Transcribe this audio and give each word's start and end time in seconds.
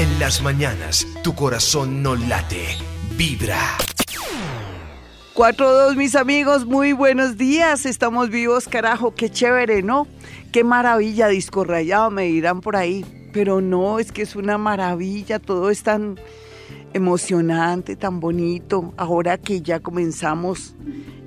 En 0.00 0.18
las 0.18 0.40
mañanas, 0.40 1.06
tu 1.22 1.34
corazón 1.34 2.02
no 2.02 2.16
late, 2.16 2.64
vibra. 3.18 3.76
4-2, 5.34 5.94
mis 5.94 6.16
amigos, 6.16 6.64
muy 6.64 6.94
buenos 6.94 7.36
días. 7.36 7.84
Estamos 7.84 8.30
vivos, 8.30 8.66
carajo, 8.66 9.14
qué 9.14 9.28
chévere, 9.28 9.82
¿no? 9.82 10.06
Qué 10.52 10.64
maravilla, 10.64 11.28
disco 11.28 11.64
rayado, 11.64 12.10
me 12.10 12.22
dirán 12.22 12.62
por 12.62 12.76
ahí. 12.76 13.04
Pero 13.34 13.60
no, 13.60 13.98
es 13.98 14.10
que 14.10 14.22
es 14.22 14.36
una 14.36 14.56
maravilla, 14.56 15.38
todo 15.38 15.68
es 15.68 15.82
tan 15.82 16.18
emocionante, 16.94 17.94
tan 17.94 18.20
bonito. 18.20 18.94
Ahora 18.96 19.36
que 19.36 19.60
ya 19.60 19.80
comenzamos 19.80 20.76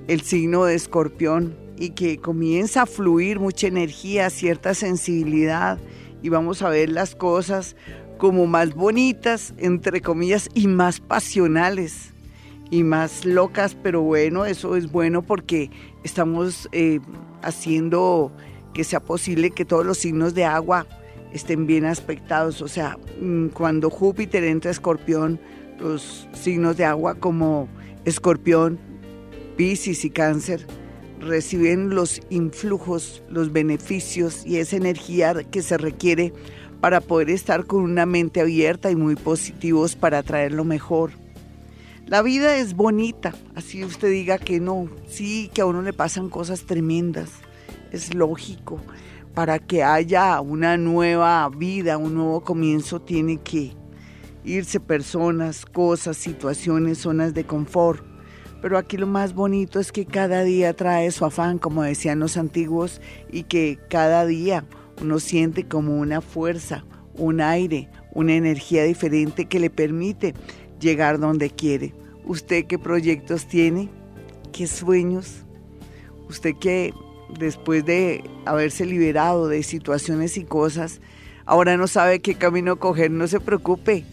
el 0.08 0.22
signo 0.22 0.66
de 0.66 0.74
escorpión 0.74 1.56
y 1.78 1.92
que 1.92 2.18
comienza 2.18 2.82
a 2.82 2.86
fluir 2.88 3.40
mucha 3.40 3.68
energía, 3.68 4.32
cierta 4.32 4.74
sensibilidad 4.74 5.78
y 6.24 6.30
vamos 6.30 6.62
a 6.62 6.70
ver 6.70 6.90
las 6.90 7.16
cosas 7.16 7.76
como 8.24 8.48
más 8.48 8.74
bonitas, 8.74 9.54
entre 9.58 10.00
comillas, 10.00 10.48
y 10.54 10.68
más 10.68 11.02
pasionales 11.02 12.14
y 12.72 12.86
más 12.86 13.26
locas, 13.26 13.76
pero 13.76 14.02
bueno, 14.02 14.46
eso 14.46 14.78
es 14.78 14.90
bueno 14.90 15.24
porque 15.24 15.70
estamos 16.06 16.70
eh, 16.72 17.02
haciendo 17.42 18.32
que 18.74 18.86
sea 18.86 19.02
posible 19.02 19.52
que 19.52 19.66
todos 19.66 19.86
los 19.86 19.98
signos 19.98 20.34
de 20.36 20.46
agua 20.46 20.88
estén 21.34 21.68
bien 21.68 21.84
aspectados. 21.84 22.62
O 22.62 22.70
sea, 22.70 22.98
mm, 23.20 23.48
cuando 23.48 23.90
Júpiter 23.90 24.46
entra 24.46 24.70
a 24.70 24.72
Escorpión, 24.72 25.38
los 25.78 26.26
signos 26.32 26.78
de 26.78 26.86
agua 26.86 27.16
como 27.16 27.68
Escorpión, 28.06 28.80
Piscis 29.58 30.06
y 30.06 30.10
Cáncer 30.10 30.66
reciben 31.20 31.90
los 31.90 32.22
influjos, 32.30 33.22
los 33.30 33.52
beneficios 33.52 34.46
y 34.46 34.60
esa 34.60 34.78
energía 34.78 35.34
que 35.52 35.62
se 35.62 35.78
requiere 35.78 36.32
para 36.84 37.00
poder 37.00 37.30
estar 37.30 37.66
con 37.66 37.82
una 37.82 38.06
mente 38.06 38.42
abierta 38.42 38.92
y 38.92 38.98
muy 38.98 39.16
positivos 39.16 39.96
para 39.96 40.22
traer 40.22 40.52
lo 40.52 40.66
mejor. 40.66 41.12
La 42.08 42.22
vida 42.22 42.58
es 42.58 42.74
bonita, 42.74 43.34
así 43.56 43.86
usted 43.86 44.12
diga 44.12 44.38
que 44.38 44.60
no, 44.60 44.90
sí 45.08 45.50
que 45.54 45.62
a 45.62 45.66
uno 45.66 45.82
le 45.82 45.94
pasan 45.94 46.28
cosas 46.28 46.66
tremendas, 46.66 47.30
es 47.94 48.14
lógico. 48.14 48.82
Para 49.34 49.60
que 49.60 49.82
haya 49.82 50.42
una 50.42 50.76
nueva 50.76 51.48
vida, 51.48 51.98
un 51.98 52.16
nuevo 52.16 52.42
comienzo, 52.42 53.00
tiene 53.00 53.38
que 53.38 53.72
irse 54.44 54.82
personas, 54.82 55.66
cosas, 55.66 56.18
situaciones, 56.18 56.98
zonas 56.98 57.34
de 57.34 57.46
confort. 57.46 58.04
Pero 58.62 58.78
aquí 58.78 58.98
lo 58.98 59.08
más 59.08 59.34
bonito 59.34 59.80
es 59.80 59.94
que 59.94 60.06
cada 60.06 60.44
día 60.44 60.74
trae 60.74 61.12
su 61.12 61.24
afán, 61.24 61.60
como 61.60 61.82
decían 61.82 62.20
los 62.20 62.36
antiguos, 62.36 63.00
y 63.32 63.44
que 63.44 63.80
cada 63.90 64.26
día 64.26 64.66
uno 65.02 65.20
siente 65.20 65.68
como 65.68 65.98
una 65.98 66.22
fuerza, 66.22 66.86
un 67.16 67.42
aire, 67.42 67.90
una 68.14 68.34
energía 68.34 68.84
diferente 68.84 69.46
que 69.46 69.60
le 69.60 69.70
permite 69.70 70.34
llegar 70.80 71.20
donde 71.20 71.50
quiere. 71.50 71.94
¿Usted 72.26 72.66
qué 72.66 72.80
proyectos 72.80 73.48
tiene? 73.48 73.90
¿Qué 74.52 74.68
sueños? 74.68 75.44
Usted 76.30 76.56
que 76.60 76.94
después 77.38 77.86
de 77.86 78.24
haberse 78.46 78.86
liberado 78.86 79.48
de 79.48 79.64
situaciones 79.64 80.38
y 80.38 80.44
cosas, 80.44 81.02
ahora 81.46 81.78
no 81.78 81.88
sabe 81.88 82.20
qué 82.20 82.36
camino 82.36 82.78
coger, 82.78 83.12
no 83.12 83.28
se 83.28 83.40
preocupe. 83.40 84.06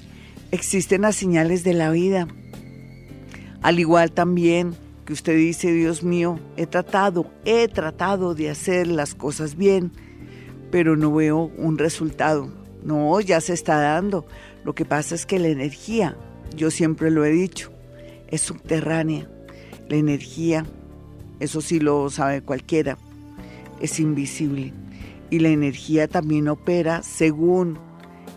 Existen 0.51 1.03
las 1.03 1.17
señales 1.17 1.63
de 1.63 1.75
la 1.75 1.91
vida. 1.91 2.27
Al 3.63 3.79
igual 3.79 4.13
también 4.13 4.75
que 5.05 5.13
usted 5.13 5.37
dice, 5.37 5.73
Dios 5.73 6.03
mío, 6.03 6.41
he 6.57 6.67
tratado, 6.67 7.31
he 7.45 7.69
tratado 7.69 8.35
de 8.35 8.51
hacer 8.51 8.87
las 8.87 9.15
cosas 9.15 9.57
bien 9.57 9.93
pero 10.71 10.97
no 10.97 11.13
veo 11.13 11.51
un 11.57 11.79
resultado. 11.79 12.51
No, 12.83 13.21
ya 13.21 13.41
se 13.41 13.53
está 13.53 13.81
dando. 13.81 14.27
Lo 14.65 14.75
que 14.75 14.85
pasa 14.85 15.15
es 15.15 15.27
que 15.27 15.39
la 15.39 15.49
energía, 15.49 16.17
yo 16.57 16.71
siempre 16.71 17.11
lo 17.11 17.25
he 17.25 17.31
dicho, 17.31 17.71
es 18.29 18.41
subterránea. 18.43 19.29
La 19.89 19.97
energía, 19.97 20.65
eso 21.41 21.61
sí 21.61 21.81
lo 21.81 22.09
sabe 22.11 22.43
cualquiera, 22.43 22.97
es 23.81 23.99
invisible. 24.01 24.73
Y 25.31 25.39
la 25.41 25.49
energía 25.49 26.09
también 26.09 26.49
opera 26.49 27.03
según 27.03 27.79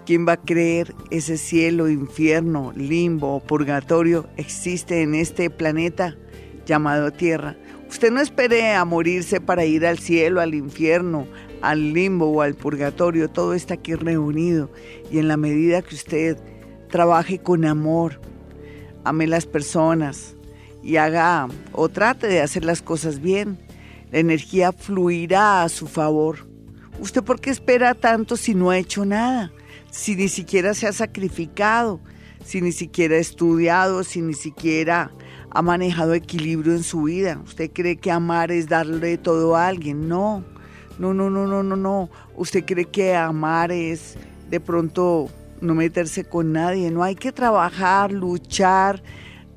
quién 0.06 0.28
va 0.28 0.34
a 0.34 0.42
creer 0.42 0.94
ese 1.12 1.38
cielo, 1.38 1.90
infierno, 1.90 2.74
limbo 2.76 3.36
o 3.36 3.40
purgatorio 3.40 4.28
existe 4.38 5.02
en 5.02 5.16
este 5.16 5.50
planeta 5.50 6.18
llamado 6.66 7.12
Tierra. 7.12 7.58
Usted 7.90 8.12
no 8.12 8.22
espere 8.22 8.74
a 8.74 8.86
morirse 8.86 9.40
para 9.40 9.66
ir 9.66 9.86
al 9.86 10.00
cielo, 10.00 10.42
al 10.42 10.56
infierno, 10.56 11.28
al 11.64 11.94
limbo 11.94 12.28
o 12.28 12.42
al 12.42 12.56
purgatorio, 12.56 13.30
todo 13.30 13.54
está 13.54 13.76
aquí 13.76 13.96
reunido. 13.96 14.70
Y 15.10 15.20
en 15.20 15.30
la 15.30 15.38
medida 15.38 15.82
que 15.82 15.96
usted 15.96 16.38
trabaje 16.90 17.40
con 17.40 17.64
amor, 17.64 18.20
ame 19.06 19.28
las 19.28 19.46
personas 19.46 20.36
y 20.84 20.98
haga 20.98 21.48
o 21.72 21.88
trate 21.88 22.28
de 22.28 22.42
hacer 22.42 22.66
las 22.66 22.82
cosas 22.82 23.22
bien, 23.22 23.58
la 24.12 24.20
energía 24.20 24.74
fluirá 24.74 25.64
a 25.64 25.70
su 25.70 25.88
favor. 25.88 26.46
¿Usted 27.00 27.24
por 27.24 27.40
qué 27.40 27.50
espera 27.50 27.94
tanto 27.94 28.36
si 28.36 28.54
no 28.54 28.70
ha 28.70 28.78
hecho 28.78 29.06
nada? 29.06 29.54
Si 29.90 30.18
ni 30.18 30.28
siquiera 30.28 30.74
se 30.74 30.88
ha 30.88 30.92
sacrificado, 30.92 32.02
si 32.44 32.60
ni 32.60 32.74
siquiera 32.74 33.16
ha 33.16 33.20
estudiado, 33.20 34.04
si 34.04 34.22
ni 34.22 34.34
siquiera 34.34 35.12
ha 35.50 35.62
manejado 35.62 36.14
equilibrio 36.14 36.74
en 36.74 36.84
su 36.84 37.04
vida. 37.04 37.40
¿Usted 37.46 37.72
cree 37.72 37.96
que 37.96 38.12
amar 38.12 38.52
es 38.52 38.68
darle 38.68 39.18
todo 39.18 39.56
a 39.56 39.68
alguien? 39.68 40.10
No. 40.10 40.44
No, 41.00 41.14
no, 41.14 41.30
no, 41.30 41.48
no, 41.48 41.64
no, 41.64 41.76
no. 41.76 42.10
Usted 42.36 42.66
cree 42.66 42.86
que 42.86 43.16
amar 43.16 43.72
es 43.72 44.16
de 44.50 44.60
pronto 44.60 45.30
no 45.62 45.74
meterse 45.74 46.24
con 46.24 46.52
nadie. 46.52 46.92
No 46.92 47.04
hay 47.04 47.16
que 47.16 47.32
trabajar, 47.32 48.12
luchar, 48.12 49.02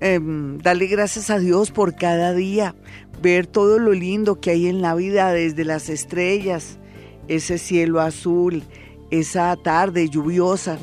em, 0.01 0.59
darle 0.59 0.87
gracias 0.87 1.31
a 1.31 1.39
Dios 1.39 1.71
por 1.71 1.95
cada 1.95 2.33
día, 2.33 2.75
ver 3.21 3.47
todo 3.47 3.79
lo 3.79 3.93
lindo 3.93 4.41
que 4.41 4.51
hay 4.51 4.67
en 4.67 4.81
la 4.81 4.95
vida 4.95 5.33
desde 5.33 5.65
las 5.65 5.89
estrellas, 5.89 6.79
ese 7.29 7.59
cielo 7.59 8.01
azul, 8.01 8.63
esa 9.11 9.55
tarde 9.57 10.09
lluviosa, 10.09 10.79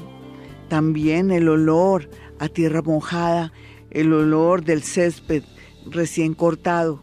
también 0.69 1.31
el 1.31 1.49
olor 1.49 2.09
a 2.39 2.47
tierra 2.47 2.81
mojada, 2.81 3.53
el 3.91 4.13
olor 4.13 4.63
del 4.63 4.83
césped 4.83 5.43
recién 5.85 6.33
cortado 6.33 7.01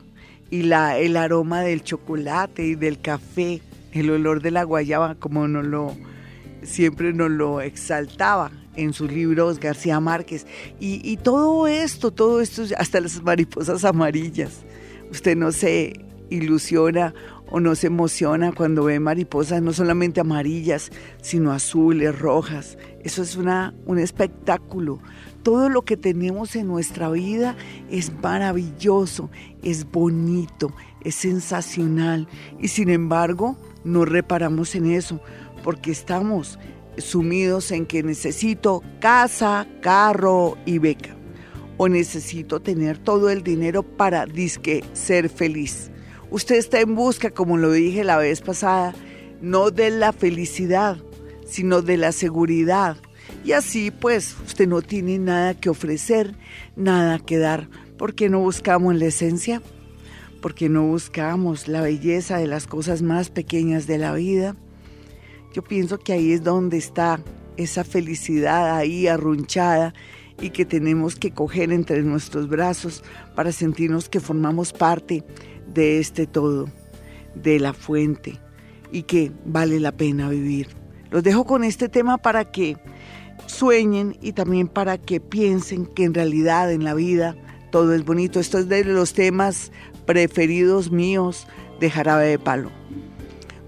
y 0.51 0.63
la, 0.63 0.99
el 0.99 1.17
aroma 1.17 1.63
del 1.63 1.83
chocolate 1.83 2.65
y 2.65 2.75
del 2.75 3.01
café, 3.01 3.63
el 3.93 4.11
olor 4.11 4.43
de 4.43 4.51
la 4.51 4.65
guayaba, 4.65 5.15
como 5.15 5.49
no 5.49 5.63
lo, 5.63 5.97
siempre 6.63 7.13
nos 7.13 7.31
lo 7.31 7.61
exaltaba 7.61 8.51
en 8.77 8.93
sus 8.93 9.11
libros 9.11 9.61
García 9.61 10.01
Márquez. 10.01 10.47
Y, 10.79 11.01
y 11.09 11.17
todo 11.17 11.67
esto, 11.67 12.11
todo 12.11 12.41
esto, 12.41 12.63
hasta 12.77 13.01
las 13.01 13.23
mariposas 13.23 13.85
amarillas. 13.85 14.63
Usted 15.11 15.37
no 15.37 15.53
se 15.53 16.05
ilusiona 16.31 17.15
o 17.51 17.61
no 17.61 17.75
se 17.75 17.89
emociona 17.89 18.53
cuando 18.53 18.85
ve 18.85 19.01
mariposas 19.01 19.61
no 19.61 19.73
solamente 19.73 20.21
amarillas, 20.21 20.91
sino 21.21 21.53
azules, 21.53 22.17
rojas. 22.17 22.79
Eso 23.03 23.23
es 23.23 23.37
una, 23.37 23.75
un 23.87 23.99
espectáculo. 23.99 25.01
Todo 25.43 25.69
lo 25.69 25.83
que 25.83 25.97
tenemos 25.97 26.55
en 26.55 26.67
nuestra 26.67 27.09
vida 27.11 27.57
es 27.91 28.13
maravilloso, 28.23 29.31
es 29.63 29.91
bonito, 29.91 30.73
es 31.03 31.15
sensacional. 31.15 32.29
Y 32.61 32.69
sin 32.69 32.91
embargo, 32.91 33.57
no 33.85 34.05
reparamos 34.05 34.75
en 34.75 34.91
eso 34.91 35.21
porque 35.63 35.91
estamos 35.91 36.59
sumidos 36.99 37.71
en 37.71 37.87
que 37.87 38.03
necesito 38.03 38.83
casa, 39.01 39.67
carro 39.81 40.59
y 40.67 40.79
beca. 40.79 41.17
O 41.79 41.89
necesito 41.89 42.61
tener 42.61 42.99
todo 42.99 43.31
el 43.31 43.43
dinero 43.43 43.83
para 43.83 44.27
disque 44.27 44.85
ser 44.93 45.31
feliz. 45.31 45.91
Usted 46.31 46.57
está 46.57 46.81
en 46.81 46.95
busca, 46.95 47.31
como 47.31 47.57
lo 47.57 47.73
dije 47.73 48.05
la 48.05 48.19
vez 48.19 48.43
pasada, 48.43 48.95
no 49.41 49.71
de 49.71 49.91
la 49.91 50.13
felicidad, 50.13 50.99
sino 51.47 51.81
de 51.81 51.97
la 51.97 52.13
seguridad, 52.13 52.99
y 53.45 53.53
así 53.53 53.91
pues 53.91 54.37
usted 54.47 54.69
no 54.69 54.83
tiene 54.83 55.19
nada 55.19 55.55
que 55.55 55.69
ofrecer, 55.69 56.35
nada 56.77 57.19
que 57.19 57.39
dar. 57.39 57.69
¿Por 57.97 58.15
qué 58.15 58.29
no 58.29 58.41
buscamos 58.41 58.95
la 58.95 59.07
esencia? 59.07 59.63
porque 60.41 60.69
no 60.69 60.87
buscamos 60.87 61.69
la 61.69 61.83
belleza 61.83 62.39
de 62.39 62.47
las 62.47 62.67
cosas 62.67 63.03
más 63.03 63.31
pequeñas 63.31 63.87
de 63.87 63.99
la 63.99 64.13
vida? 64.15 64.57
Yo 65.53 65.63
pienso 65.63 65.99
que 65.99 66.13
ahí 66.13 66.33
es 66.33 66.43
donde 66.43 66.79
está 66.79 67.21
esa 67.57 67.85
felicidad 67.85 68.77
ahí 68.77 69.07
arrunchada 69.07 69.95
y 70.41 70.51
que 70.51 70.65
tenemos 70.65 71.17
que 71.17 71.33
coger 71.33 71.73
entre 71.73 72.03
nuestros 72.03 72.49
brazos 72.49 73.03
para 73.35 73.53
sentirnos 73.53 74.09
que 74.09 74.21
formamos 74.21 74.73
parte 74.73 75.25
de 75.67 75.99
este 75.99 76.27
todo, 76.27 76.71
de 77.35 77.61
la 77.61 77.75
fuente 77.75 78.39
y 78.91 79.03
que 79.03 79.33
vale 79.45 79.79
la 79.81 79.93
pena 79.93 80.31
vivir. 80.31 80.69
Los 81.11 81.23
dejo 81.23 81.45
con 81.45 81.65
este 81.65 81.89
tema 81.89 82.17
para 82.19 82.51
que 82.51 82.77
sueñen 83.47 84.17
y 84.21 84.33
también 84.33 84.69
para 84.69 84.99
que 84.99 85.21
piensen 85.21 85.87
que 85.87 86.05
en 86.05 86.15
realidad 86.15 86.73
en 86.73 86.85
la 86.85 86.95
vida 86.95 87.37
todo 87.71 87.95
es 87.95 88.05
bonito. 88.05 88.41
Esto 88.41 88.59
es 88.59 88.69
de 88.69 88.85
los 88.85 89.13
temas 89.13 89.73
preferidos 90.07 90.91
míos 90.91 91.47
de 91.79 91.91
jarabe 91.91 92.27
de 92.27 92.39
palo. 92.39 92.71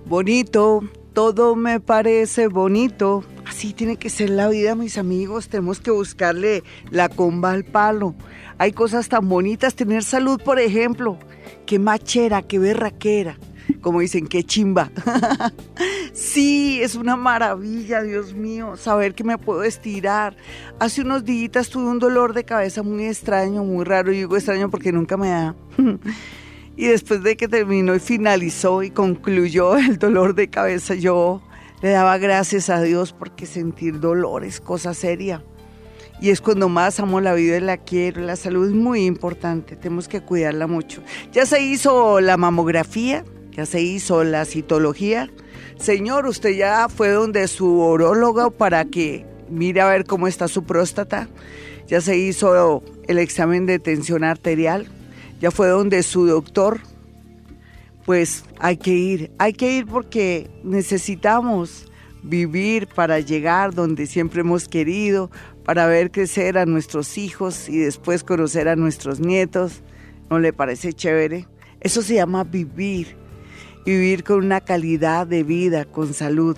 Bonito, 0.07 0.83
todo 1.13 1.57
me 1.57 1.81
parece 1.81 2.49
bonito. 2.49 3.25
Así 3.47 3.73
tiene 3.73 3.97
que 3.97 4.11
ser 4.11 4.31
la 4.31 4.49
vida, 4.49 4.75
mis 4.75 4.99
amigos. 4.99 5.49
Tenemos 5.49 5.81
que 5.81 5.91
buscarle 5.91 6.63
la 6.91 7.09
comba 7.09 7.53
al 7.53 7.65
palo. 7.65 8.15
Hay 8.59 8.73
cosas 8.73 9.09
tan 9.09 9.29
bonitas, 9.29 9.75
tener 9.75 10.05
salud, 10.05 10.41
por 10.43 10.59
ejemplo. 10.59 11.19
Qué 11.67 11.79
machera, 11.79 12.43
qué 12.43 12.59
berraquera. 12.59 13.39
Como 13.81 14.01
dicen, 14.01 14.27
qué 14.27 14.45
chimba. 14.45 14.91
sí, 16.13 16.81
es 16.83 16.95
una 16.95 17.17
maravilla, 17.17 18.03
Dios 18.03 18.35
mío, 18.35 18.77
saber 18.77 19.15
que 19.15 19.25
me 19.25 19.39
puedo 19.39 19.65
estirar. 19.65 20.37
Hace 20.79 21.03
unos 21.03 21.25
días 21.25 21.69
tuve 21.69 21.85
un 21.85 21.99
dolor 21.99 22.35
de 22.35 22.45
cabeza 22.45 22.83
muy 22.83 23.05
extraño, 23.07 23.65
muy 23.65 23.85
raro. 23.85 24.13
Y 24.13 24.19
digo 24.19 24.37
extraño 24.37 24.71
porque 24.71 24.93
nunca 24.93 25.17
me 25.17 25.31
da. 25.31 25.55
y 26.77 26.87
después 26.87 27.23
de 27.23 27.37
que 27.37 27.49
terminó 27.49 27.95
y 27.95 28.01
finalizó 28.01 28.83
y 28.83 28.91
concluyó 28.91 29.77
el 29.79 29.99
dolor 29.99 30.35
de 30.35 30.49
cabeza, 30.49 30.95
yo 30.95 31.43
le 31.83 31.91
daba 31.91 32.17
gracias 32.19 32.71
a 32.71 32.81
Dios 32.81 33.13
porque 33.13 33.47
sentir 33.47 34.01
dolor 34.01 34.45
es 34.45 34.61
cosa 34.61 34.95
seria. 34.95 35.43
Y 36.21 36.31
es 36.31 36.41
cuando 36.41 36.69
más 36.69 37.01
amo 37.01 37.21
la 37.21 37.35
vida 37.35 37.57
y 37.57 37.61
la 37.61 37.79
quiero. 37.79 38.23
La 38.23 38.37
salud 38.37 38.69
es 38.69 38.73
muy 38.73 39.07
importante, 39.07 39.75
tenemos 39.75 40.07
que 40.07 40.21
cuidarla 40.21 40.69
mucho. 40.69 41.03
Ya 41.33 41.47
se 41.47 41.61
hizo 41.61 42.21
la 42.21 42.37
mamografía, 42.37 43.25
ya 43.53 43.67
se 43.67 43.81
hizo 43.83 44.25
la 44.25 44.45
citología. 44.45 45.31
Señor, 45.79 46.27
usted 46.27 46.51
ya 46.51 46.89
fue 46.89 47.11
donde 47.11 47.47
su 47.49 47.81
orólogo 47.81 48.51
para 48.51 48.85
que 48.85 49.27
mire 49.51 49.81
a 49.81 49.89
ver 49.89 50.05
cómo 50.05 50.27
está 50.27 50.49
su 50.49 50.65
próstata. 50.65 51.29
Ya 51.87 52.01
se 52.01 52.17
hizo 52.17 52.83
el 53.09 53.19
examen 53.19 53.67
de 53.67 53.79
tensión 53.79 54.25
arterial. 54.25 54.87
Ya 55.41 55.51
fue 55.51 55.69
donde 55.69 56.03
su 56.03 56.27
doctor 56.27 56.81
pues 58.05 58.45
hay 58.59 58.77
que 58.77 58.93
ir, 58.93 59.31
hay 59.39 59.53
que 59.53 59.77
ir 59.77 59.87
porque 59.87 60.51
necesitamos 60.65 61.91
vivir 62.23 62.89
para 62.89 63.21
llegar 63.21 63.75
donde 63.75 64.07
siempre 64.07 64.41
hemos 64.41 64.69
querido, 64.69 65.31
para 65.65 65.87
ver 65.87 66.11
crecer 66.11 66.59
a 66.59 66.67
nuestros 66.67 67.19
hijos 67.19 67.69
y 67.69 67.79
después 67.79 68.25
conocer 68.25 68.69
a 68.69 68.77
nuestros 68.77 69.21
nietos. 69.21 69.83
¿No 70.31 70.39
le 70.39 70.53
parece 70.53 70.93
chévere? 70.93 71.47
Eso 71.81 72.03
se 72.03 72.15
llama 72.15 72.45
vivir, 72.45 73.17
vivir 73.85 74.25
con 74.25 74.45
una 74.45 74.61
calidad 74.61 75.27
de 75.27 75.43
vida, 75.43 75.85
con 75.85 76.15
salud. 76.15 76.57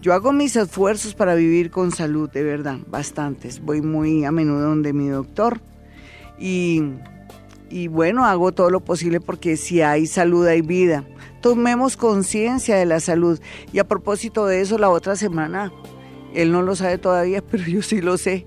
Yo 0.00 0.14
hago 0.14 0.32
mis 0.32 0.54
esfuerzos 0.56 1.14
para 1.14 1.34
vivir 1.34 1.70
con 1.70 1.90
salud, 1.90 2.30
de 2.30 2.44
verdad, 2.44 2.78
bastantes. 2.88 3.60
Voy 3.60 3.82
muy 3.82 4.24
a 4.24 4.32
menudo 4.32 4.68
donde 4.68 4.92
mi 4.92 5.08
doctor 5.08 5.60
y 6.38 6.82
y 7.70 7.88
bueno, 7.88 8.24
hago 8.24 8.52
todo 8.52 8.70
lo 8.70 8.80
posible 8.80 9.20
porque 9.20 9.56
si 9.56 9.82
hay 9.82 10.06
salud 10.06 10.46
hay 10.46 10.62
vida. 10.62 11.04
Tomemos 11.40 11.96
conciencia 11.96 12.76
de 12.76 12.86
la 12.86 13.00
salud. 13.00 13.38
Y 13.72 13.78
a 13.78 13.86
propósito 13.86 14.46
de 14.46 14.60
eso, 14.60 14.78
la 14.78 14.90
otra 14.90 15.16
semana, 15.16 15.72
él 16.34 16.50
no 16.50 16.62
lo 16.62 16.74
sabe 16.74 16.98
todavía, 16.98 17.42
pero 17.50 17.64
yo 17.64 17.82
sí 17.82 18.00
lo 18.00 18.16
sé, 18.18 18.46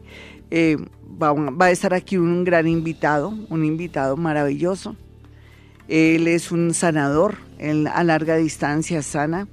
eh, 0.49 0.77
va, 1.21 1.35
a 1.65 1.71
estar 1.71 1.93
aquí 1.93 2.17
un 2.17 2.43
gran 2.43 2.67
invitado, 2.67 3.33
un 3.49 3.63
invitado 3.63 4.17
maravilloso. 4.17 4.95
Él 5.91 6.29
es 6.29 6.53
un 6.53 6.73
sanador, 6.73 7.35
él 7.59 7.85
a 7.85 8.05
larga 8.05 8.37
distancia 8.37 9.01
sana. 9.01 9.49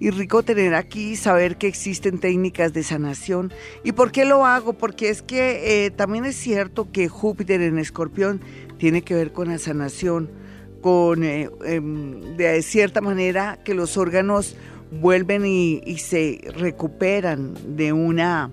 Y 0.00 0.10
rico 0.10 0.42
tener 0.42 0.74
aquí, 0.74 1.14
saber 1.14 1.58
que 1.58 1.68
existen 1.68 2.18
técnicas 2.18 2.72
de 2.72 2.82
sanación. 2.82 3.52
¿Y 3.84 3.92
por 3.92 4.10
qué 4.10 4.24
lo 4.24 4.44
hago? 4.44 4.72
Porque 4.72 5.10
es 5.10 5.22
que 5.22 5.86
eh, 5.86 5.90
también 5.92 6.24
es 6.24 6.34
cierto 6.34 6.90
que 6.90 7.08
Júpiter 7.08 7.62
en 7.62 7.78
Escorpión 7.78 8.40
tiene 8.78 9.02
que 9.02 9.14
ver 9.14 9.32
con 9.32 9.48
la 9.48 9.58
sanación, 9.58 10.28
con 10.80 11.22
eh, 11.22 11.48
em, 11.64 12.36
de 12.36 12.60
cierta 12.62 13.00
manera 13.00 13.60
que 13.64 13.74
los 13.74 13.96
órganos 13.96 14.56
vuelven 14.90 15.46
y, 15.46 15.98
se 15.98 16.40
recuperan 16.56 17.54
de 17.76 17.92
una 17.92 18.50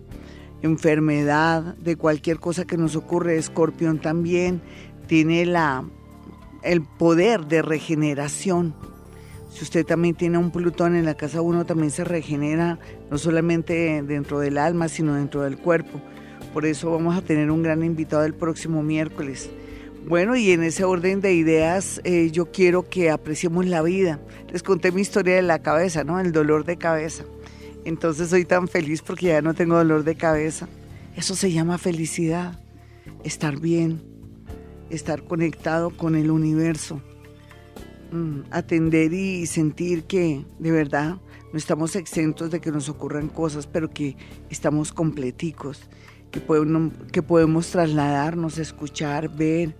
enfermedad, 0.61 1.75
de 1.77 1.95
cualquier 1.95 2.39
cosa 2.39 2.65
que 2.65 2.77
nos 2.77 2.95
ocurre. 2.95 3.37
Escorpión 3.37 3.99
también 3.99 4.61
tiene 5.07 5.47
la, 5.47 5.83
el 6.63 6.81
poder 6.81 7.45
de 7.45 7.61
regeneración. 7.61 8.73
Si 9.51 9.63
usted 9.63 9.85
también 9.85 10.15
tiene 10.15 10.37
un 10.37 10.51
Plutón 10.51 10.95
en 10.95 11.05
la 11.05 11.15
casa 11.15 11.41
uno, 11.41 11.65
también 11.65 11.91
se 11.91 12.03
regenera 12.03 12.79
no 13.11 13.17
solamente 13.17 14.01
dentro 14.01 14.39
del 14.39 14.57
alma, 14.57 14.87
sino 14.87 15.13
dentro 15.13 15.43
del 15.43 15.57
cuerpo. 15.57 16.01
Por 16.53 16.65
eso 16.65 16.91
vamos 16.91 17.15
a 17.15 17.21
tener 17.21 17.51
un 17.51 17.63
gran 17.63 17.83
invitado 17.83 18.23
el 18.25 18.33
próximo 18.33 18.81
miércoles. 18.81 19.49
Bueno, 20.05 20.35
y 20.35 20.51
en 20.51 20.63
ese 20.63 20.83
orden 20.83 21.21
de 21.21 21.33
ideas 21.33 22.01
eh, 22.03 22.29
yo 22.31 22.51
quiero 22.51 22.89
que 22.89 23.09
apreciemos 23.09 23.65
la 23.65 23.81
vida. 23.81 24.19
Les 24.51 24.63
conté 24.63 24.91
mi 24.91 25.01
historia 25.01 25.35
de 25.35 25.41
la 25.41 25.59
cabeza, 25.59 26.03
¿no? 26.03 26.19
El 26.19 26.31
dolor 26.31 26.65
de 26.65 26.77
cabeza. 26.77 27.23
Entonces 27.85 28.29
soy 28.29 28.45
tan 28.45 28.67
feliz 28.67 29.01
porque 29.01 29.27
ya 29.27 29.41
no 29.41 29.53
tengo 29.53 29.77
dolor 29.77 30.03
de 30.03 30.15
cabeza. 30.15 30.67
Eso 31.15 31.35
se 31.35 31.51
llama 31.51 31.77
felicidad, 31.77 32.59
estar 33.23 33.59
bien, 33.59 34.01
estar 34.95 35.23
conectado 35.23 35.89
con 35.89 36.15
el 36.15 36.31
universo, 36.31 37.01
mm, 38.11 38.41
atender 38.51 39.13
y 39.13 39.45
sentir 39.45 40.03
que 40.05 40.45
de 40.59 40.71
verdad 40.71 41.17
no 41.51 41.57
estamos 41.57 41.95
exentos 41.95 42.51
de 42.51 42.61
que 42.61 42.71
nos 42.71 42.89
ocurran 42.89 43.29
cosas, 43.29 43.67
pero 43.67 43.89
que 43.89 44.15
estamos 44.49 44.91
completicos, 44.91 45.81
que, 46.31 46.41
que 47.11 47.21
podemos 47.21 47.67
trasladarnos, 47.69 48.57
escuchar, 48.57 49.29
ver, 49.29 49.75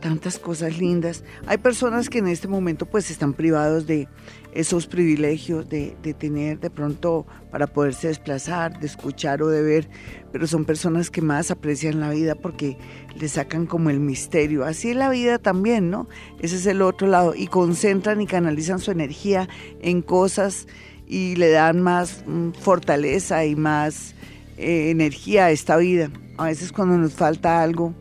tantas 0.00 0.38
cosas 0.38 0.78
lindas. 0.78 1.24
Hay 1.46 1.58
personas 1.58 2.08
que 2.08 2.18
en 2.18 2.28
este 2.28 2.48
momento 2.48 2.86
pues 2.86 3.10
están 3.10 3.34
privados 3.34 3.86
de 3.86 4.08
esos 4.52 4.86
privilegios 4.86 5.68
de, 5.68 5.96
tener 6.18 6.58
de 6.58 6.70
pronto 6.70 7.26
para 7.50 7.66
poderse 7.66 8.08
desplazar, 8.08 8.80
de 8.80 8.86
escuchar 8.86 9.42
o 9.42 9.48
de 9.48 9.62
ver, 9.62 9.88
pero 10.32 10.46
son 10.46 10.64
personas 10.64 11.10
que 11.10 11.22
más 11.22 11.50
aprecian 11.50 12.00
la 12.00 12.10
vida 12.10 12.34
porque 12.34 12.78
le 13.14 13.28
sacan 13.28 13.66
como 13.66 13.90
el 13.90 14.00
misterio. 14.00 14.64
Así 14.64 14.90
es 14.90 14.96
la 14.96 15.10
vida 15.10 15.38
también, 15.38 15.90
¿no? 15.90 16.08
Ese 16.40 16.56
es 16.56 16.66
el 16.66 16.82
otro 16.82 17.08
lado. 17.08 17.34
Y 17.34 17.46
concentran 17.46 18.20
y 18.20 18.26
canalizan 18.26 18.78
su 18.78 18.90
energía 18.90 19.48
en 19.80 20.02
cosas 20.02 20.66
y 21.06 21.36
le 21.36 21.50
dan 21.50 21.80
más 21.80 22.24
mm, 22.26 22.50
fortaleza 22.52 23.44
y 23.44 23.56
más 23.56 24.14
eh, 24.56 24.90
energía 24.90 25.46
a 25.46 25.50
esta 25.50 25.76
vida. 25.76 26.10
A 26.36 26.44
veces 26.44 26.72
cuando 26.72 26.96
nos 26.96 27.14
falta 27.14 27.62
algo, 27.62 27.94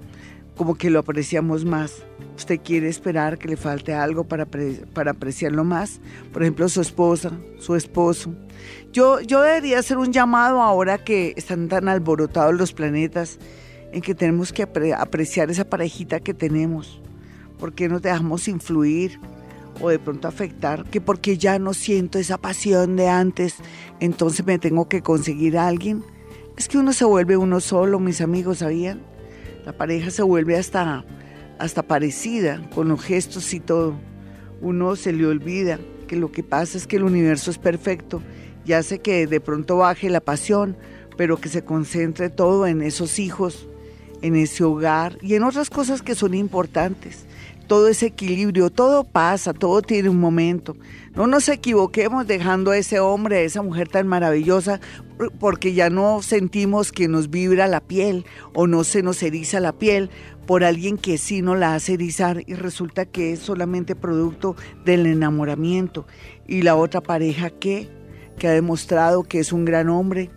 como 0.58 0.76
que 0.76 0.90
lo 0.90 1.00
apreciamos 1.00 1.64
más. 1.64 2.04
Usted 2.36 2.60
quiere 2.62 2.90
esperar 2.90 3.38
que 3.38 3.48
le 3.48 3.58
falte 3.58 3.94
algo 3.94 4.26
para, 4.26 4.46
para 4.94 5.12
apreciarlo 5.12 5.64
más. 5.64 6.02
Por 6.34 6.42
ejemplo, 6.42 6.68
su 6.68 6.82
esposa, 6.82 7.32
su 7.60 7.76
esposo. 7.76 8.34
Yo, 8.92 9.22
yo 9.22 9.42
debería 9.42 9.80
hacer 9.80 9.98
un 9.98 10.12
llamado 10.12 10.62
ahora 10.62 10.98
que 10.98 11.34
están 11.38 11.70
tan 11.70 11.88
alborotados 11.88 12.56
los 12.56 12.74
planetas 12.74 13.40
en 13.92 14.02
que 14.02 14.16
tenemos 14.16 14.52
que 14.52 14.64
apreciar 14.64 15.50
esa 15.50 15.70
parejita 15.70 16.20
que 16.20 16.34
tenemos. 16.34 17.02
¿Por 17.60 17.74
qué 17.74 17.88
nos 17.88 18.02
dejamos 18.02 18.48
influir 18.48 19.20
o 19.80 19.90
de 19.90 20.00
pronto 20.00 20.28
afectar? 20.28 20.84
Que 20.86 21.02
porque 21.02 21.38
ya 21.38 21.60
no 21.60 21.74
siento 21.74 22.20
esa 22.20 22.38
pasión 22.38 22.96
de 22.96 23.08
antes, 23.08 23.56
entonces 24.00 24.46
me 24.46 24.60
tengo 24.60 24.90
que 24.90 25.02
conseguir 25.02 25.58
a 25.58 25.68
alguien. 25.68 26.04
Es 26.58 26.68
que 26.68 26.78
uno 26.78 26.94
se 26.94 27.06
vuelve 27.06 27.38
uno 27.38 27.60
solo, 27.60 28.00
mis 28.00 28.22
amigos, 28.22 28.60
¿sabían? 28.60 29.17
La 29.68 29.74
pareja 29.74 30.12
se 30.12 30.24
vuelve 30.24 30.56
hasta, 30.56 31.04
hasta 31.60 31.84
parecida 31.84 32.62
con 32.74 32.88
los 32.88 33.04
gestos 33.04 33.54
y 33.54 33.60
todo. 33.60 33.96
Uno 34.62 34.96
se 34.96 35.12
le 35.12 35.26
olvida 35.26 35.78
que 36.08 36.16
lo 36.16 36.32
que 36.32 36.42
pasa 36.42 36.78
es 36.78 36.88
que 36.88 36.96
el 36.96 37.04
universo 37.04 37.52
es 37.52 37.58
perfecto 37.58 38.22
y 38.66 38.72
hace 38.72 39.00
que 39.00 39.28
de 39.28 39.42
pronto 39.42 39.76
baje 39.76 40.10
la 40.10 40.22
pasión, 40.22 40.78
pero 41.18 41.36
que 41.36 41.50
se 41.50 41.66
concentre 41.66 42.30
todo 42.30 42.66
en 42.66 42.82
esos 42.82 43.20
hijos, 43.20 43.68
en 44.22 44.38
ese 44.38 44.64
hogar 44.64 45.18
y 45.22 45.36
en 45.36 45.44
otras 45.44 45.70
cosas 45.70 46.02
que 46.02 46.16
son 46.16 46.34
importantes. 46.34 47.26
Todo 47.68 47.90
ese 47.90 48.06
equilibrio, 48.06 48.70
todo 48.70 49.04
pasa, 49.04 49.52
todo 49.54 49.82
tiene 49.82 50.08
un 50.08 50.22
momento. 50.22 50.78
No 51.18 51.26
nos 51.26 51.50
equivoquemos 51.50 52.28
dejando 52.28 52.70
a 52.70 52.78
ese 52.78 53.00
hombre, 53.00 53.38
a 53.38 53.42
esa 53.42 53.64
mujer 53.64 53.88
tan 53.88 54.08
maravillosa 54.08 54.80
porque 55.40 55.74
ya 55.74 55.90
no 55.90 56.22
sentimos 56.22 56.92
que 56.92 57.08
nos 57.08 57.32
vibra 57.32 57.66
la 57.66 57.80
piel 57.80 58.24
o 58.54 58.68
no 58.68 58.84
se 58.84 59.02
nos 59.02 59.24
eriza 59.24 59.60
la 59.60 59.74
piel 59.80 60.12
por 60.46 60.64
alguien 60.64 60.96
que 60.96 61.18
sí 61.18 61.42
nos 61.42 61.58
la 61.58 61.74
hace 61.74 61.96
erizar 61.96 62.44
y 62.46 62.54
resulta 62.54 63.08
que 63.08 63.32
es 63.34 63.40
solamente 63.40 63.96
producto 63.96 64.56
del 64.86 65.08
enamoramiento. 65.08 66.06
Y 66.46 66.62
la 66.62 66.76
otra 66.76 67.02
pareja 67.02 67.50
que, 67.50 67.90
que 68.38 68.48
ha 68.48 68.52
demostrado 68.52 69.24
que 69.24 69.40
es 69.40 69.52
un 69.52 69.66
gran 69.66 69.90
hombre, 69.90 70.30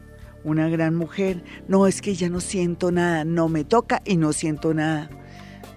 una 0.45 0.71
gran 0.71 0.97
mujer, 0.97 1.45
no 1.69 1.87
es 1.89 2.01
que 2.01 2.15
ya 2.15 2.31
no 2.31 2.41
siento 2.41 2.91
nada, 2.91 3.27
no 3.27 3.51
me 3.51 3.65
toca 3.65 4.01
y 4.07 4.17
no 4.17 4.33
siento 4.33 4.73
nada. 4.73 5.11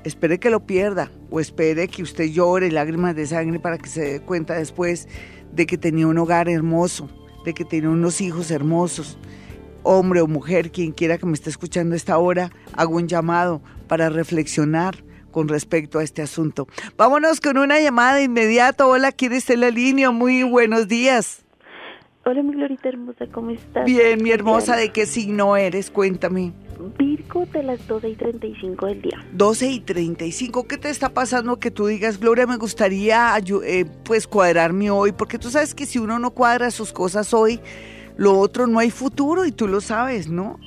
Espere 0.06 0.40
que 0.40 0.50
lo 0.50 0.66
pierda 0.66 1.12
o 1.34 1.40
espere 1.40 1.88
que 1.88 2.04
usted 2.04 2.26
llore 2.26 2.70
lágrimas 2.70 3.16
de 3.16 3.26
sangre 3.26 3.60
para 3.60 3.80
que 3.80 3.90
se 3.90 4.02
dé 4.02 4.20
cuenta 4.22 4.54
después 4.54 5.08
de 5.52 5.66
que 5.66 5.80
tenía 5.80 6.06
un 6.06 6.20
hogar 6.20 6.48
hermoso 6.48 7.10
de 7.44 7.56
que 7.56 7.66
tiene 7.66 7.88
unos 7.88 8.22
hijos 8.22 8.52
hermosos. 8.52 9.18
Hombre 9.82 10.22
o 10.22 10.28
mujer, 10.28 10.72
quien 10.72 10.92
quiera 10.92 11.18
que 11.18 11.26
me 11.26 11.34
esté 11.34 11.50
escuchando 11.50 11.96
a 11.96 11.98
esta 11.98 12.20
hora, 12.20 12.52
hago 12.74 12.98
un 12.98 13.08
llamado 13.08 13.64
para 13.88 14.10
reflexionar 14.10 15.04
con 15.32 15.48
respecto 15.48 15.98
a 15.98 16.04
este 16.04 16.22
asunto. 16.22 16.68
Vámonos 16.98 17.42
con 17.42 17.58
una 17.58 17.80
llamada 17.80 18.18
de 18.18 18.26
inmediato. 18.26 18.88
Hola, 18.88 19.12
¿quién 19.12 19.34
está 19.34 19.54
en 19.54 19.62
la 19.62 19.72
línea? 19.72 20.12
Muy 20.12 20.44
buenos 20.44 20.88
días. 20.88 21.44
Hola, 22.26 22.44
mi 22.44 22.54
Glorita 22.54 22.90
hermosa, 22.90 23.26
¿cómo 23.34 23.50
estás? 23.50 23.86
Bien, 23.86 24.22
mi 24.22 24.30
hermosa, 24.30 24.76
¿de 24.78 24.92
qué 24.92 25.08
signo 25.08 25.58
eres? 25.58 25.90
Cuéntame. 25.90 26.54
Virgo 26.98 27.46
de 27.46 27.64
las 27.64 27.88
12 27.88 28.10
y 28.10 28.16
35 28.16 28.86
del 28.88 29.02
día. 29.02 29.26
12 29.34 29.70
y 29.70 29.80
35, 29.80 30.68
¿qué 30.68 30.78
te 30.78 30.90
está 30.90 31.10
pasando 31.10 31.60
que 31.60 31.72
tú 31.72 31.88
digas, 31.88 32.20
Gloria, 32.20 32.48
me 32.48 32.58
gustaría 32.58 33.36
eh, 33.38 33.86
pues 34.04 34.28
cuadrarme 34.28 34.90
hoy? 34.92 35.12
Porque 35.12 35.40
tú 35.40 35.50
sabes 35.50 35.74
que 35.76 35.86
si 35.86 36.00
uno 36.00 36.20
no 36.20 36.32
cuadra 36.32 36.72
sus 36.72 36.92
cosas 36.92 37.34
hoy, 37.34 37.60
lo 38.18 38.38
otro 38.40 38.68
no 38.68 38.80
hay 38.80 38.92
futuro 38.92 39.46
y 39.46 39.52
tú 39.52 39.68
lo 39.68 39.82
sabes, 39.82 40.30
¿no? 40.30 40.60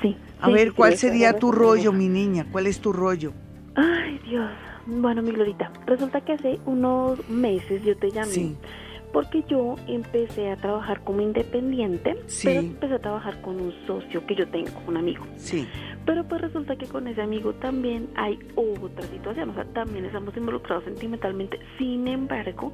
Sí. 0.00 0.16
A 0.40 0.50
ver, 0.50 0.72
¿cuál 0.72 0.96
sería 0.96 1.38
tu 1.38 1.52
rollo, 1.52 1.92
mi 1.92 2.08
niña? 2.08 2.46
¿Cuál 2.50 2.66
es 2.66 2.80
tu 2.80 2.92
rollo? 2.92 3.32
Ay, 3.76 4.18
Dios. 4.28 4.50
Bueno, 4.86 5.22
mi 5.22 5.30
Glorita, 5.30 5.72
resulta 5.86 6.20
que 6.22 6.32
hace 6.32 6.58
unos 6.66 7.28
meses 7.28 7.84
yo 7.84 7.96
te 7.96 8.10
llamé. 8.10 8.32
Sí 8.32 8.56
porque 9.12 9.44
yo 9.48 9.76
empecé 9.86 10.50
a 10.50 10.56
trabajar 10.56 11.02
como 11.04 11.20
independiente, 11.20 12.16
pero 12.42 12.60
empecé 12.60 12.94
a 12.94 12.98
trabajar 12.98 13.40
con 13.42 13.60
un 13.60 13.72
socio 13.86 14.26
que 14.26 14.34
yo 14.34 14.48
tengo, 14.48 14.70
un 14.86 14.96
amigo. 14.96 15.24
Sí. 15.36 15.66
Pero 16.04 16.24
pues 16.24 16.40
resulta 16.40 16.76
que 16.76 16.86
con 16.86 17.06
ese 17.06 17.22
amigo 17.22 17.52
también 17.54 18.08
hay 18.16 18.38
otra 18.56 19.06
situación, 19.06 19.50
o 19.50 19.54
sea, 19.54 19.64
también 19.66 20.04
estamos 20.04 20.36
involucrados 20.36 20.84
sentimentalmente. 20.84 21.60
Sin 21.78 22.08
embargo, 22.08 22.72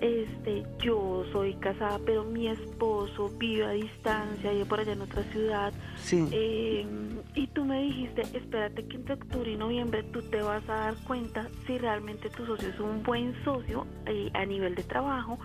este, 0.00 0.64
yo 0.78 1.24
soy 1.32 1.54
casada, 1.54 1.98
pero 2.04 2.24
mi 2.24 2.48
esposo 2.48 3.30
vive 3.38 3.64
a 3.64 3.70
distancia, 3.70 4.50
vive 4.50 4.64
por 4.64 4.80
allá 4.80 4.92
en 4.92 5.02
otra 5.02 5.22
ciudad. 5.24 5.72
Sí. 5.96 6.26
Eh, 6.32 6.86
y 7.34 7.46
tú 7.48 7.64
me 7.64 7.82
dijiste, 7.82 8.22
espérate 8.22 8.84
que 8.86 8.96
entre 8.96 9.14
octubre 9.14 9.50
y 9.50 9.56
noviembre 9.56 10.02
tú 10.04 10.22
te 10.22 10.42
vas 10.42 10.62
a 10.68 10.74
dar 10.74 10.94
cuenta 11.06 11.48
si 11.66 11.78
realmente 11.78 12.30
tu 12.30 12.46
socio 12.46 12.68
es 12.68 12.80
un 12.80 13.02
buen 13.02 13.34
socio 13.44 13.86
eh, 14.06 14.30
a 14.34 14.44
nivel 14.44 14.74
de 14.74 14.82
trabajo 14.82 15.38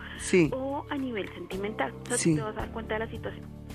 o 0.52 0.84
a 0.90 0.96
nivel 0.96 1.28
sentimental. 1.34 1.92
O 2.02 2.06
sea, 2.06 2.16
tú 2.16 2.34
te 2.34 2.42
vas 2.42 2.56
a 2.56 2.60
dar 2.60 2.72
cuenta 2.72 2.94
de 2.94 3.00
la 3.00 3.10
situación. 3.10 3.65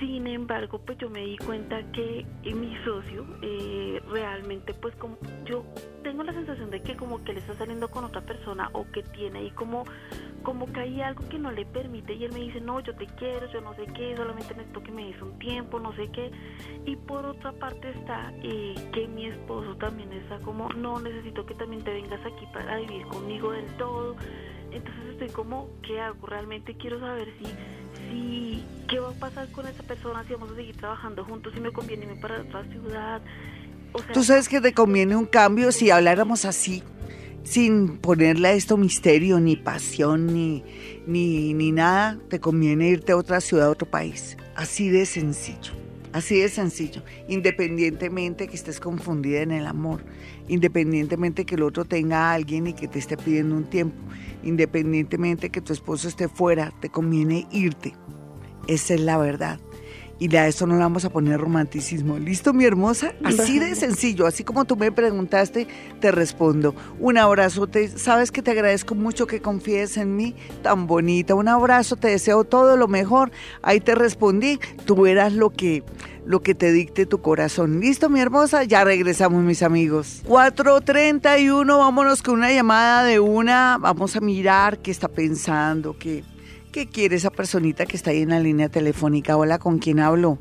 Sin 0.00 0.26
embargo, 0.26 0.80
pues 0.84 0.98
yo 0.98 1.08
me 1.08 1.20
di 1.20 1.36
cuenta 1.38 1.80
que 1.92 2.26
mi 2.52 2.76
socio 2.84 3.24
eh, 3.42 4.02
realmente, 4.10 4.74
pues 4.74 4.94
como 4.96 5.16
yo 5.44 5.64
tengo 6.02 6.24
la 6.24 6.32
sensación 6.32 6.70
de 6.70 6.82
que 6.82 6.96
como 6.96 7.22
que 7.22 7.32
le 7.32 7.40
está 7.40 7.54
saliendo 7.54 7.88
con 7.88 8.04
otra 8.04 8.20
persona 8.20 8.70
o 8.72 8.84
que 8.90 9.02
tiene 9.02 9.38
ahí 9.38 9.50
como, 9.52 9.84
como 10.42 10.72
que 10.72 10.80
hay 10.80 11.00
algo 11.00 11.28
que 11.28 11.38
no 11.38 11.52
le 11.52 11.64
permite 11.64 12.14
y 12.14 12.24
él 12.24 12.32
me 12.32 12.40
dice, 12.40 12.60
no, 12.60 12.80
yo 12.80 12.94
te 12.96 13.06
quiero, 13.06 13.50
yo 13.52 13.60
no 13.60 13.74
sé 13.74 13.86
qué, 13.94 14.16
solamente 14.16 14.54
necesito 14.54 14.82
que 14.82 14.90
me 14.90 15.06
des 15.06 15.22
un 15.22 15.38
tiempo, 15.38 15.78
no 15.78 15.94
sé 15.94 16.10
qué. 16.10 16.30
Y 16.86 16.96
por 16.96 17.24
otra 17.24 17.52
parte 17.52 17.90
está 17.90 18.32
eh, 18.42 18.74
que 18.92 19.06
mi 19.06 19.26
esposo 19.26 19.76
también 19.76 20.12
está 20.12 20.40
como, 20.40 20.68
no, 20.70 20.98
necesito 20.98 21.46
que 21.46 21.54
también 21.54 21.84
te 21.84 21.92
vengas 21.92 22.20
aquí 22.26 22.46
para 22.52 22.78
vivir 22.78 23.06
conmigo 23.06 23.52
del 23.52 23.66
todo. 23.76 24.16
Entonces 24.72 25.04
estoy 25.12 25.28
como, 25.28 25.70
¿qué 25.82 26.00
hago? 26.00 26.26
Realmente 26.26 26.76
quiero 26.76 26.98
saber 26.98 27.28
si 27.38 27.46
si 28.14 28.62
qué 28.88 29.00
va 29.00 29.10
a 29.10 29.12
pasar 29.12 29.48
con 29.50 29.66
esa 29.66 29.82
persona, 29.82 30.24
si 30.26 30.34
vamos 30.34 30.52
a 30.52 30.56
seguir 30.56 30.76
trabajando 30.76 31.24
juntos, 31.24 31.52
si 31.54 31.60
me 31.60 31.72
conviene 31.72 32.04
irme 32.04 32.16
para 32.16 32.40
otra 32.40 32.64
ciudad. 32.64 33.20
Tú 34.12 34.24
sabes 34.24 34.48
que 34.48 34.60
te 34.60 34.72
conviene 34.72 35.16
un 35.16 35.26
cambio 35.26 35.72
si 35.72 35.90
habláramos 35.90 36.44
así, 36.44 36.82
sin 37.44 37.98
ponerle 37.98 38.48
a 38.48 38.52
esto 38.52 38.76
misterio, 38.76 39.38
ni 39.40 39.56
pasión, 39.56 40.26
ni, 40.26 40.64
ni, 41.06 41.54
ni 41.54 41.72
nada, 41.72 42.18
te 42.28 42.40
conviene 42.40 42.88
irte 42.88 43.12
a 43.12 43.16
otra 43.16 43.40
ciudad, 43.40 43.66
a 43.66 43.70
otro 43.70 43.88
país. 43.88 44.36
Así 44.56 44.88
de 44.88 45.06
sencillo. 45.06 45.83
Así 46.14 46.38
de 46.38 46.48
sencillo, 46.48 47.02
independientemente 47.26 48.46
que 48.46 48.54
estés 48.54 48.78
confundida 48.78 49.40
en 49.40 49.50
el 49.50 49.66
amor, 49.66 50.04
independientemente 50.46 51.44
que 51.44 51.56
el 51.56 51.64
otro 51.64 51.84
tenga 51.86 52.30
a 52.30 52.34
alguien 52.34 52.68
y 52.68 52.72
que 52.72 52.86
te 52.86 53.00
esté 53.00 53.16
pidiendo 53.16 53.56
un 53.56 53.64
tiempo, 53.64 53.96
independientemente 54.44 55.50
que 55.50 55.60
tu 55.60 55.72
esposo 55.72 56.06
esté 56.06 56.28
fuera, 56.28 56.72
te 56.80 56.88
conviene 56.88 57.48
irte. 57.50 57.94
Esa 58.68 58.94
es 58.94 59.00
la 59.00 59.18
verdad. 59.18 59.58
Y 60.18 60.34
a 60.36 60.46
eso 60.46 60.66
no 60.66 60.74
le 60.74 60.80
vamos 60.80 61.04
a 61.04 61.10
poner 61.10 61.40
romanticismo. 61.40 62.18
¿Listo, 62.18 62.52
mi 62.52 62.64
hermosa? 62.64 63.14
Así 63.24 63.58
de 63.58 63.74
sencillo, 63.74 64.26
así 64.26 64.44
como 64.44 64.64
tú 64.64 64.76
me 64.76 64.92
preguntaste, 64.92 65.66
te 66.00 66.12
respondo. 66.12 66.74
Un 67.00 67.18
abrazo, 67.18 67.66
te, 67.66 67.88
sabes 67.88 68.30
que 68.30 68.40
te 68.40 68.52
agradezco 68.52 68.94
mucho 68.94 69.26
que 69.26 69.40
confíes 69.40 69.96
en 69.96 70.16
mí, 70.16 70.34
tan 70.62 70.86
bonita. 70.86 71.34
Un 71.34 71.48
abrazo, 71.48 71.96
te 71.96 72.08
deseo 72.08 72.44
todo 72.44 72.76
lo 72.76 72.86
mejor. 72.86 73.32
Ahí 73.62 73.80
te 73.80 73.94
respondí, 73.94 74.60
tú 74.86 74.96
verás 74.96 75.32
lo 75.32 75.50
que 75.50 75.82
lo 76.26 76.42
que 76.42 76.54
te 76.54 76.72
dicte 76.72 77.06
tu 77.06 77.20
corazón. 77.20 77.80
¿Listo, 77.80 78.08
mi 78.08 78.20
hermosa? 78.20 78.64
Ya 78.64 78.82
regresamos, 78.82 79.42
mis 79.42 79.62
amigos. 79.62 80.22
4.31, 80.26 81.66
vámonos 81.66 82.22
con 82.22 82.34
una 82.34 82.50
llamada 82.50 83.04
de 83.04 83.20
una. 83.20 83.76
Vamos 83.78 84.16
a 84.16 84.20
mirar 84.20 84.78
qué 84.78 84.90
está 84.90 85.08
pensando, 85.08 85.98
qué, 85.98 86.24
qué 86.74 86.88
quiere 86.88 87.14
esa 87.14 87.30
personita 87.30 87.86
que 87.86 87.96
está 87.96 88.10
ahí 88.10 88.22
en 88.22 88.30
la 88.30 88.40
línea 88.40 88.68
telefónica. 88.68 89.36
Hola, 89.36 89.60
¿con 89.60 89.78
quién 89.78 90.00
hablo? 90.00 90.38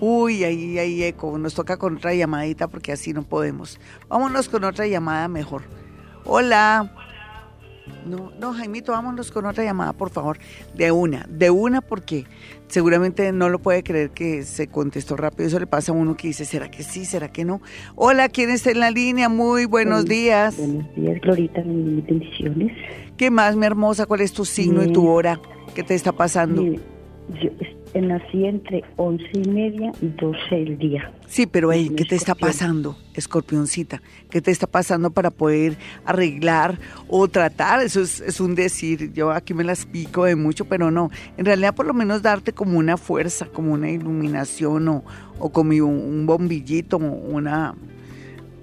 Uy, 0.00 0.44
ahí 0.44 0.78
hay 0.78 1.02
eco. 1.02 1.38
Nos 1.38 1.54
toca 1.54 1.78
con 1.78 1.96
otra 1.96 2.12
llamadita 2.12 2.68
porque 2.68 2.92
así 2.92 3.14
no 3.14 3.22
podemos. 3.22 3.80
Vámonos 4.06 4.50
con 4.50 4.64
otra 4.64 4.86
llamada 4.86 5.28
mejor. 5.28 5.62
Hola. 6.26 7.03
No, 8.06 8.32
no, 8.38 8.52
Jaimito, 8.52 8.92
vámonos 8.92 9.30
con 9.30 9.46
otra 9.46 9.64
llamada, 9.64 9.92
por 9.92 10.10
favor. 10.10 10.38
De 10.74 10.90
una, 10.90 11.26
de 11.28 11.50
una, 11.50 11.80
porque 11.80 12.24
seguramente 12.68 13.30
no 13.32 13.48
lo 13.48 13.58
puede 13.58 13.82
creer 13.82 14.10
que 14.10 14.42
se 14.42 14.68
contestó 14.68 15.16
rápido. 15.16 15.46
Eso 15.46 15.58
le 15.58 15.66
pasa 15.66 15.92
a 15.92 15.94
uno 15.94 16.16
que 16.16 16.28
dice, 16.28 16.44
¿será 16.44 16.70
que 16.70 16.82
sí? 16.82 17.04
¿Será 17.04 17.30
que 17.30 17.44
no? 17.44 17.60
Hola, 17.94 18.28
¿quién 18.28 18.50
está 18.50 18.70
en 18.70 18.80
la 18.80 18.90
línea? 18.90 19.28
Muy 19.28 19.66
buenos 19.66 20.06
días. 20.06 20.56
Buenos 20.56 20.94
días, 20.94 21.20
Glorita, 21.20 21.62
bendiciones. 21.62 22.72
¿Qué 23.16 23.30
más, 23.30 23.56
mi 23.56 23.66
hermosa? 23.66 24.06
¿Cuál 24.06 24.22
es 24.22 24.32
tu 24.32 24.44
signo 24.44 24.82
y 24.82 24.92
tu 24.92 25.06
hora? 25.08 25.40
¿Qué 25.74 25.82
te 25.82 25.94
está 25.94 26.12
pasando? 26.12 26.62
yo 26.62 27.50
nací 28.00 28.44
entre 28.44 28.82
once 28.96 29.24
y 29.32 29.48
media 29.48 29.92
y 30.00 30.08
doce 30.08 30.62
el 30.62 30.78
día. 30.78 31.12
Sí, 31.26 31.46
pero 31.46 31.72
hey, 31.72 31.90
¿qué 31.96 32.04
te 32.04 32.16
está 32.16 32.34
pasando, 32.34 32.96
escorpioncita? 33.14 34.02
¿Qué 34.30 34.40
te 34.40 34.50
está 34.50 34.66
pasando 34.66 35.10
para 35.10 35.30
poder 35.30 35.76
arreglar 36.04 36.78
o 37.08 37.28
tratar? 37.28 37.80
Eso 37.82 38.00
es, 38.00 38.40
un 38.40 38.54
decir, 38.54 39.12
yo 39.12 39.30
aquí 39.30 39.54
me 39.54 39.64
las 39.64 39.86
pico 39.86 40.24
de 40.24 40.36
mucho, 40.36 40.64
pero 40.64 40.90
no. 40.90 41.10
En 41.36 41.44
realidad 41.44 41.74
por 41.74 41.86
lo 41.86 41.94
menos 41.94 42.22
darte 42.22 42.52
como 42.52 42.78
una 42.78 42.96
fuerza, 42.96 43.46
como 43.46 43.72
una 43.72 43.90
iluminación 43.90 44.88
o, 44.88 45.04
o 45.38 45.50
como 45.50 45.70
un, 45.70 46.26
bombillito, 46.26 46.98
una, 46.98 47.74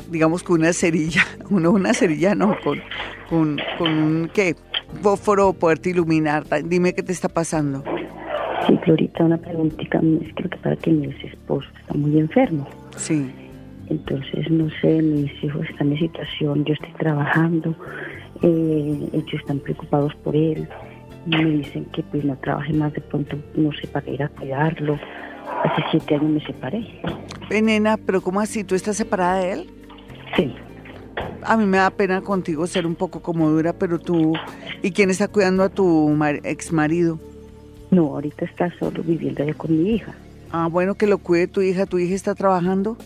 digamos 0.10 0.44
con 0.44 0.60
una 0.60 0.74
cerilla, 0.74 1.26
uno 1.50 1.72
una 1.72 1.94
cerilla, 1.94 2.36
no, 2.36 2.58
con, 2.64 2.80
con, 3.30 3.60
con 3.78 3.90
un, 3.92 4.32
¿qué? 4.34 4.56
Fósforo 5.02 5.54
poderte 5.54 5.92
iluminar. 5.92 6.46
Dime 6.66 6.94
qué 6.94 7.02
te 7.02 7.14
está 7.14 7.30
pasando. 7.30 7.82
Sí, 8.68 8.80
Florita, 8.84 9.24
una 9.24 9.38
preguntita. 9.38 10.00
Es 10.00 10.34
que 10.34 10.44
lo 10.44 10.50
que 10.50 10.58
pasa 10.58 10.76
que 10.76 10.92
mi 10.92 11.08
esposo 11.08 11.68
está 11.80 11.94
muy 11.94 12.20
enfermo. 12.20 12.68
Sí. 12.96 13.32
Entonces, 13.90 14.50
no 14.50 14.70
sé, 14.82 15.02
mis 15.02 15.44
hijos 15.44 15.68
están 15.70 15.92
en 15.92 16.00
situación, 16.00 16.64
yo 16.64 16.74
estoy 16.74 16.94
trabajando, 16.94 17.76
eh, 18.42 19.10
ellos 19.12 19.34
están 19.34 19.60
preocupados 19.60 20.16
por 20.24 20.36
él. 20.36 20.68
Me 21.26 21.44
dicen 21.44 21.86
que 21.86 22.02
pues 22.04 22.24
no 22.24 22.38
trabaje 22.38 22.72
más 22.74 22.94
de 22.94 23.02
pronto, 23.02 23.38
no 23.56 23.72
sé, 23.74 23.88
para 23.88 24.10
ir 24.10 24.24
a 24.24 24.30
cuidarlo. 24.30 24.98
Hace 25.64 25.84
siete 25.92 26.16
años 26.16 26.32
me 26.32 26.46
separé. 26.46 26.88
Venena, 27.50 27.98
pero 27.98 28.22
¿cómo 28.22 28.40
así? 28.40 28.64
¿Tú 28.64 28.76
estás 28.76 28.96
separada 28.96 29.40
de 29.40 29.52
él? 29.52 29.70
Sí. 30.38 30.56
A 31.44 31.58
mí 31.58 31.66
me 31.66 31.78
da 31.78 31.90
pena 31.90 32.22
contigo 32.22 32.66
ser 32.68 32.88
un 32.88 32.96
poco 32.96 33.22
como 33.22 33.50
dura, 33.50 33.74
pero 33.74 34.00
tú... 34.00 34.34
¿Y 34.82 34.92
quién 34.92 35.10
está 35.10 35.28
cuidando 35.28 35.64
a 35.64 35.70
tu 35.70 36.18
ex 36.44 36.72
marido? 36.72 37.20
No, 37.92 38.08
ahorita 38.08 38.46
está 38.46 38.74
solo 38.80 39.04
viviendo 39.04 39.44
allá 39.44 39.54
con 39.54 39.78
mi 39.78 39.92
hija. 39.92 40.16
Ah, 40.52 40.68
bueno, 40.68 40.96
que 40.96 41.08
lo 41.08 41.18
cuide 41.18 41.48
tu 41.48 41.62
hija. 41.62 41.86
¿Tu 41.86 42.00
hija 42.00 42.16
está 42.16 42.36
trabajando? 42.36 42.98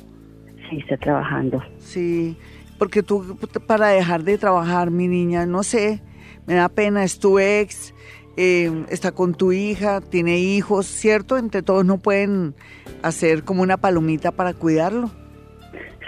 Sí, 0.70 0.78
está 0.78 0.98
trabajando. 0.98 1.62
Sí, 1.80 2.38
porque 2.78 3.04
tú 3.04 3.38
para 3.68 3.90
dejar 3.90 4.24
de 4.24 4.38
trabajar, 4.38 4.92
mi 4.92 5.08
niña, 5.08 5.46
no 5.46 5.64
sé, 5.64 6.02
me 6.46 6.56
da 6.56 6.70
pena, 6.70 7.04
es 7.04 7.20
tu 7.20 7.40
ex, 7.40 7.94
eh, 8.38 8.86
está 8.90 9.12
con 9.12 9.34
tu 9.34 9.52
hija, 9.52 10.02
tiene 10.02 10.40
hijos, 10.40 10.86
¿cierto? 10.88 11.38
Entre 11.38 11.62
todos 11.62 11.86
no 11.86 11.98
pueden 11.98 12.56
hacer 13.02 13.44
como 13.44 13.62
una 13.62 13.78
palomita 13.78 14.32
para 14.32 14.54
cuidarlo. 14.54 15.12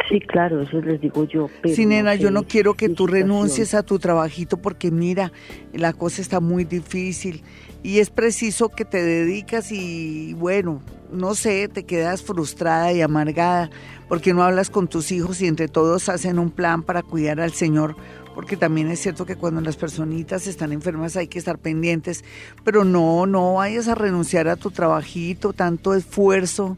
Sí, 0.10 0.20
claro, 0.22 0.62
eso 0.62 0.80
les 0.82 1.02
digo 1.02 1.26
yo. 1.26 1.50
sí, 1.66 1.86
nena, 1.86 2.16
yo 2.16 2.32
no 2.32 2.44
quiero 2.44 2.76
que 2.76 2.88
tú 2.90 3.08
renuncies 3.08 3.74
a 3.74 3.84
tu 3.84 4.00
trabajito 4.00 4.58
porque 4.58 4.90
mira, 4.90 5.32
la 5.74 5.92
cosa 5.92 6.22
está 6.22 6.40
muy 6.40 6.64
difícil 6.64 7.44
y 7.84 8.00
es 8.00 8.10
preciso 8.10 8.70
que 8.70 8.86
te 8.86 9.02
dedicas 9.02 9.72
y 9.72 10.34
bueno, 10.36 10.82
no 11.12 11.36
sé, 11.36 11.68
te 11.68 11.84
quedas 11.84 12.24
frustrada 12.24 12.94
y 12.94 13.02
amargada 13.02 13.70
porque 14.08 14.34
no 14.34 14.44
hablas 14.44 14.70
con 14.70 14.88
tus 14.88 15.12
hijos 15.12 15.42
y 15.42 15.48
entre 15.48 15.68
todos 15.68 16.10
hacen 16.10 16.40
un 16.40 16.52
plan 16.52 16.84
para 16.84 17.04
cuidar 17.04 17.42
al 17.42 17.52
Señor, 17.52 17.96
porque 18.34 18.56
también 18.56 18.90
es 18.90 19.00
cierto 19.00 19.26
que 19.26 19.36
cuando 19.36 19.62
las 19.62 19.76
personitas 19.76 20.48
están 20.48 20.72
enfermas 20.72 21.18
hay 21.18 21.28
que 21.28 21.40
estar 21.40 21.58
pendientes, 21.58 22.24
pero 22.64 22.86
no, 22.86 23.26
no 23.26 23.56
vayas 23.56 23.88
a 23.88 23.96
renunciar 23.96 24.48
a 24.48 24.56
tu 24.56 24.72
trabajito, 24.72 25.54
tanto 25.54 25.94
esfuerzo, 25.94 26.78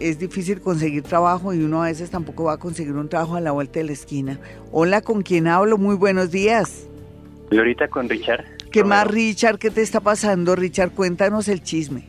es 0.01 0.19
difícil 0.19 0.61
conseguir 0.61 1.03
trabajo 1.03 1.55
y 1.55 1.63
uno 1.63 1.83
a 1.83 1.87
veces 1.87 2.11
tampoco 2.11 2.45
va 2.45 2.55
a 2.55 2.59
conseguir 2.59 2.95
un 2.95 3.09
trabajo 3.09 3.37
a 3.37 3.41
la 3.41 3.53
vuelta 3.53 3.81
de 3.81 3.87
la 3.87 3.93
esquina. 3.93 4.39
Hola, 4.73 5.01
¿con 5.01 5.23
quién 5.23 5.47
hablo? 5.47 5.79
Muy 5.79 5.97
buenos 5.97 6.31
días. 6.31 6.87
Glorita 7.51 7.89
con 7.89 8.09
Richard. 8.09 8.45
¿Qué 8.71 8.85
más, 8.85 9.07
Richard? 9.07 9.59
¿Qué 9.59 9.71
te 9.71 9.83
está 9.83 10.01
pasando, 10.01 10.57
Richard? 10.57 10.91
Cuéntanos 10.91 11.49
el 11.49 11.63
chisme. 11.63 12.09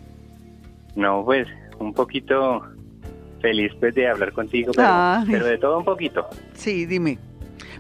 No, 0.96 1.24
pues 1.24 1.48
un 1.80 1.94
poquito 1.94 2.64
feliz 3.42 3.72
pues 3.80 3.94
de 3.96 4.08
hablar 4.08 4.34
contigo, 4.34 4.72
pero, 4.76 5.46
de 5.46 5.58
todo 5.58 5.78
un 5.78 5.86
poquito. 5.86 6.28
Sí, 6.54 6.86
dime. 6.86 7.20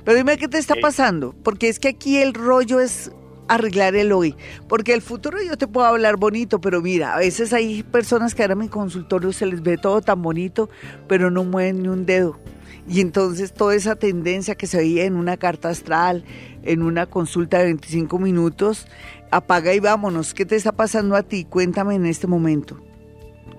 Pero 0.05 0.17
dime 0.17 0.37
qué 0.37 0.47
te 0.47 0.59
está 0.59 0.75
pasando, 0.79 1.33
porque 1.43 1.67
es 1.67 1.79
que 1.79 1.89
aquí 1.89 2.17
el 2.17 2.33
rollo 2.35 2.79
es 2.79 3.11
arreglar 3.47 3.95
el 3.95 4.11
hoy, 4.11 4.35
porque 4.67 4.93
el 4.93 5.01
futuro 5.01 5.37
yo 5.41 5.57
te 5.57 5.67
puedo 5.67 5.85
hablar 5.87 6.17
bonito, 6.17 6.61
pero 6.61 6.81
mira, 6.81 7.15
a 7.15 7.19
veces 7.19 7.53
hay 7.53 7.83
personas 7.83 8.33
que 8.35 8.43
ahora 8.43 8.53
en 8.53 8.59
mi 8.59 8.69
consultorio 8.69 9.33
se 9.33 9.45
les 9.45 9.61
ve 9.61 9.77
todo 9.77 10.01
tan 10.01 10.21
bonito, 10.21 10.69
pero 11.07 11.31
no 11.31 11.43
mueven 11.43 11.83
ni 11.83 11.87
un 11.89 12.05
dedo. 12.05 12.39
Y 12.87 13.01
entonces 13.01 13.51
toda 13.51 13.73
esa 13.73 13.95
tendencia 13.95 14.53
que 14.53 14.67
se 14.67 14.77
veía 14.77 15.05
en 15.05 15.15
una 15.15 15.37
carta 15.37 15.69
astral, 15.69 16.23
en 16.63 16.83
una 16.83 17.07
consulta 17.07 17.57
de 17.57 17.65
25 17.65 18.19
minutos, 18.19 18.87
apaga 19.31 19.73
y 19.73 19.79
vámonos. 19.79 20.35
¿Qué 20.35 20.45
te 20.45 20.55
está 20.55 20.71
pasando 20.71 21.15
a 21.15 21.23
ti? 21.23 21.45
Cuéntame 21.45 21.95
en 21.95 22.05
este 22.05 22.27
momento. 22.27 22.79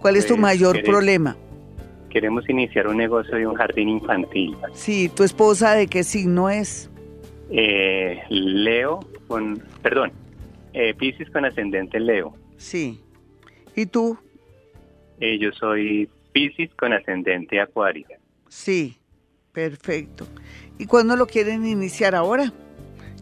¿Cuál 0.00 0.14
es 0.14 0.26
tu 0.26 0.34
pues, 0.34 0.42
mayor 0.42 0.84
problema? 0.84 1.36
Queremos 2.16 2.48
iniciar 2.48 2.88
un 2.88 2.96
negocio 2.96 3.36
de 3.36 3.46
un 3.46 3.54
jardín 3.56 3.90
infantil. 3.90 4.56
Sí, 4.72 5.10
¿tu 5.14 5.22
esposa 5.22 5.74
de 5.74 5.86
qué 5.86 6.02
signo 6.02 6.48
es? 6.48 6.88
Eh, 7.50 8.22
Leo 8.30 9.00
con, 9.28 9.62
perdón, 9.82 10.12
eh, 10.72 10.94
Pisces 10.94 11.28
con 11.28 11.44
ascendente 11.44 12.00
Leo. 12.00 12.34
Sí. 12.56 13.02
¿Y 13.74 13.84
tú? 13.84 14.16
Eh, 15.20 15.38
yo 15.38 15.52
soy 15.52 16.08
Pisces 16.32 16.70
con 16.74 16.94
ascendente 16.94 17.60
Acuario. 17.60 18.06
Sí, 18.48 18.96
perfecto. 19.52 20.26
¿Y 20.78 20.86
cuándo 20.86 21.16
lo 21.16 21.26
quieren 21.26 21.66
iniciar 21.66 22.14
ahora? 22.14 22.50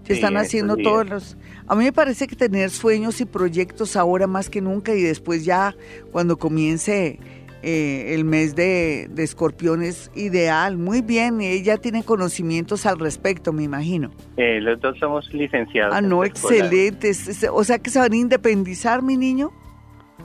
Se 0.05 0.13
están 0.13 0.37
haciendo 0.37 0.77
todos 0.77 1.09
los... 1.09 1.37
A 1.67 1.75
mí 1.75 1.83
me 1.83 1.93
parece 1.93 2.29
que 2.29 2.37
tener 2.37 2.71
sueños 2.71 3.21
y 3.21 3.25
proyectos 3.25 3.97
ahora 3.97 4.29
más 4.29 4.51
que 4.51 4.61
nunca 4.61 4.95
y 4.95 5.03
después 5.03 5.45
ya 5.45 5.75
cuando 6.13 6.39
comience 6.39 7.19
eh, 7.67 8.13
el 8.15 8.27
mes 8.27 8.55
de, 8.55 9.09
de, 9.11 9.23
escorpión 9.23 9.83
es 9.83 10.11
ideal, 10.15 10.77
muy 10.77 11.01
bien, 11.01 11.41
ella 11.41 11.79
tiene 11.79 12.03
conocimientos 12.03 12.85
al 12.85 12.99
respecto, 12.99 13.55
me 13.55 13.63
imagino. 13.63 14.11
Eh, 14.37 14.61
los 14.61 14.79
dos 14.83 14.99
somos 14.99 15.33
licenciados. 15.33 15.95
Ah, 15.95 16.03
no, 16.03 16.25
excelente, 16.25 17.13
o 17.51 17.65
sea 17.65 17.79
que 17.79 17.89
se 17.89 17.99
van 17.99 18.13
a 18.13 18.17
independizar, 18.17 19.01
mi 19.01 19.17
niño. 19.17 19.51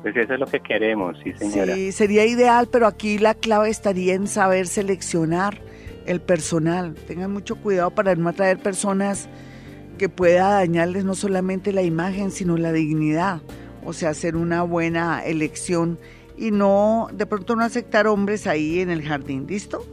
Pues 0.02 0.18
eso 0.18 0.34
es 0.34 0.40
lo 0.42 0.48
que 0.48 0.60
queremos, 0.60 1.18
sí 1.24 1.32
señora. 1.32 1.76
Sí, 1.76 1.94
sería 1.94 2.26
ideal, 2.26 2.68
pero 2.70 2.88
aquí 2.88 3.18
la 3.18 3.34
clave 3.36 3.70
estaría 3.70 4.16
en 4.16 4.28
saber 4.28 4.68
seleccionar 4.68 5.62
el 6.06 6.20
personal. 6.20 6.96
Tengan 7.08 7.32
mucho 7.32 7.56
cuidado 7.56 7.92
para 7.92 8.16
no 8.16 8.28
atraer 8.28 8.60
personas 8.60 9.30
que 9.98 10.10
pueda 10.10 10.50
dañarles 10.50 11.06
no 11.06 11.16
solamente 11.16 11.72
la 11.72 11.84
imagen, 11.84 12.32
sino 12.32 12.58
la 12.58 12.74
dignidad. 12.74 13.42
O 13.86 13.94
sea, 13.94 14.10
hacer 14.10 14.36
una 14.36 14.64
buena 14.64 15.24
elección 15.24 16.00
y 16.40 16.52
no, 16.52 17.10
de 17.12 17.26
pronto 17.26 17.56
no 17.56 17.64
aceptar 17.64 18.08
hombres 18.08 18.48
ahí 18.48 18.80
en 18.80 18.90
el 18.90 19.04
jardín, 19.04 19.46
¿listo? 19.48 19.86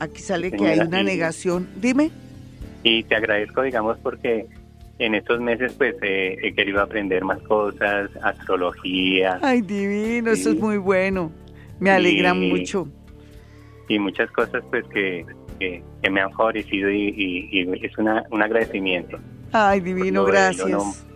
Aquí 0.00 0.20
sale 0.20 0.50
que 0.50 0.66
hay 0.66 0.80
una 0.80 1.02
negación. 1.04 1.68
Dime. 1.76 2.10
Y 2.82 3.04
te 3.04 3.14
agradezco, 3.14 3.62
digamos, 3.62 3.96
porque 4.02 4.46
en 4.98 5.14
estos 5.14 5.40
meses 5.40 5.72
pues 5.78 5.94
he 6.02 6.52
querido 6.54 6.82
aprender 6.82 7.24
más 7.24 7.40
cosas, 7.42 8.10
astrología. 8.22 9.38
Ay, 9.40 9.62
divino, 9.62 10.32
eso 10.32 10.50
es 10.50 10.58
muy 10.58 10.78
bueno. 10.78 11.30
Me 11.78 11.90
alegra 11.90 12.34
mucho. 12.34 12.88
Y 13.88 13.98
muchas 13.98 14.30
cosas 14.32 14.64
pues 14.70 14.84
que, 14.92 15.24
que, 15.60 15.82
me 16.10 16.20
han 16.20 16.32
favorecido 16.32 16.90
y, 16.90 17.68
es 17.82 17.96
una, 17.98 18.24
un 18.30 18.42
agradecimiento. 18.42 19.18
Ay, 19.52 19.80
divino, 19.80 20.24
gracias. 20.24 21.06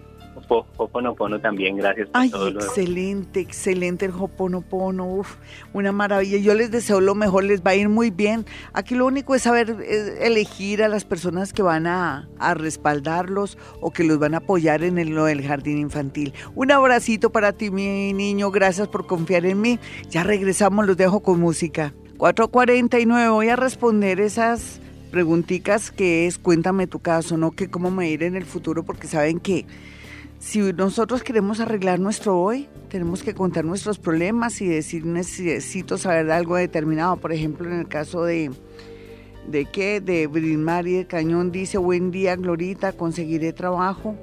Hoponopono 0.76 1.40
también, 1.40 1.76
gracias 1.76 2.08
por 2.08 2.20
Ay, 2.20 2.30
excelente, 2.54 3.40
excelente 3.40 4.06
el 4.06 4.12
Hoponopono, 4.12 5.06
uf, 5.06 5.36
una 5.72 5.92
maravilla. 5.92 6.38
Yo 6.38 6.54
les 6.54 6.70
deseo 6.70 7.00
lo 7.00 7.14
mejor, 7.14 7.44
les 7.44 7.62
va 7.62 7.72
a 7.72 7.74
ir 7.74 7.88
muy 7.88 8.10
bien. 8.10 8.46
Aquí 8.72 8.94
lo 8.94 9.06
único 9.06 9.34
es 9.34 9.42
saber 9.42 9.76
elegir 10.20 10.82
a 10.82 10.88
las 10.88 11.04
personas 11.04 11.52
que 11.52 11.62
van 11.62 11.86
a, 11.86 12.28
respaldarlos 12.54 13.58
o 13.80 13.90
que 13.90 14.04
los 14.04 14.18
van 14.18 14.34
a 14.34 14.38
apoyar 14.38 14.82
en 14.82 14.98
el, 14.98 15.10
lo 15.10 15.24
del 15.24 15.46
jardín 15.46 15.78
infantil. 15.78 16.32
Un 16.54 16.70
abracito 16.72 17.30
para 17.30 17.52
ti, 17.52 17.70
mi 17.70 18.12
niño, 18.12 18.50
gracias 18.50 18.88
por 18.88 19.06
confiar 19.06 19.46
en 19.46 19.60
mí. 19.60 19.78
Ya 20.10 20.22
regresamos, 20.22 20.86
los 20.86 20.96
dejo 20.96 21.20
con 21.20 21.40
música. 21.40 21.92
449, 22.18 23.28
voy 23.28 23.48
a 23.48 23.56
responder 23.56 24.20
esas 24.20 24.80
preguntitas 25.08 25.90
que 25.90 26.26
es 26.26 26.38
cuéntame 26.38 26.86
tu 26.86 27.00
caso, 27.00 27.36
¿no? 27.36 27.50
Que 27.52 27.70
cómo 27.70 27.90
me 27.90 28.10
ir 28.10 28.22
en 28.22 28.36
el 28.36 28.44
futuro, 28.44 28.84
porque 28.84 29.06
saben 29.06 29.40
que 29.40 29.66
si 30.38 30.60
nosotros 30.72 31.22
queremos 31.22 31.60
arreglar 31.60 31.98
nuestro 31.98 32.40
hoy, 32.40 32.68
tenemos 32.88 33.22
que 33.22 33.34
contar 33.34 33.64
nuestros 33.64 33.98
problemas 33.98 34.60
y 34.60 34.68
decir 34.68 35.04
necesito 35.04 35.98
saber 35.98 36.30
algo 36.30 36.56
determinado. 36.56 37.16
Por 37.16 37.32
ejemplo, 37.32 37.68
en 37.68 37.80
el 37.80 37.88
caso 37.88 38.24
de, 38.24 38.50
de 39.48 39.64
que 39.64 40.00
de 40.00 40.26
Brinmari 40.26 40.94
de 40.94 41.06
Cañón 41.06 41.50
dice, 41.50 41.78
buen 41.78 42.10
día 42.12 42.36
Glorita, 42.36 42.92
conseguiré 42.92 43.52
trabajo, 43.52 44.16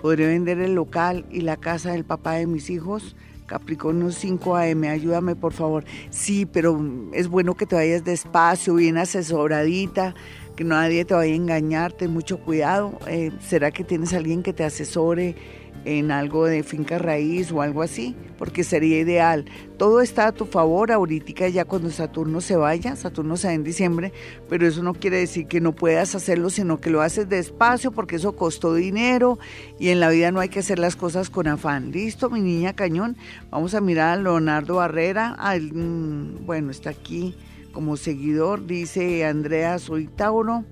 podré 0.00 0.26
vender 0.26 0.60
el 0.60 0.74
local 0.74 1.24
y 1.30 1.40
la 1.40 1.56
casa 1.56 1.92
del 1.92 2.04
papá 2.04 2.32
de 2.34 2.46
mis 2.46 2.68
hijos. 2.68 3.16
Capricornio 3.46 4.10
5 4.10 4.56
AM, 4.56 4.84
ayúdame 4.84 5.36
por 5.36 5.52
favor. 5.52 5.84
Sí, 6.10 6.46
pero 6.46 6.78
es 7.12 7.28
bueno 7.28 7.54
que 7.54 7.64
te 7.64 7.76
vayas 7.76 8.04
despacio, 8.04 8.74
bien 8.74 8.98
asesoradita, 8.98 10.14
que 10.56 10.64
nadie 10.64 11.04
te 11.04 11.14
vaya 11.14 11.32
a 11.32 11.36
engañar, 11.36 11.92
ten 11.92 12.10
mucho 12.10 12.38
cuidado. 12.38 12.98
Eh, 13.06 13.30
¿Será 13.40 13.70
que 13.70 13.84
tienes 13.84 14.14
alguien 14.14 14.42
que 14.42 14.52
te 14.52 14.64
asesore 14.64 15.36
en 15.84 16.10
algo 16.10 16.46
de 16.46 16.62
finca 16.62 16.98
raíz 16.98 17.52
o 17.52 17.60
algo 17.60 17.82
así? 17.82 18.16
Porque 18.38 18.64
sería 18.64 18.98
ideal. 18.98 19.44
Todo 19.76 20.00
está 20.00 20.28
a 20.28 20.32
tu 20.32 20.46
favor 20.46 20.90
ahorita 20.90 21.48
ya 21.48 21.66
cuando 21.66 21.90
Saturno 21.90 22.40
se 22.40 22.56
vaya, 22.56 22.96
Saturno 22.96 23.36
se 23.36 23.48
va 23.48 23.54
en 23.54 23.64
diciembre, 23.64 24.12
pero 24.48 24.66
eso 24.66 24.82
no 24.82 24.94
quiere 24.94 25.18
decir 25.18 25.46
que 25.46 25.60
no 25.60 25.72
puedas 25.72 26.14
hacerlo, 26.14 26.48
sino 26.48 26.80
que 26.80 26.90
lo 26.90 27.02
haces 27.02 27.28
despacio 27.28 27.92
porque 27.92 28.16
eso 28.16 28.34
costó 28.34 28.74
dinero 28.74 29.38
y 29.78 29.90
en 29.90 30.00
la 30.00 30.08
vida 30.08 30.32
no 30.32 30.40
hay 30.40 30.48
que 30.48 30.60
hacer 30.60 30.78
las 30.78 30.96
cosas 30.96 31.28
con 31.28 31.46
afán. 31.46 31.92
Listo, 31.92 32.30
mi 32.30 32.40
niña 32.40 32.74
cañón. 32.74 33.16
Vamos 33.50 33.74
a 33.74 33.80
mirar 33.82 34.18
a 34.18 34.22
Leonardo 34.22 34.76
Barrera. 34.76 35.36
Mm, 35.60 36.46
bueno, 36.46 36.70
está 36.70 36.90
aquí 36.90 37.34
como 37.76 37.98
seguidor, 37.98 38.66
dice 38.66 39.26
Andrea, 39.26 39.78
soy 39.78 40.06
Tauro. 40.06 40.64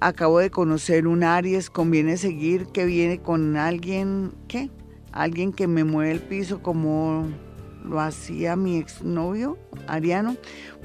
Acabo 0.00 0.40
de 0.40 0.50
conocer 0.50 1.06
un 1.06 1.22
Aries, 1.22 1.70
conviene 1.70 2.16
seguir 2.16 2.66
que 2.66 2.84
viene 2.84 3.20
con 3.20 3.56
alguien, 3.56 4.32
¿qué? 4.48 4.72
Alguien 5.12 5.52
que 5.52 5.68
me 5.68 5.84
mueve 5.84 6.10
el 6.10 6.18
piso 6.18 6.64
como 6.64 7.28
lo 7.84 8.00
hacía 8.00 8.56
mi 8.56 8.76
exnovio, 8.76 9.58
Ariano, 9.86 10.36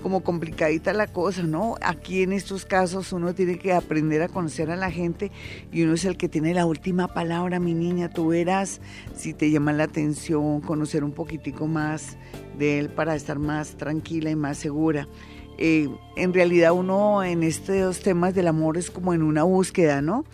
como 0.02 0.24
complicadita 0.24 0.94
la 0.94 1.08
cosa, 1.08 1.44
¿no? 1.44 1.76
Aquí 1.82 2.24
en 2.24 2.34
estos 2.34 2.66
casos 2.66 3.14
uno 3.14 3.34
tiene 3.34 3.58
que 3.58 3.74
aprender 3.74 4.22
a 4.22 4.28
conocer 4.28 4.72
a 4.72 4.76
la 4.76 4.92
gente 4.92 5.32
y 5.72 5.84
uno 5.84 5.94
es 5.94 6.06
el 6.06 6.18
que 6.18 6.30
tiene 6.30 6.54
la 6.54 6.66
última 6.66 7.08
palabra, 7.08 7.60
mi 7.60 7.74
niña, 7.74 8.10
tú 8.10 8.28
verás 8.28 8.82
si 9.16 9.34
te 9.34 9.52
llama 9.52 9.74
la 9.74 9.84
atención, 9.84 10.62
conocer 10.62 11.04
un 11.04 11.12
poquitico 11.12 11.68
más 11.68 12.18
de 12.58 12.80
él 12.80 12.90
para 12.90 13.16
estar 13.16 13.40
más 13.40 13.76
tranquila 13.78 14.30
y 14.30 14.36
más 14.36 14.58
segura. 14.58 15.08
Eh, 15.58 15.90
en 16.18 16.34
realidad 16.34 16.74
uno 16.74 17.24
en 17.24 17.42
estos 17.42 18.02
temas 18.02 18.36
del 18.36 18.48
amor 18.48 18.78
es 18.78 18.92
como 18.92 19.14
en 19.14 19.24
una 19.24 19.44
búsqueda, 19.44 20.02
¿no? 20.02 20.26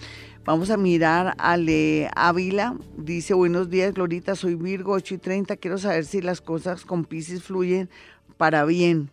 Vamos 0.44 0.72
a 0.72 0.78
mirar 0.78 1.36
a 1.38 1.56
Le 1.56 2.10
Ávila. 2.16 2.76
Dice, 2.98 3.36
buenos 3.36 3.70
días, 3.70 3.94
Glorita, 3.94 4.36
soy 4.36 4.56
Virgo, 4.56 4.94
8 4.94 5.14
y 5.14 5.18
30. 5.20 5.56
Quiero 5.58 5.78
saber 5.78 6.04
si 6.04 6.20
las 6.20 6.42
cosas 6.42 6.84
con 6.84 7.06
Pisces 7.06 7.44
fluyen 7.44 7.92
para 8.38 8.66
bien. 8.66 9.12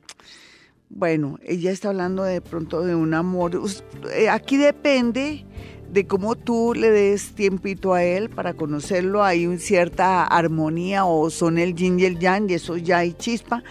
Bueno, 0.89 1.39
ella 1.45 1.71
está 1.71 1.91
hablando 1.91 2.23
de 2.23 2.41
pronto 2.41 2.81
de 2.81 2.95
un 2.95 3.13
amor. 3.13 3.61
Eh, 4.15 4.31
aquí 4.31 4.57
depende 4.57 5.45
de 5.93 6.07
cómo 6.07 6.35
tú 6.35 6.73
le 6.75 6.91
des 6.91 7.35
tiempito 7.35 7.93
a 7.93 8.03
él 8.03 8.31
para 8.31 8.55
conocerlo. 8.55 9.23
Hay 9.23 9.47
una 9.47 9.59
cierta 9.59 10.25
armonía 10.25 11.05
o 11.05 11.29
son 11.29 11.59
el 11.59 11.75
yin 11.75 12.01
y 12.01 12.07
el 12.07 12.19
yang 12.19 12.51
y 12.51 12.55
eso 12.55 12.79
ya 12.79 12.99
hay 12.99 13.13
chispa. 13.13 13.63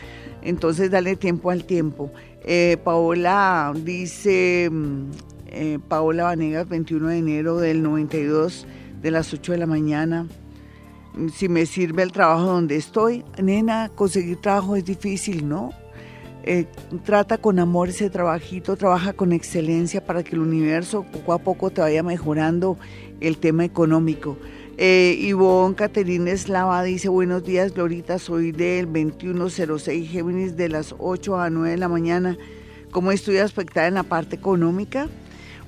Entonces 0.43 0.91
dale 0.91 1.15
tiempo 1.15 1.49
al 1.49 1.65
tiempo. 1.65 2.11
Eh, 2.43 2.77
Paola 2.83 3.73
dice, 3.75 4.69
mm, 4.71 5.09
eh, 5.57 5.79
Paola 5.87 6.25
Vanegas, 6.25 6.69
21 6.69 7.07
de 7.07 7.17
enero 7.17 7.57
del 7.57 7.81
92, 7.81 8.67
de 9.01 9.11
las 9.11 9.33
8 9.33 9.53
de 9.53 9.57
la 9.57 9.65
mañana. 9.65 10.27
Si 11.33 11.49
me 11.49 11.65
sirve 11.65 12.03
el 12.03 12.11
trabajo 12.11 12.45
donde 12.45 12.75
estoy, 12.75 13.25
nena, 13.41 13.89
conseguir 13.95 14.37
trabajo 14.37 14.75
es 14.75 14.85
difícil, 14.85 15.49
¿no? 15.49 15.71
Eh, 16.43 16.65
trata 17.03 17.39
con 17.39 17.57
amor 17.57 17.89
ese 17.89 18.09
trabajito, 18.09 18.77
trabaja 18.77 19.13
con 19.13 19.33
excelencia 19.33 20.05
para 20.05 20.23
que 20.23 20.35
el 20.35 20.41
universo 20.41 21.03
poco 21.03 21.33
a 21.33 21.39
poco 21.39 21.71
te 21.71 21.81
vaya 21.81 22.03
mejorando 22.03 22.77
el 23.19 23.37
tema 23.37 23.65
económico. 23.65 24.37
Eh, 24.77 25.17
Ivonne 25.19 25.75
Caterina 25.75 26.29
Eslava 26.29 26.83
dice, 26.83 27.09
buenos 27.09 27.43
días 27.43 27.73
Glorita, 27.73 28.19
soy 28.19 28.51
del 28.51 28.85
2106 28.85 30.09
Géminis 30.09 30.55
de 30.55 30.69
las 30.69 30.93
8 30.99 31.35
a 31.41 31.49
9 31.49 31.71
de 31.71 31.77
la 31.77 31.89
mañana. 31.89 32.37
¿Cómo 32.91 33.11
estoy 33.11 33.39
aspectada 33.39 33.87
en 33.87 33.95
la 33.95 34.03
parte 34.03 34.35
económica? 34.35 35.09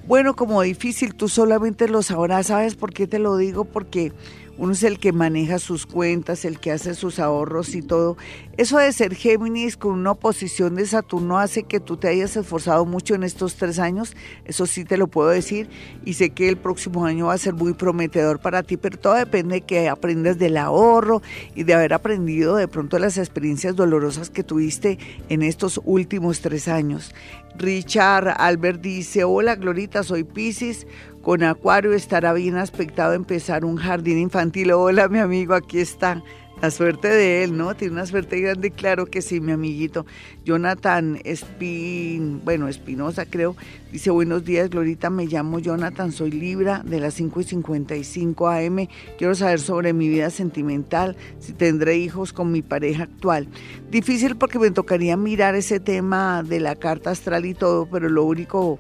Bueno, 0.07 0.35
como 0.35 0.61
difícil, 0.61 1.13
tú 1.13 1.29
solamente 1.29 1.87
lo 1.87 2.01
sabrás, 2.01 2.47
¿sabes 2.47 2.75
por 2.75 2.93
qué 2.93 3.05
te 3.05 3.19
lo 3.19 3.37
digo? 3.37 3.65
Porque 3.65 4.11
uno 4.59 4.73
es 4.73 4.83
el 4.83 4.99
que 4.99 5.13
maneja 5.13 5.57
sus 5.57 5.85
cuentas, 5.85 6.43
el 6.43 6.59
que 6.59 6.71
hace 6.71 6.93
sus 6.93 7.17
ahorros 7.17 7.75
y 7.75 7.81
todo. 7.81 8.17
Eso 8.57 8.77
de 8.77 8.91
ser 8.91 9.15
Géminis 9.15 9.77
con 9.77 9.93
una 9.93 10.11
oposición 10.11 10.75
de 10.75 10.85
Saturno 10.85 11.39
hace 11.39 11.63
que 11.63 11.79
tú 11.79 11.95
te 11.95 12.09
hayas 12.09 12.35
esforzado 12.35 12.85
mucho 12.85 13.15
en 13.15 13.23
estos 13.23 13.55
tres 13.55 13.79
años, 13.79 14.17
eso 14.43 14.65
sí 14.65 14.83
te 14.83 14.97
lo 14.97 15.07
puedo 15.07 15.29
decir, 15.29 15.69
y 16.03 16.15
sé 16.15 16.31
que 16.31 16.49
el 16.49 16.57
próximo 16.57 17.05
año 17.05 17.27
va 17.27 17.35
a 17.35 17.37
ser 17.37 17.53
muy 17.53 17.73
prometedor 17.73 18.39
para 18.39 18.61
ti, 18.61 18.75
pero 18.75 18.99
todo 18.99 19.13
depende 19.13 19.55
de 19.55 19.61
que 19.61 19.87
aprendas 19.87 20.37
del 20.37 20.57
ahorro 20.57 21.21
y 21.55 21.63
de 21.63 21.73
haber 21.73 21.93
aprendido 21.93 22.57
de 22.57 22.67
pronto 22.67 22.99
las 22.99 23.17
experiencias 23.17 23.77
dolorosas 23.77 24.29
que 24.29 24.43
tuviste 24.43 24.99
en 25.29 25.41
estos 25.41 25.79
últimos 25.85 26.41
tres 26.41 26.67
años. 26.67 27.13
Richard 27.55 28.35
Albert 28.37 28.81
dice, 28.81 29.23
hola 29.23 29.55
Glorita, 29.55 30.03
soy 30.03 30.23
Pisces, 30.23 30.85
con 31.21 31.43
Acuario 31.43 31.93
estará 31.93 32.33
bien 32.33 32.57
aspectado 32.57 33.13
empezar 33.13 33.65
un 33.65 33.77
jardín 33.77 34.17
infantil. 34.17 34.71
Hola 34.71 35.07
mi 35.09 35.19
amigo, 35.19 35.53
aquí 35.53 35.79
está. 35.79 36.23
La 36.61 36.71
suerte 36.71 37.07
de 37.07 37.45
él, 37.45 37.55
¿no? 37.55 37.73
Tiene 37.73 37.93
una 37.93 38.05
suerte 38.05 38.41
grande, 38.41 38.71
claro 38.71 39.05
que 39.05 39.21
sí, 39.21 39.39
mi 39.39 39.53
amiguito. 39.53 40.05
Jonathan 40.43 41.17
Espin, 41.23 42.41
bueno, 42.43 42.67
Espinosa 42.67 43.25
creo, 43.25 43.55
dice, 43.93 44.11
buenos 44.11 44.43
días, 44.43 44.69
Glorita, 44.69 45.09
me 45.09 45.25
llamo 45.25 45.59
Jonathan, 45.59 46.11
soy 46.11 46.31
Libra 46.31 46.83
de 46.85 46.99
las 46.99 47.13
5 47.13 47.39
y 47.39 47.43
55 47.45 48.49
AM. 48.49 48.87
Quiero 49.17 49.35
saber 49.35 49.61
sobre 49.61 49.93
mi 49.93 50.09
vida 50.09 50.29
sentimental, 50.31 51.15
si 51.39 51.53
tendré 51.53 51.97
hijos 51.97 52.33
con 52.33 52.51
mi 52.51 52.61
pareja 52.61 53.03
actual. 53.03 53.47
Difícil 53.89 54.35
porque 54.35 54.59
me 54.59 54.71
tocaría 54.71 55.15
mirar 55.15 55.55
ese 55.55 55.79
tema 55.79 56.43
de 56.43 56.59
la 56.59 56.75
carta 56.75 57.11
astral 57.11 57.45
y 57.45 57.53
todo, 57.53 57.85
pero 57.85 58.09
lo 58.09 58.25
único 58.25 58.79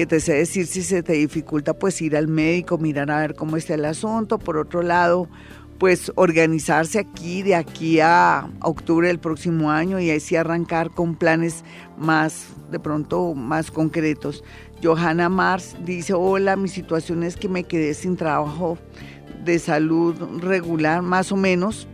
que 0.00 0.06
te 0.06 0.20
sé 0.20 0.32
decir 0.32 0.66
si 0.66 0.82
se 0.82 1.02
te 1.02 1.12
dificulta 1.12 1.74
pues 1.74 2.00
ir 2.00 2.16
al 2.16 2.26
médico, 2.26 2.78
mirar 2.78 3.10
a 3.10 3.20
ver 3.20 3.34
cómo 3.34 3.58
está 3.58 3.74
el 3.74 3.84
asunto. 3.84 4.38
Por 4.38 4.56
otro 4.56 4.80
lado, 4.80 5.28
pues 5.78 6.10
organizarse 6.14 6.98
aquí 6.98 7.42
de 7.42 7.54
aquí 7.54 8.00
a 8.00 8.48
octubre 8.62 9.08
del 9.08 9.18
próximo 9.18 9.70
año 9.70 10.00
y 10.00 10.10
así 10.10 10.36
arrancar 10.36 10.88
con 10.88 11.16
planes 11.16 11.66
más, 11.98 12.46
de 12.70 12.80
pronto, 12.80 13.34
más 13.34 13.70
concretos. 13.70 14.42
Johanna 14.82 15.28
Mars 15.28 15.76
dice, 15.84 16.14
hola, 16.14 16.56
mi 16.56 16.68
situación 16.68 17.22
es 17.22 17.36
que 17.36 17.50
me 17.50 17.64
quedé 17.64 17.92
sin 17.92 18.16
trabajo 18.16 18.78
de 19.44 19.58
salud 19.58 20.14
regular, 20.40 21.02
más 21.02 21.30
o 21.30 21.36
menos. 21.36 21.86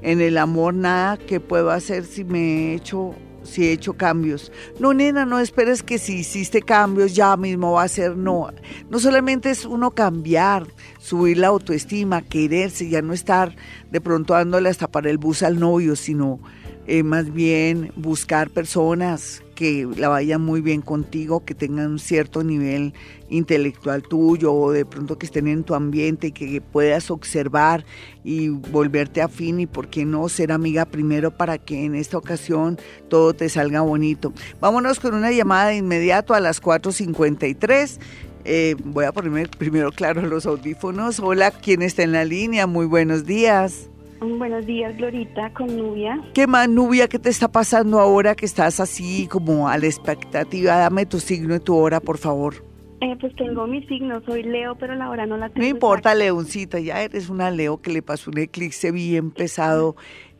En 0.00 0.20
el 0.20 0.38
amor 0.38 0.74
nada 0.74 1.16
que 1.16 1.40
puedo 1.40 1.72
hacer 1.72 2.04
si 2.04 2.22
me 2.22 2.38
he 2.38 2.74
hecho 2.74 3.16
si 3.48 3.66
he 3.66 3.72
hecho 3.72 3.94
cambios. 3.94 4.52
No, 4.78 4.92
nena, 4.92 5.24
no 5.24 5.38
esperes 5.40 5.82
que 5.82 5.98
si 5.98 6.18
hiciste 6.18 6.62
cambios 6.62 7.14
ya 7.14 7.36
mismo 7.36 7.72
va 7.72 7.84
a 7.84 7.88
ser 7.88 8.16
no. 8.16 8.50
No 8.90 9.00
solamente 9.00 9.50
es 9.50 9.64
uno 9.64 9.90
cambiar, 9.90 10.66
subir 10.98 11.38
la 11.38 11.48
autoestima, 11.48 12.22
quererse, 12.22 12.88
ya 12.88 13.02
no 13.02 13.12
estar 13.12 13.56
de 13.90 14.00
pronto 14.00 14.34
dándole 14.34 14.68
hasta 14.68 14.88
para 14.88 15.10
el 15.10 15.18
bus 15.18 15.42
al 15.42 15.58
novio, 15.58 15.96
sino 15.96 16.40
eh, 16.88 17.02
más 17.02 17.34
bien 17.34 17.92
buscar 17.96 18.48
personas 18.48 19.42
que 19.54 19.86
la 19.96 20.08
vayan 20.08 20.40
muy 20.40 20.62
bien 20.62 20.80
contigo, 20.80 21.44
que 21.44 21.54
tengan 21.54 21.90
un 21.90 21.98
cierto 21.98 22.42
nivel 22.42 22.94
intelectual 23.28 24.02
tuyo 24.02 24.54
o 24.54 24.72
de 24.72 24.86
pronto 24.86 25.18
que 25.18 25.26
estén 25.26 25.48
en 25.48 25.64
tu 25.64 25.74
ambiente 25.74 26.28
y 26.28 26.32
que 26.32 26.62
puedas 26.62 27.10
observar 27.10 27.84
y 28.24 28.48
volverte 28.48 29.20
afín 29.20 29.60
y 29.60 29.66
por 29.66 29.88
qué 29.88 30.06
no 30.06 30.30
ser 30.30 30.50
amiga 30.50 30.86
primero 30.86 31.30
para 31.30 31.58
que 31.58 31.84
en 31.84 31.94
esta 31.94 32.16
ocasión 32.16 32.78
todo 33.10 33.34
te 33.34 33.50
salga 33.50 33.82
bonito. 33.82 34.32
Vámonos 34.58 34.98
con 34.98 35.14
una 35.14 35.30
llamada 35.30 35.68
de 35.68 35.76
inmediato 35.76 36.32
a 36.32 36.40
las 36.40 36.62
4.53. 36.62 37.98
Eh, 38.46 38.76
voy 38.82 39.04
a 39.04 39.12
ponerme 39.12 39.46
primero, 39.46 39.92
claro, 39.92 40.22
los 40.22 40.46
audífonos. 40.46 41.20
Hola, 41.20 41.50
¿quién 41.50 41.82
está 41.82 42.02
en 42.02 42.12
la 42.12 42.24
línea? 42.24 42.66
Muy 42.66 42.86
buenos 42.86 43.26
días. 43.26 43.90
Buenos 44.20 44.66
días, 44.66 44.96
Glorita, 44.96 45.52
con 45.54 45.76
Nubia. 45.76 46.20
¿Qué 46.34 46.48
más, 46.48 46.68
Nubia? 46.68 47.06
¿Qué 47.06 47.20
te 47.20 47.28
está 47.28 47.46
pasando 47.46 48.00
ahora 48.00 48.34
que 48.34 48.46
estás 48.46 48.80
así 48.80 49.28
como 49.28 49.68
a 49.68 49.78
la 49.78 49.86
expectativa? 49.86 50.76
Dame 50.76 51.06
tu 51.06 51.20
signo 51.20 51.54
y 51.54 51.60
tu 51.60 51.76
hora, 51.76 52.00
por 52.00 52.18
favor. 52.18 52.54
Eh, 53.00 53.16
pues 53.20 53.32
tengo 53.36 53.68
mi 53.68 53.86
signo, 53.86 54.20
soy 54.26 54.42
Leo, 54.42 54.74
pero 54.74 54.96
la 54.96 55.08
hora 55.08 55.24
no 55.24 55.36
la 55.36 55.48
tengo. 55.48 55.60
No 55.60 55.66
importa, 55.66 56.16
Leoncita, 56.16 56.80
ya 56.80 57.00
eres 57.00 57.28
una 57.28 57.52
Leo 57.52 57.80
que 57.80 57.92
le 57.92 58.02
pasó 58.02 58.32
un 58.32 58.38
eclipse 58.38 58.90
bien 58.90 59.30
pesado 59.30 59.94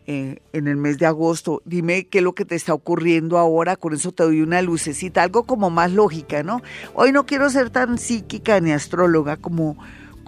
eh, 0.09 0.39
en 0.53 0.67
el 0.67 0.77
mes 0.77 0.99
de 0.99 1.07
agosto. 1.07 1.63
Dime 1.65 2.09
qué 2.09 2.19
es 2.19 2.25
lo 2.25 2.33
que 2.35 2.45
te 2.45 2.57
está 2.57 2.75
ocurriendo 2.75 3.39
ahora, 3.39 3.77
con 3.77 3.95
eso 3.95 4.11
te 4.11 4.25
doy 4.25 4.41
una 4.41 4.61
lucecita, 4.61 5.23
algo 5.23 5.45
como 5.45 5.71
más 5.71 5.93
lógica, 5.93 6.43
¿no? 6.43 6.63
Hoy 6.95 7.13
no 7.13 7.27
quiero 7.27 7.49
ser 7.49 7.71
tan 7.71 7.97
psíquica 7.97 8.59
ni 8.59 8.73
astróloga 8.73 9.37
como 9.37 9.77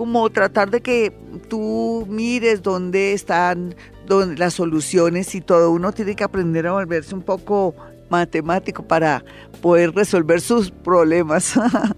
como 0.00 0.30
tratar 0.30 0.70
de 0.70 0.80
que 0.80 1.12
tú 1.50 2.06
mires 2.08 2.62
dónde 2.62 3.12
están 3.12 3.74
las 4.08 4.54
soluciones 4.54 5.34
y 5.34 5.42
todo. 5.42 5.70
Uno 5.70 5.92
tiene 5.92 6.16
que 6.16 6.24
aprender 6.24 6.66
a 6.66 6.72
volverse 6.72 7.14
un 7.14 7.20
poco 7.20 7.74
matemático 8.08 8.82
para 8.82 9.22
poder 9.60 9.94
resolver 9.94 10.40
sus 10.40 10.70
problemas. 10.70 11.52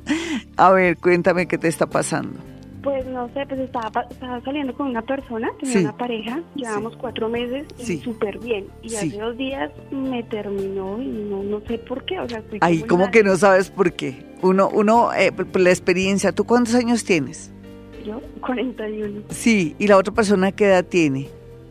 a 0.57 0.73
ver, 0.73 0.97
cuéntame 0.97 1.47
qué 1.47 1.59
te 1.59 1.69
está 1.69 1.87
pasando. 1.87 2.41
Pues 2.83 3.07
no 3.07 3.29
sé, 3.35 3.47
pues 3.47 3.61
estaba, 3.61 4.05
saliendo 4.45 4.75
con 4.75 4.89
una 4.89 5.03
persona, 5.03 5.49
tenía 5.61 5.83
una 5.83 5.97
pareja, 5.97 6.43
llevamos 6.57 6.97
cuatro 6.97 7.29
meses 7.29 7.69
y 7.79 7.99
súper 7.99 8.41
bien. 8.41 8.67
Y 8.83 8.97
hace 8.97 9.17
dos 9.17 9.37
días 9.37 9.71
me 9.93 10.25
terminó 10.25 11.01
y 11.01 11.07
no, 11.07 11.45
no 11.45 11.61
sé 11.69 11.79
por 11.79 12.05
qué. 12.05 12.19
O 12.19 12.29
sea, 12.29 12.43
Ahí, 12.63 12.83
como 12.83 13.13
que 13.13 13.23
no 13.23 13.37
sabes 13.37 13.71
por 13.71 13.93
qué? 13.93 14.27
Uno, 14.43 14.69
uno, 14.71 15.15
eh, 15.15 15.31
la 15.55 15.71
experiencia, 15.71 16.33
¿tú 16.33 16.43
cuántos 16.43 16.75
años 16.75 17.05
tienes? 17.05 17.52
Yo, 18.05 18.21
41. 18.41 19.23
Sí, 19.31 19.75
¿y 19.79 19.87
la 19.87 19.97
otra 19.97 20.13
persona 20.15 20.53
qué 20.53 20.67
edad 20.67 20.85
tiene? 20.85 21.29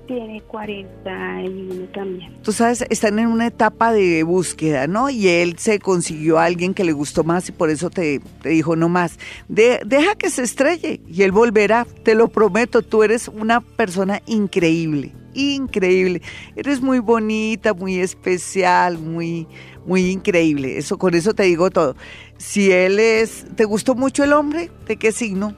Tiene 0.07 0.41
41 0.41 1.85
también. 1.93 2.33
Tú 2.41 2.51
sabes, 2.51 2.83
están 2.89 3.17
en 3.19 3.27
una 3.27 3.47
etapa 3.47 3.93
de 3.93 4.23
búsqueda, 4.23 4.85
¿no? 4.87 5.09
Y 5.09 5.29
él 5.29 5.57
se 5.57 5.79
consiguió 5.79 6.37
a 6.37 6.45
alguien 6.45 6.73
que 6.73 6.83
le 6.83 6.91
gustó 6.91 7.23
más 7.23 7.47
y 7.47 7.53
por 7.53 7.69
eso 7.69 7.89
te, 7.89 8.19
te 8.41 8.49
dijo 8.49 8.75
no 8.75 8.89
más. 8.89 9.17
deja 9.47 10.15
que 10.17 10.29
se 10.29 10.43
estrelle 10.43 10.99
y 11.07 11.21
él 11.21 11.31
volverá, 11.31 11.85
te 12.03 12.15
lo 12.15 12.27
prometo, 12.27 12.81
tú 12.81 13.03
eres 13.03 13.29
una 13.29 13.61
persona 13.61 14.21
increíble, 14.25 15.13
increíble. 15.33 16.21
Eres 16.57 16.81
muy 16.81 16.99
bonita, 16.99 17.73
muy 17.73 17.99
especial, 17.99 18.97
muy, 18.97 19.47
muy 19.85 20.09
increíble. 20.09 20.77
Eso, 20.77 20.97
con 20.97 21.13
eso 21.13 21.33
te 21.33 21.43
digo 21.43 21.69
todo. 21.69 21.95
Si 22.37 22.71
él 22.71 22.99
es, 22.99 23.45
¿te 23.55 23.63
gustó 23.65 23.95
mucho 23.95 24.23
el 24.23 24.33
hombre? 24.33 24.71
¿De 24.87 24.97
qué 24.97 25.11
signo? 25.13 25.55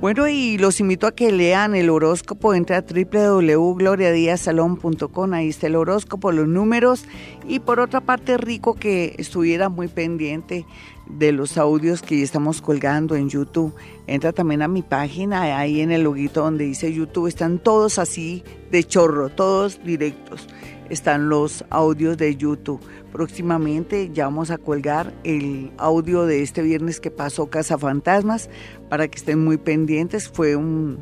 Bueno, 0.00 0.26
y 0.28 0.58
los 0.58 0.80
invito 0.80 1.06
a 1.06 1.12
que 1.12 1.30
lean 1.32 1.74
el 1.74 1.88
horóscopo, 1.88 2.52
entre 2.52 2.76
a 2.76 2.82
www.gloriadiasalón.com, 2.82 5.32
ahí 5.32 5.48
está 5.48 5.68
el 5.68 5.76
horóscopo, 5.76 6.30
los 6.32 6.46
números, 6.46 7.06
y 7.48 7.60
por 7.60 7.80
otra 7.80 8.02
parte 8.02 8.36
rico 8.36 8.74
que 8.74 9.14
estuviera 9.18 9.70
muy 9.70 9.88
pendiente 9.88 10.66
de 11.06 11.32
los 11.32 11.58
audios 11.58 12.02
que 12.02 12.22
estamos 12.22 12.60
colgando 12.60 13.16
en 13.16 13.28
YouTube. 13.28 13.74
Entra 14.06 14.32
también 14.32 14.62
a 14.62 14.68
mi 14.68 14.82
página, 14.82 15.58
ahí 15.58 15.80
en 15.80 15.90
el 15.90 16.02
loguito 16.02 16.42
donde 16.42 16.64
dice 16.64 16.92
YouTube, 16.92 17.28
están 17.28 17.58
todos 17.58 17.98
así 17.98 18.44
de 18.70 18.84
chorro, 18.84 19.30
todos 19.30 19.82
directos. 19.84 20.46
Están 20.90 21.28
los 21.28 21.64
audios 21.70 22.16
de 22.16 22.36
YouTube. 22.36 22.80
Próximamente 23.12 24.10
ya 24.12 24.26
vamos 24.26 24.50
a 24.50 24.58
colgar 24.58 25.14
el 25.24 25.72
audio 25.78 26.26
de 26.26 26.42
este 26.42 26.62
viernes 26.62 27.00
que 27.00 27.10
pasó 27.10 27.48
Casa 27.50 27.78
Fantasmas 27.78 28.50
para 28.88 29.08
que 29.08 29.18
estén 29.18 29.44
muy 29.44 29.56
pendientes. 29.56 30.28
Fue 30.28 30.56
un 30.56 30.98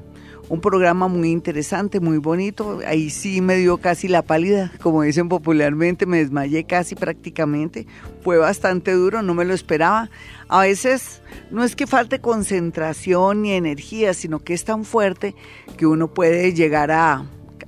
un 0.52 0.60
programa 0.60 1.08
muy 1.08 1.30
interesante, 1.30 1.98
muy 1.98 2.18
bonito. 2.18 2.80
Ahí 2.86 3.08
sí 3.08 3.40
me 3.40 3.56
dio 3.56 3.78
casi 3.78 4.06
la 4.06 4.20
pálida, 4.20 4.70
como 4.82 5.02
dicen 5.02 5.30
popularmente, 5.30 6.04
me 6.04 6.18
desmayé 6.18 6.64
casi 6.64 6.94
prácticamente. 6.94 7.86
Fue 8.22 8.36
bastante 8.36 8.92
duro, 8.92 9.22
no 9.22 9.32
me 9.32 9.46
lo 9.46 9.54
esperaba. 9.54 10.10
A 10.48 10.60
veces 10.60 11.22
no 11.50 11.64
es 11.64 11.74
que 11.74 11.86
falte 11.86 12.20
concentración 12.20 13.40
ni 13.40 13.52
energía, 13.52 14.12
sino 14.14 14.40
que 14.40 14.52
es 14.52 14.64
tan 14.64 14.84
fuerte 14.84 15.34
que 15.78 15.86
uno 15.86 16.12
puede 16.12 16.52
llegar 16.52 16.90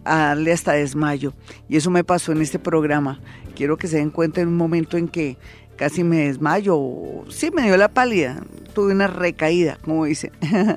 a, 0.05 0.29
darle 0.29 0.53
hasta 0.53 0.73
desmayo. 0.73 1.33
Y 1.69 1.77
eso 1.77 1.91
me 1.91 2.05
pasó 2.05 2.33
en 2.33 2.43
este 2.43 2.59
programa. 2.59 3.21
Quiero 3.55 3.77
que 3.77 3.89
se 3.89 3.99
den 3.99 4.11
cuenta 4.11 4.41
en 4.41 4.49
un 4.49 4.57
momento 4.57 4.97
en 4.97 5.09
que 5.09 5.37
casi 5.77 6.05
me 6.05 6.27
desmayo. 6.27 6.79
Sí, 7.29 7.51
me 7.51 7.63
dio 7.63 7.77
la 7.77 7.89
pálida. 7.89 8.43
Tuve 8.75 8.93
una 8.93 9.07
recaída, 9.07 9.79
como 9.83 10.05
dicen. 10.05 10.33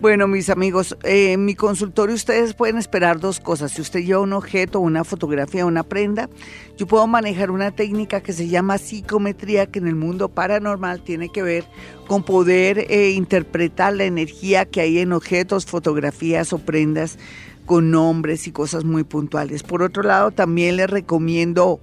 Bueno, 0.00 0.28
mis 0.28 0.48
amigos, 0.48 0.96
eh, 1.02 1.32
en 1.32 1.44
mi 1.44 1.56
consultorio 1.56 2.14
ustedes 2.14 2.54
pueden 2.54 2.78
esperar 2.78 3.18
dos 3.18 3.40
cosas. 3.40 3.72
Si 3.72 3.82
usted 3.82 4.04
lleva 4.04 4.20
un 4.20 4.32
objeto, 4.32 4.78
una 4.78 5.02
fotografía, 5.02 5.66
una 5.66 5.82
prenda, 5.82 6.30
yo 6.76 6.86
puedo 6.86 7.08
manejar 7.08 7.50
una 7.50 7.72
técnica 7.72 8.20
que 8.20 8.32
se 8.32 8.46
llama 8.46 8.78
psicometría, 8.78 9.66
que 9.66 9.80
en 9.80 9.88
el 9.88 9.96
mundo 9.96 10.28
paranormal 10.28 11.02
tiene 11.02 11.30
que 11.30 11.42
ver 11.42 11.64
con 12.06 12.22
poder 12.22 12.86
eh, 12.88 13.10
interpretar 13.10 13.92
la 13.94 14.04
energía 14.04 14.66
que 14.66 14.82
hay 14.82 15.00
en 15.00 15.12
objetos, 15.12 15.66
fotografías 15.66 16.52
o 16.52 16.58
prendas 16.58 17.18
con 17.68 17.90
nombres 17.90 18.46
y 18.46 18.50
cosas 18.50 18.84
muy 18.84 19.04
puntuales. 19.04 19.62
Por 19.62 19.82
otro 19.82 20.02
lado, 20.02 20.30
también 20.30 20.76
les 20.76 20.88
recomiendo 20.88 21.80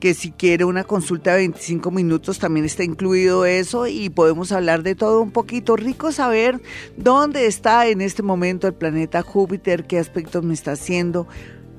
que 0.00 0.12
si 0.12 0.32
quiere 0.32 0.64
una 0.64 0.82
consulta 0.82 1.30
de 1.30 1.38
25 1.38 1.92
minutos 1.92 2.40
también 2.40 2.66
está 2.66 2.82
incluido 2.82 3.44
eso 3.46 3.86
y 3.86 4.10
podemos 4.10 4.50
hablar 4.50 4.82
de 4.82 4.96
todo 4.96 5.22
un 5.22 5.30
poquito. 5.30 5.76
Rico 5.76 6.10
saber 6.10 6.60
dónde 6.96 7.46
está 7.46 7.86
en 7.86 8.00
este 8.00 8.24
momento 8.24 8.66
el 8.66 8.74
planeta 8.74 9.22
Júpiter, 9.22 9.86
qué 9.86 10.00
aspectos 10.00 10.42
me 10.42 10.54
está 10.54 10.72
haciendo, 10.72 11.28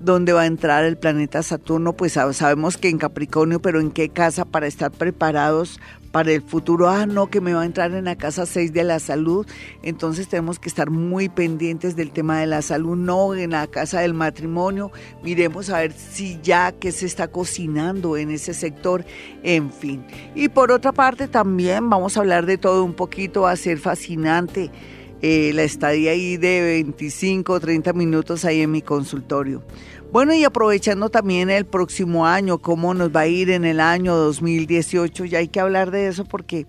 dónde 0.01 0.31
va 0.31 0.43
a 0.43 0.45
entrar 0.45 0.85
el 0.85 0.97
planeta 0.97 1.43
Saturno, 1.43 1.97
pues 1.97 2.13
sabemos 2.13 2.77
que 2.77 2.87
en 2.87 2.97
Capricornio, 2.97 3.61
pero 3.61 3.81
en 3.81 3.91
qué 3.91 4.07
casa 4.07 4.45
para 4.45 4.67
estar 4.67 4.89
preparados 4.89 5.81
para 6.11 6.31
el 6.31 6.41
futuro, 6.41 6.89
ah, 6.89 7.05
no, 7.05 7.27
que 7.27 7.41
me 7.41 7.53
va 7.53 7.61
a 7.61 7.65
entrar 7.65 7.93
en 7.93 8.05
la 8.05 8.15
casa 8.15 8.45
6 8.45 8.73
de 8.73 8.83
la 8.83 8.99
salud, 8.99 9.45
entonces 9.83 10.27
tenemos 10.27 10.59
que 10.59 10.69
estar 10.69 10.89
muy 10.89 11.29
pendientes 11.29 11.95
del 11.95 12.11
tema 12.11 12.39
de 12.39 12.47
la 12.47 12.61
salud, 12.61 12.95
no 12.95 13.35
en 13.35 13.51
la 13.51 13.67
casa 13.67 14.01
del 14.01 14.13
matrimonio, 14.13 14.91
miremos 15.23 15.69
a 15.69 15.79
ver 15.79 15.93
si 15.93 16.39
ya 16.41 16.71
que 16.71 16.91
se 16.91 17.05
está 17.05 17.27
cocinando 17.27 18.17
en 18.17 18.31
ese 18.31 18.53
sector, 18.53 19.05
en 19.43 19.71
fin. 19.71 20.03
Y 20.35 20.49
por 20.49 20.71
otra 20.71 20.91
parte 20.91 21.27
también 21.27 21.89
vamos 21.89 22.17
a 22.17 22.21
hablar 22.21 22.45
de 22.45 22.57
todo 22.57 22.83
un 22.83 22.93
poquito, 22.93 23.41
va 23.41 23.51
a 23.51 23.55
ser 23.55 23.77
fascinante 23.77 24.71
eh, 25.21 25.51
la 25.53 25.63
estadía 25.63 26.11
ahí 26.11 26.37
de 26.37 26.61
25 26.61 27.53
o 27.53 27.59
30 27.59 27.93
minutos 27.93 28.45
ahí 28.45 28.61
en 28.61 28.71
mi 28.71 28.81
consultorio. 28.81 29.63
Bueno, 30.11 30.33
y 30.33 30.43
aprovechando 30.43 31.09
también 31.09 31.49
el 31.49 31.65
próximo 31.65 32.25
año, 32.25 32.57
cómo 32.57 32.93
nos 32.93 33.15
va 33.15 33.21
a 33.21 33.27
ir 33.27 33.51
en 33.51 33.63
el 33.63 33.79
año 33.79 34.15
2018, 34.15 35.25
ya 35.25 35.37
hay 35.37 35.49
que 35.49 35.59
hablar 35.59 35.91
de 35.91 36.07
eso 36.07 36.25
porque 36.25 36.65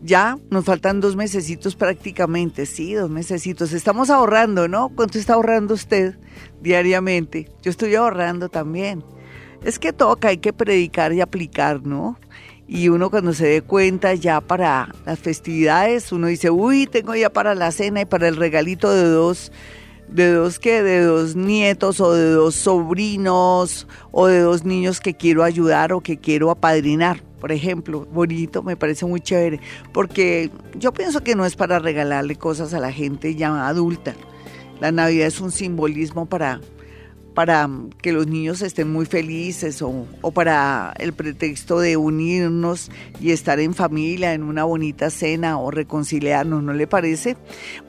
ya 0.00 0.38
nos 0.50 0.64
faltan 0.64 1.00
dos 1.00 1.16
mesecitos 1.16 1.74
prácticamente, 1.74 2.66
sí, 2.66 2.94
dos 2.94 3.10
mesecitos. 3.10 3.72
Estamos 3.72 4.10
ahorrando, 4.10 4.68
¿no? 4.68 4.90
¿Cuánto 4.90 5.18
está 5.18 5.34
ahorrando 5.34 5.74
usted 5.74 6.14
diariamente? 6.60 7.50
Yo 7.62 7.70
estoy 7.70 7.94
ahorrando 7.96 8.48
también. 8.48 9.02
Es 9.64 9.78
que 9.78 9.92
toca, 9.92 10.28
hay 10.28 10.38
que 10.38 10.52
predicar 10.52 11.12
y 11.12 11.20
aplicar, 11.20 11.82
¿no? 11.84 12.16
Y 12.68 12.90
uno 12.90 13.10
cuando 13.10 13.32
se 13.32 13.46
dé 13.46 13.62
cuenta 13.62 14.14
ya 14.14 14.42
para 14.42 14.92
las 15.06 15.18
festividades, 15.18 16.12
uno 16.12 16.26
dice, 16.26 16.50
uy, 16.50 16.86
tengo 16.86 17.14
ya 17.14 17.30
para 17.30 17.54
la 17.54 17.72
cena 17.72 18.02
y 18.02 18.04
para 18.04 18.28
el 18.28 18.36
regalito 18.36 18.92
de 18.92 19.04
dos 19.04 19.50
de 20.08 20.32
dos 20.32 20.58
que 20.58 20.82
de 20.82 21.02
dos 21.02 21.36
nietos 21.36 22.00
o 22.00 22.14
de 22.14 22.30
dos 22.30 22.54
sobrinos 22.54 23.86
o 24.10 24.26
de 24.26 24.40
dos 24.40 24.64
niños 24.64 25.00
que 25.00 25.14
quiero 25.14 25.44
ayudar 25.44 25.92
o 25.92 26.00
que 26.00 26.18
quiero 26.18 26.50
apadrinar. 26.50 27.22
Por 27.40 27.52
ejemplo, 27.52 28.06
bonito, 28.06 28.62
me 28.62 28.76
parece 28.76 29.06
muy 29.06 29.20
chévere, 29.20 29.60
porque 29.92 30.50
yo 30.74 30.92
pienso 30.92 31.22
que 31.22 31.36
no 31.36 31.46
es 31.46 31.56
para 31.56 31.78
regalarle 31.78 32.36
cosas 32.36 32.74
a 32.74 32.80
la 32.80 32.90
gente 32.90 33.34
ya 33.34 33.68
adulta. 33.68 34.14
La 34.80 34.92
Navidad 34.92 35.26
es 35.26 35.40
un 35.40 35.52
simbolismo 35.52 36.26
para 36.26 36.60
para 37.38 37.70
que 38.02 38.10
los 38.10 38.26
niños 38.26 38.62
estén 38.62 38.90
muy 38.90 39.06
felices 39.06 39.80
o, 39.80 40.08
para 40.32 40.92
el 40.98 41.12
pretexto 41.12 41.78
de 41.78 41.96
unirnos 41.96 42.90
y 43.20 43.30
estar 43.30 43.60
en 43.60 43.74
familia 43.74 44.34
en 44.34 44.42
una 44.42 44.64
bonita 44.64 45.08
cena 45.08 45.56
o 45.56 45.70
reconciliarnos, 45.70 46.64
¿no 46.64 46.72
le 46.72 46.88
parece? 46.88 47.36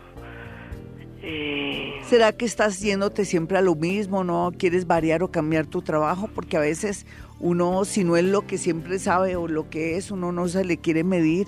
Eh... 1.22 2.00
¿Será 2.02 2.32
que 2.32 2.44
estás 2.44 2.80
yéndote 2.80 3.24
siempre 3.24 3.58
a 3.58 3.62
lo 3.62 3.76
mismo? 3.76 4.24
¿No 4.24 4.52
quieres 4.58 4.88
variar 4.88 5.22
o 5.22 5.30
cambiar 5.30 5.66
tu 5.66 5.82
trabajo? 5.82 6.28
Porque 6.34 6.56
a 6.56 6.60
veces 6.60 7.06
uno 7.40 7.84
si 7.84 8.04
no 8.04 8.16
es 8.16 8.24
lo 8.24 8.46
que 8.46 8.58
siempre 8.58 8.98
sabe 8.98 9.36
o 9.36 9.48
lo 9.48 9.70
que 9.70 9.96
es, 9.96 10.10
uno 10.10 10.32
no 10.32 10.48
se 10.48 10.64
le 10.64 10.78
quiere 10.78 11.04
medir 11.04 11.46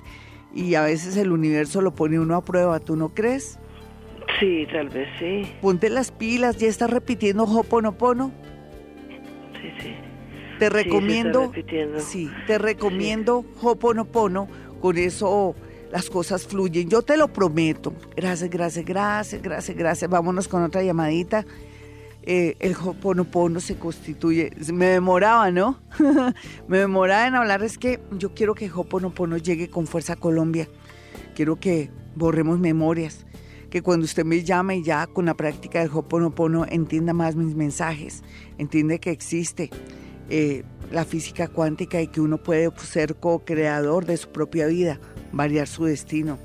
y 0.54 0.74
a 0.74 0.82
veces 0.82 1.16
el 1.16 1.32
universo 1.32 1.80
lo 1.80 1.94
pone 1.94 2.18
uno 2.18 2.36
a 2.36 2.44
prueba, 2.44 2.80
¿tú 2.80 2.96
no 2.96 3.10
crees? 3.10 3.58
Sí, 4.38 4.66
tal 4.72 4.88
vez 4.88 5.08
sí. 5.18 5.50
Ponte 5.60 5.88
las 5.90 6.12
pilas, 6.12 6.56
ya 6.56 6.68
estás 6.68 6.90
repitiendo 6.90 7.44
Hoponopono. 7.44 8.32
Sí, 9.60 9.70
sí. 9.80 9.94
Te 10.58 10.68
recomiendo, 10.68 11.52
sí, 11.98 12.30
te 12.46 12.58
recomiendo 12.58 13.44
Hoponopono, 13.62 14.46
con 14.80 14.98
eso 14.98 15.54
las 15.90 16.10
cosas 16.10 16.46
fluyen. 16.46 16.88
Yo 16.88 17.02
te 17.02 17.16
lo 17.16 17.28
prometo. 17.28 17.92
Gracias, 18.14 18.50
gracias, 18.50 18.84
gracias, 18.84 19.42
gracias, 19.42 19.76
gracias. 19.76 20.10
Vámonos 20.10 20.48
con 20.48 20.62
otra 20.62 20.82
llamadita. 20.82 21.44
Eh, 22.22 22.56
el 22.60 22.74
Hoponopono 22.74 23.60
se 23.60 23.76
constituye. 23.76 24.52
Me 24.72 24.86
demoraba, 24.86 25.50
¿no? 25.50 25.80
me 26.68 26.78
demoraba 26.78 27.26
en 27.26 27.34
hablar. 27.34 27.62
Es 27.62 27.78
que 27.78 28.00
yo 28.12 28.34
quiero 28.34 28.54
que 28.54 28.70
Hoponopono 28.70 29.36
llegue 29.36 29.70
con 29.70 29.86
fuerza 29.86 30.14
a 30.14 30.16
Colombia. 30.16 30.68
Quiero 31.34 31.58
que 31.58 31.90
borremos 32.14 32.58
memorias. 32.58 33.26
Que 33.70 33.82
cuando 33.82 34.04
usted 34.04 34.24
me 34.24 34.42
llame 34.42 34.82
ya 34.82 35.06
con 35.06 35.26
la 35.26 35.34
práctica 35.34 35.80
del 35.80 35.90
Hoponopono 35.92 36.66
entienda 36.68 37.12
más 37.12 37.36
mis 37.36 37.54
mensajes. 37.54 38.22
Entiende 38.58 38.98
que 38.98 39.10
existe 39.10 39.70
eh, 40.28 40.64
la 40.90 41.04
física 41.04 41.48
cuántica 41.48 42.02
y 42.02 42.08
que 42.08 42.20
uno 42.20 42.38
puede 42.38 42.70
ser 42.78 43.14
co-creador 43.16 44.04
de 44.06 44.16
su 44.16 44.28
propia 44.30 44.66
vida, 44.66 45.00
variar 45.32 45.68
su 45.68 45.84
destino 45.84 46.38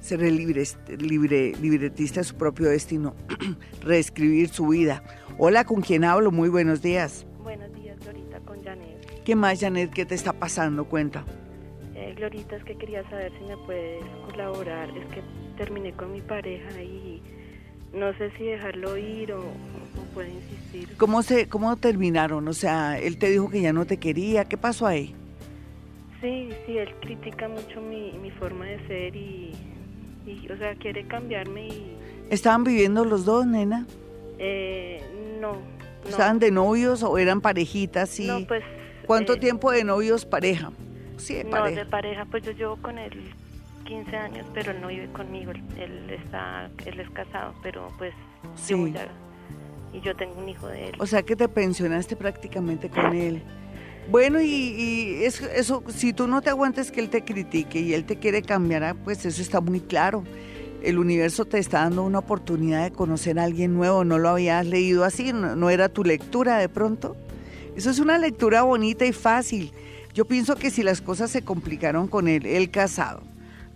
ser 0.00 0.20
libre, 0.20 0.64
libre, 0.98 1.52
libretista 1.60 2.20
de 2.20 2.24
su 2.24 2.34
propio 2.34 2.68
destino, 2.68 3.14
reescribir 3.82 4.48
su 4.48 4.68
vida. 4.68 5.02
Hola, 5.38 5.64
¿con 5.64 5.80
quién 5.80 6.04
hablo? 6.04 6.30
Muy 6.30 6.48
buenos 6.48 6.82
días. 6.82 7.26
Buenos 7.42 7.72
días, 7.74 7.98
Glorita, 8.00 8.40
con 8.40 8.62
Janet. 8.62 9.22
¿Qué 9.24 9.34
más, 9.34 9.60
Janet? 9.60 9.90
¿Qué 9.92 10.04
te 10.04 10.14
está 10.14 10.32
pasando? 10.32 10.84
Cuenta. 10.84 11.24
Eh, 11.94 12.14
Glorita, 12.16 12.56
es 12.56 12.64
que 12.64 12.76
quería 12.76 13.08
saber 13.08 13.32
si 13.38 13.44
me 13.44 13.56
puedes 13.58 14.04
colaborar. 14.30 14.90
Es 14.90 15.06
que 15.14 15.22
terminé 15.56 15.92
con 15.92 16.12
mi 16.12 16.20
pareja 16.20 16.82
y 16.82 17.22
no 17.92 18.12
sé 18.18 18.30
si 18.36 18.44
dejarlo 18.44 18.96
ir 18.96 19.32
o, 19.32 19.42
puede 20.14 20.30
insistir. 20.30 20.96
¿Cómo, 20.96 21.22
se, 21.22 21.48
¿Cómo 21.48 21.76
terminaron? 21.76 22.46
O 22.48 22.52
sea, 22.52 22.98
él 22.98 23.18
te 23.18 23.30
dijo 23.30 23.50
que 23.50 23.62
ya 23.62 23.72
no 23.72 23.86
te 23.86 23.96
quería. 23.96 24.44
¿Qué 24.44 24.56
pasó 24.56 24.86
ahí? 24.86 25.14
Sí, 26.20 26.50
sí, 26.66 26.76
él 26.76 26.94
critica 27.00 27.48
mucho 27.48 27.80
mi, 27.80 28.12
mi 28.20 28.30
forma 28.30 28.66
de 28.66 28.86
ser 28.86 29.16
y 29.16 29.54
o 30.52 30.56
sea, 30.56 30.74
quiere 30.74 31.06
cambiarme 31.06 31.68
y... 31.68 31.96
¿Estaban 32.30 32.64
viviendo 32.64 33.04
los 33.04 33.24
dos, 33.24 33.46
nena? 33.46 33.86
Eh, 34.38 35.02
no, 35.40 35.56
¿Estaban 36.08 36.38
de 36.38 36.50
novios 36.50 37.02
o 37.02 37.18
eran 37.18 37.40
parejitas? 37.40 38.08
Sí. 38.10 38.26
No, 38.26 38.46
pues... 38.46 38.62
¿Cuánto 39.06 39.34
eh, 39.34 39.38
tiempo 39.38 39.70
de 39.70 39.84
novios 39.84 40.24
pareja? 40.24 40.70
Sí, 41.16 41.34
de 41.34 41.44
pareja. 41.44 41.80
No, 41.80 41.84
de 41.84 41.90
pareja, 41.90 42.24
pues 42.30 42.44
yo 42.44 42.52
llevo 42.52 42.76
con 42.76 42.98
él 42.98 43.32
15 43.84 44.16
años, 44.16 44.46
pero 44.54 44.70
él 44.70 44.80
no 44.80 44.88
vive 44.88 45.10
conmigo, 45.12 45.50
él, 45.50 46.10
está, 46.10 46.70
él 46.86 47.00
es 47.00 47.10
casado, 47.10 47.54
pero 47.62 47.88
pues 47.98 48.14
sí. 48.54 48.94
y 49.92 50.00
yo 50.00 50.14
tengo 50.14 50.34
un 50.40 50.48
hijo 50.48 50.68
de 50.68 50.90
él. 50.90 50.94
O 50.98 51.06
sea 51.06 51.22
que 51.22 51.34
te 51.34 51.48
pensionaste 51.48 52.14
prácticamente 52.14 52.88
con 52.88 53.12
él. 53.14 53.42
Bueno, 54.08 54.40
y, 54.40 55.22
eso, 55.24 55.82
si 55.88 56.12
tú 56.12 56.26
no 56.26 56.40
te 56.40 56.50
aguantes 56.50 56.90
que 56.90 57.00
él 57.00 57.10
te 57.10 57.24
critique 57.24 57.80
y 57.80 57.94
él 57.94 58.04
te 58.04 58.16
quiere 58.16 58.42
cambiar, 58.42 58.84
ah, 58.84 58.94
pues 58.94 59.26
eso 59.26 59.42
está 59.42 59.60
muy 59.60 59.80
claro. 59.80 60.24
El 60.82 60.98
universo 60.98 61.44
te 61.44 61.58
está 61.58 61.80
dando 61.80 62.02
una 62.04 62.20
oportunidad 62.20 62.84
de 62.84 62.90
conocer 62.90 63.38
a 63.38 63.44
alguien 63.44 63.74
nuevo, 63.74 64.04
no 64.04 64.18
lo 64.18 64.30
habías 64.30 64.66
leído 64.66 65.04
así, 65.04 65.32
no, 65.32 65.70
era 65.70 65.88
tu 65.88 66.04
lectura 66.04 66.58
de 66.58 66.68
pronto. 66.68 67.16
Eso 67.76 67.90
es 67.90 67.98
una 67.98 68.18
lectura 68.18 68.62
bonita 68.62 69.04
y 69.04 69.12
fácil. 69.12 69.72
Yo 70.14 70.24
pienso 70.24 70.56
que 70.56 70.70
si 70.70 70.82
las 70.82 71.00
cosas 71.00 71.30
se 71.30 71.42
complicaron 71.42 72.08
con 72.08 72.28
él, 72.28 72.46
él 72.46 72.70
casado, 72.70 73.22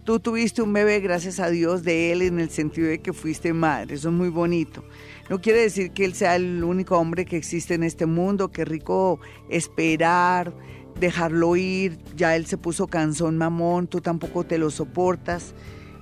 tú 0.05 0.19
tuviste 0.19 0.63
un 0.63 0.73
bebé, 0.73 1.01
gracias 1.01 1.41
a 1.41 1.51
Dios, 1.51 1.85
de 1.85 2.13
él 2.13 2.23
en 2.23 2.41
el 2.41 2.51
sentido 2.51 2.89
de 2.89 3.01
que 3.01 3.13
fuiste 3.13 3.53
madre, 3.53 3.95
eso 3.95 4.09
es 4.09 4.15
muy 4.15 4.31
bonito. 4.31 4.83
No 5.31 5.41
quiere 5.41 5.61
decir 5.61 5.93
que 5.93 6.05
él 6.05 6.15
sea 6.15 6.37
el 6.37 6.65
único 6.65 6.99
hombre 6.99 7.25
que 7.25 7.37
existe 7.37 7.75
en 7.75 7.83
este 7.83 8.07
mundo, 8.07 8.51
qué 8.51 8.65
rico 8.65 9.21
esperar, 9.49 10.53
dejarlo 10.99 11.57
ir, 11.57 11.99
ya 12.17 12.37
él 12.37 12.47
se 12.47 12.59
puso 12.59 12.87
cansón 12.87 13.37
mamón, 13.37 13.87
tú 13.87 14.01
tampoco 14.01 14.45
te 14.45 14.59
lo 14.59 14.71
soportas, 14.71 15.55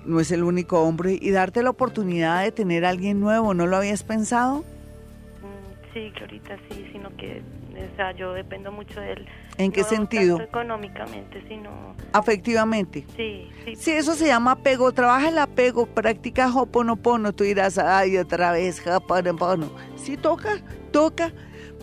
no 0.05 0.21
es 0.21 0.31
el 0.31 0.45
único 0.45 0.83
hombre, 0.83 1.19
y 1.21 1.31
darte 1.31 1.63
la 1.63 1.71
oportunidad 1.71 2.43
de 2.43 2.53
tener 2.53 2.85
a 2.85 2.91
alguien 2.91 3.21
nuevo, 3.21 3.55
¿no 3.55 3.67
lo 3.67 3.77
habías 3.77 4.03
pensado? 4.03 4.65
Sí, 5.93 6.11
Clarita, 6.15 6.57
sí, 6.71 6.89
sino 6.93 7.15
que 7.17 7.43
o 7.77 7.97
sea, 7.97 8.13
yo 8.13 8.33
dependo 8.33 8.71
mucho 8.71 9.01
de 9.01 9.13
él. 9.13 9.27
¿En 9.59 9.73
qué 9.73 9.85
sentido? 9.85 10.39
No 10.39 10.45
económicamente, 10.45 11.43
sino... 11.49 11.95
Afectivamente. 12.13 13.07
Sí, 13.17 13.51
sí. 13.65 13.77
Sí, 13.77 13.91
eso 13.93 14.15
se 14.15 14.27
llama 14.27 14.53
apego. 14.53 14.93
Trabaja 14.93 15.29
el 15.29 15.39
apego, 15.39 15.87
practica 15.87 16.51
hoponopono. 16.55 17.33
Tú 17.33 17.45
dirás, 17.45 17.79
ay, 17.79 18.19
otra 18.19 18.53
vez 18.53 18.83
hoponopono. 18.87 19.71
Sí, 19.97 20.17
toca, 20.17 20.61
toca 20.91 21.33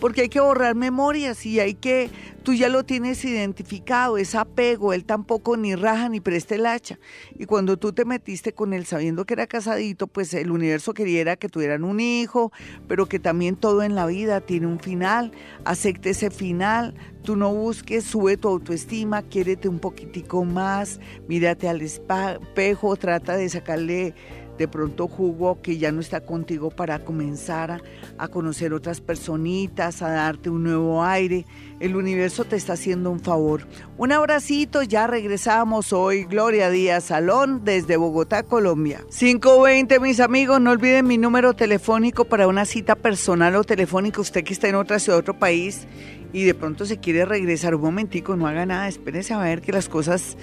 porque 0.00 0.22
hay 0.22 0.28
que 0.28 0.40
borrar 0.40 0.74
memorias 0.74 1.46
y 1.46 1.60
hay 1.60 1.74
que, 1.74 2.10
tú 2.42 2.54
ya 2.54 2.68
lo 2.68 2.84
tienes 2.84 3.24
identificado, 3.24 4.18
es 4.18 4.34
apego, 4.34 4.92
él 4.92 5.04
tampoco 5.04 5.56
ni 5.56 5.74
raja 5.74 6.08
ni 6.08 6.20
presta 6.20 6.54
el 6.54 6.66
hacha. 6.66 6.98
Y 7.38 7.44
cuando 7.44 7.76
tú 7.76 7.92
te 7.92 8.04
metiste 8.04 8.52
con 8.52 8.72
él 8.72 8.86
sabiendo 8.86 9.24
que 9.24 9.34
era 9.34 9.46
casadito, 9.46 10.06
pues 10.06 10.34
el 10.34 10.50
universo 10.50 10.94
quería 10.94 11.36
que 11.36 11.48
tuvieran 11.48 11.84
un 11.84 12.00
hijo, 12.00 12.50
pero 12.88 13.06
que 13.06 13.18
también 13.18 13.56
todo 13.56 13.82
en 13.82 13.94
la 13.94 14.06
vida 14.06 14.40
tiene 14.40 14.66
un 14.66 14.80
final, 14.80 15.32
acepte 15.64 16.10
ese 16.10 16.30
final, 16.30 16.94
tú 17.22 17.36
no 17.36 17.52
busques, 17.52 18.04
sube 18.04 18.36
tu 18.36 18.48
autoestima, 18.48 19.22
quiérete 19.22 19.68
un 19.68 19.78
poquitico 19.78 20.44
más, 20.44 20.98
mírate 21.28 21.68
al 21.68 21.82
espejo, 21.82 22.96
trata 22.96 23.36
de 23.36 23.48
sacarle 23.48 24.14
de 24.60 24.68
pronto 24.68 25.08
jugo 25.08 25.62
que 25.62 25.78
ya 25.78 25.90
no 25.90 26.02
está 26.02 26.20
contigo 26.20 26.68
para 26.68 26.98
comenzar 26.98 27.80
a, 28.18 28.28
conocer 28.28 28.74
otras 28.74 29.00
personitas, 29.00 30.02
a 30.02 30.10
darte 30.10 30.50
un 30.50 30.64
nuevo 30.64 31.02
aire. 31.02 31.46
El 31.80 31.96
universo 31.96 32.44
te 32.44 32.56
está 32.56 32.74
haciendo 32.74 33.10
un 33.10 33.20
favor. 33.20 33.66
Un 33.96 34.12
abracito, 34.12 34.82
ya 34.82 35.06
regresamos 35.06 35.94
hoy. 35.94 36.24
Gloria 36.24 36.68
Díaz 36.68 37.04
Salón 37.04 37.62
desde 37.64 37.96
Bogotá, 37.96 38.42
Colombia. 38.42 39.00
520, 39.18 39.98
mis 39.98 40.20
amigos, 40.20 40.60
no 40.60 40.72
olviden 40.72 41.06
mi 41.06 41.16
número 41.16 41.54
telefónico 41.54 42.26
para 42.26 42.46
una 42.46 42.66
cita 42.66 42.96
personal 42.96 43.56
o 43.56 43.64
telefónica. 43.64 44.20
Usted 44.20 44.44
que 44.44 44.52
está 44.52 44.68
en 44.68 44.74
otra 44.74 44.98
ciudad, 44.98 45.20
otro 45.20 45.38
país 45.38 45.86
y 46.34 46.44
de 46.44 46.52
pronto 46.52 46.84
se 46.84 46.98
quiere 46.98 47.24
regresar 47.24 47.74
un 47.74 47.80
momentico, 47.80 48.36
no 48.36 48.46
haga 48.46 48.66
nada, 48.66 48.88
espérese 48.88 49.32
a 49.32 49.38
ver 49.38 49.62
que 49.62 49.72
las 49.72 49.88
cosas 49.88 50.36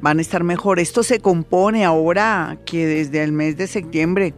van 0.00 0.18
a 0.18 0.22
estar 0.22 0.44
mejor. 0.44 0.78
Esto 0.78 1.02
se 1.02 1.20
compone 1.20 1.84
ahora 1.84 2.58
que 2.64 2.86
desde 2.86 3.22
el 3.22 3.32
mes 3.32 3.56
de 3.56 3.66
septiembre 3.66 4.34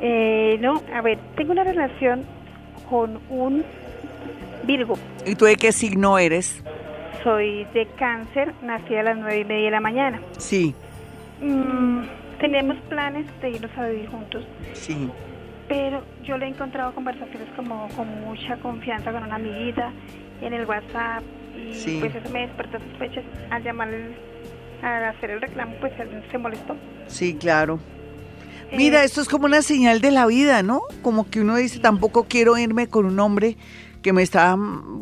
Eh, 0.00 0.58
no, 0.60 0.82
a 0.94 1.02
ver, 1.02 1.18
tengo 1.36 1.52
una 1.52 1.64
relación 1.64 2.24
con 2.88 3.20
un 3.30 3.64
Virgo. 4.64 4.94
¿Y 5.26 5.34
tú 5.34 5.44
de 5.44 5.56
qué 5.56 5.72
signo 5.72 6.18
eres? 6.18 6.62
Soy 7.22 7.64
de 7.72 7.86
cáncer, 7.98 8.52
nací 8.62 8.94
a 8.96 9.02
las 9.02 9.16
nueve 9.16 9.40
y 9.40 9.44
media 9.44 9.64
de 9.66 9.70
la 9.70 9.80
mañana. 9.80 10.20
Sí. 10.38 10.74
Mm, 11.40 12.02
tenemos 12.40 12.76
planes 12.88 13.26
de 13.40 13.50
irnos 13.50 13.70
a 13.76 13.86
vivir 13.86 14.08
juntos. 14.08 14.44
Sí. 14.74 15.08
Pero 15.68 16.02
yo 16.24 16.36
le 16.36 16.46
he 16.46 16.48
encontrado 16.48 16.94
conversaciones 16.94 17.48
como 17.56 17.88
con 17.90 18.08
mucha 18.22 18.56
confianza 18.56 19.12
con 19.12 19.22
una 19.22 19.36
amiguita 19.36 19.92
en 20.40 20.52
el 20.52 20.66
WhatsApp 20.66 21.22
y 21.56 22.00
pues 22.00 22.14
eso 22.14 22.30
me 22.30 22.40
despertó 22.46 22.78
sospechas 22.78 23.24
al 23.50 23.62
llamarle 23.62 24.16
a 24.82 25.10
hacer 25.10 25.30
el 25.30 25.40
reclamo, 25.40 25.74
pues 25.80 25.92
él 26.00 26.08
se 26.30 26.38
molestó. 26.38 26.76
Sí, 27.06 27.34
claro. 27.34 27.78
Mira, 28.74 29.04
esto 29.04 29.20
es 29.20 29.28
como 29.28 29.44
una 29.44 29.60
señal 29.60 30.00
de 30.00 30.10
la 30.10 30.26
vida, 30.26 30.62
¿no? 30.62 30.80
Como 31.02 31.28
que 31.28 31.40
uno 31.40 31.56
dice, 31.56 31.78
tampoco 31.78 32.24
quiero 32.24 32.56
irme 32.56 32.88
con 32.88 33.04
un 33.04 33.20
hombre 33.20 33.56
que 34.02 34.12
me 34.12 34.22
está 34.22 34.56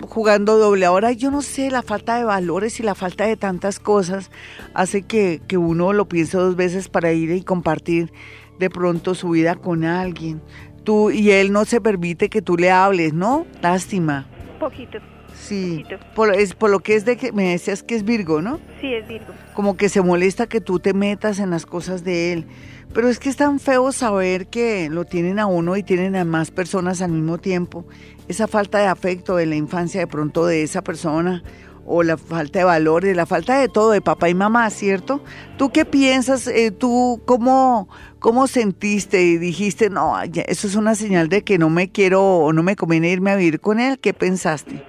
jugando 0.08 0.58
doble. 0.58 0.86
Ahora 0.86 1.12
yo 1.12 1.30
no 1.30 1.42
sé, 1.42 1.70
la 1.70 1.82
falta 1.82 2.16
de 2.16 2.24
valores 2.24 2.78
y 2.80 2.82
la 2.82 2.94
falta 2.94 3.26
de 3.26 3.36
tantas 3.36 3.80
cosas 3.80 4.30
hace 4.74 5.02
que, 5.02 5.40
que 5.48 5.56
uno 5.56 5.92
lo 5.92 6.08
piense 6.08 6.36
dos 6.36 6.56
veces 6.56 6.88
para 6.88 7.12
ir 7.12 7.30
y 7.30 7.42
compartir 7.42 8.12
de 8.58 8.70
pronto 8.70 9.14
su 9.14 9.30
vida 9.30 9.56
con 9.56 9.84
alguien. 9.84 10.42
Tú 10.84 11.10
y 11.10 11.30
él 11.30 11.52
no 11.52 11.64
se 11.64 11.80
permite 11.80 12.28
que 12.28 12.42
tú 12.42 12.56
le 12.56 12.70
hables, 12.70 13.12
¿no? 13.12 13.46
Lástima. 13.60 14.26
Poquito. 14.58 14.98
Sí, 15.34 15.84
por, 16.14 16.34
es, 16.34 16.54
por 16.54 16.70
lo 16.70 16.80
que 16.80 16.94
es 16.94 17.04
de 17.04 17.16
que 17.16 17.32
me 17.32 17.50
decías 17.50 17.82
que 17.82 17.94
es 17.94 18.04
Virgo, 18.04 18.42
¿no? 18.42 18.60
Sí, 18.80 18.92
es 18.92 19.08
Virgo. 19.08 19.32
Como 19.54 19.76
que 19.76 19.88
se 19.88 20.02
molesta 20.02 20.46
que 20.46 20.60
tú 20.60 20.78
te 20.78 20.92
metas 20.92 21.38
en 21.38 21.50
las 21.50 21.66
cosas 21.66 22.04
de 22.04 22.32
él. 22.32 22.46
Pero 22.92 23.08
es 23.08 23.18
que 23.18 23.28
es 23.28 23.36
tan 23.36 23.60
feo 23.60 23.92
saber 23.92 24.48
que 24.48 24.90
lo 24.90 25.04
tienen 25.04 25.38
a 25.38 25.46
uno 25.46 25.76
y 25.76 25.82
tienen 25.82 26.16
a 26.16 26.24
más 26.24 26.50
personas 26.50 27.00
al 27.00 27.12
mismo 27.12 27.38
tiempo. 27.38 27.84
Esa 28.30 28.46
falta 28.46 28.78
de 28.78 28.86
afecto 28.86 29.34
de 29.34 29.44
la 29.44 29.56
infancia 29.56 29.98
de 29.98 30.06
pronto 30.06 30.46
de 30.46 30.62
esa 30.62 30.82
persona 30.82 31.42
o 31.84 32.04
la 32.04 32.16
falta 32.16 32.60
de 32.60 32.64
valores, 32.64 33.16
la 33.16 33.26
falta 33.26 33.58
de 33.58 33.68
todo, 33.68 33.90
de 33.90 34.00
papá 34.00 34.28
y 34.28 34.34
mamá, 34.34 34.70
¿cierto? 34.70 35.24
¿Tú 35.58 35.70
qué 35.70 35.84
piensas? 35.84 36.46
Eh, 36.46 36.70
¿Tú 36.70 37.20
cómo, 37.26 37.88
cómo 38.20 38.46
sentiste 38.46 39.20
y 39.20 39.36
dijiste, 39.36 39.90
no, 39.90 40.14
eso 40.22 40.68
es 40.68 40.76
una 40.76 40.94
señal 40.94 41.28
de 41.28 41.42
que 41.42 41.58
no 41.58 41.70
me 41.70 41.90
quiero 41.90 42.22
o 42.22 42.52
no 42.52 42.62
me 42.62 42.76
conviene 42.76 43.10
irme 43.10 43.32
a 43.32 43.36
vivir 43.36 43.58
con 43.58 43.80
él? 43.80 43.98
¿Qué 43.98 44.14
pensaste? 44.14 44.80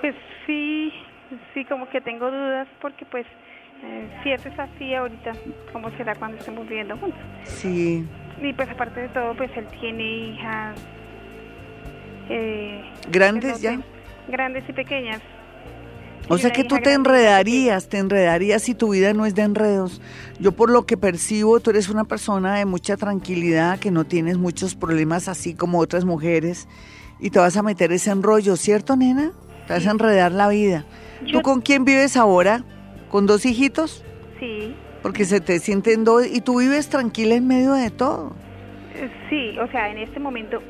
Pues 0.00 0.14
sí, 0.46 0.90
sí, 1.52 1.66
como 1.66 1.86
que 1.90 2.00
tengo 2.00 2.30
dudas 2.30 2.66
porque 2.80 3.04
pues 3.04 3.26
eh, 3.84 4.08
si 4.22 4.32
eso 4.32 4.48
es 4.48 4.58
así 4.58 4.94
ahorita, 4.94 5.32
¿cómo 5.74 5.90
será 5.98 6.14
cuando 6.14 6.38
estemos 6.38 6.66
viviendo 6.66 6.96
juntos? 6.96 7.20
Sí. 7.44 8.06
Y 8.40 8.54
pues 8.54 8.70
aparte 8.70 9.00
de 9.00 9.08
todo, 9.10 9.36
pues 9.36 9.50
él 9.54 9.66
tiene 9.78 10.30
hijas. 10.30 10.80
Eh, 12.30 12.82
¿Grandes 13.10 13.60
ya? 13.60 13.80
Grandes 14.28 14.64
y 14.68 14.72
pequeñas. 14.72 15.20
O 16.28 16.38
sea 16.38 16.50
que 16.50 16.62
tú 16.62 16.76
te 16.78 16.92
enredarías, 16.92 17.88
te 17.88 17.98
enredarías 17.98 18.62
si 18.62 18.74
tu 18.74 18.90
vida 18.90 19.12
no 19.12 19.26
es 19.26 19.34
de 19.34 19.42
enredos. 19.42 20.00
Yo 20.38 20.52
por 20.52 20.70
lo 20.70 20.86
que 20.86 20.96
percibo, 20.96 21.58
tú 21.58 21.70
eres 21.70 21.88
una 21.88 22.04
persona 22.04 22.54
de 22.54 22.66
mucha 22.66 22.96
tranquilidad, 22.96 23.80
que 23.80 23.90
no 23.90 24.04
tienes 24.04 24.38
muchos 24.38 24.76
problemas 24.76 25.26
así 25.26 25.54
como 25.54 25.80
otras 25.80 26.04
mujeres, 26.04 26.68
y 27.18 27.30
te 27.30 27.40
vas 27.40 27.56
a 27.56 27.64
meter 27.64 27.90
ese 27.90 28.12
enrollo, 28.12 28.54
¿cierto, 28.54 28.94
nena? 28.94 29.32
Te 29.66 29.72
vas 29.72 29.86
a 29.88 29.90
enredar 29.90 30.30
la 30.30 30.48
vida. 30.48 30.84
¿Tú 31.32 31.42
con 31.42 31.62
quién 31.62 31.84
vives 31.84 32.16
ahora? 32.16 32.64
¿Con 33.08 33.26
dos 33.26 33.44
hijitos? 33.44 34.04
Sí. 34.38 34.76
Porque 35.02 35.24
se 35.24 35.40
te 35.40 35.58
sienten 35.58 36.04
dos 36.04 36.24
y 36.26 36.42
tú 36.42 36.60
vives 36.60 36.88
tranquila 36.88 37.34
en 37.34 37.48
medio 37.48 37.72
de 37.72 37.90
todo. 37.90 38.36
Eh, 38.94 39.10
sí, 39.28 39.58
o 39.58 39.66
sea, 39.72 39.90
en 39.90 39.98
este 39.98 40.20
momento 40.20 40.62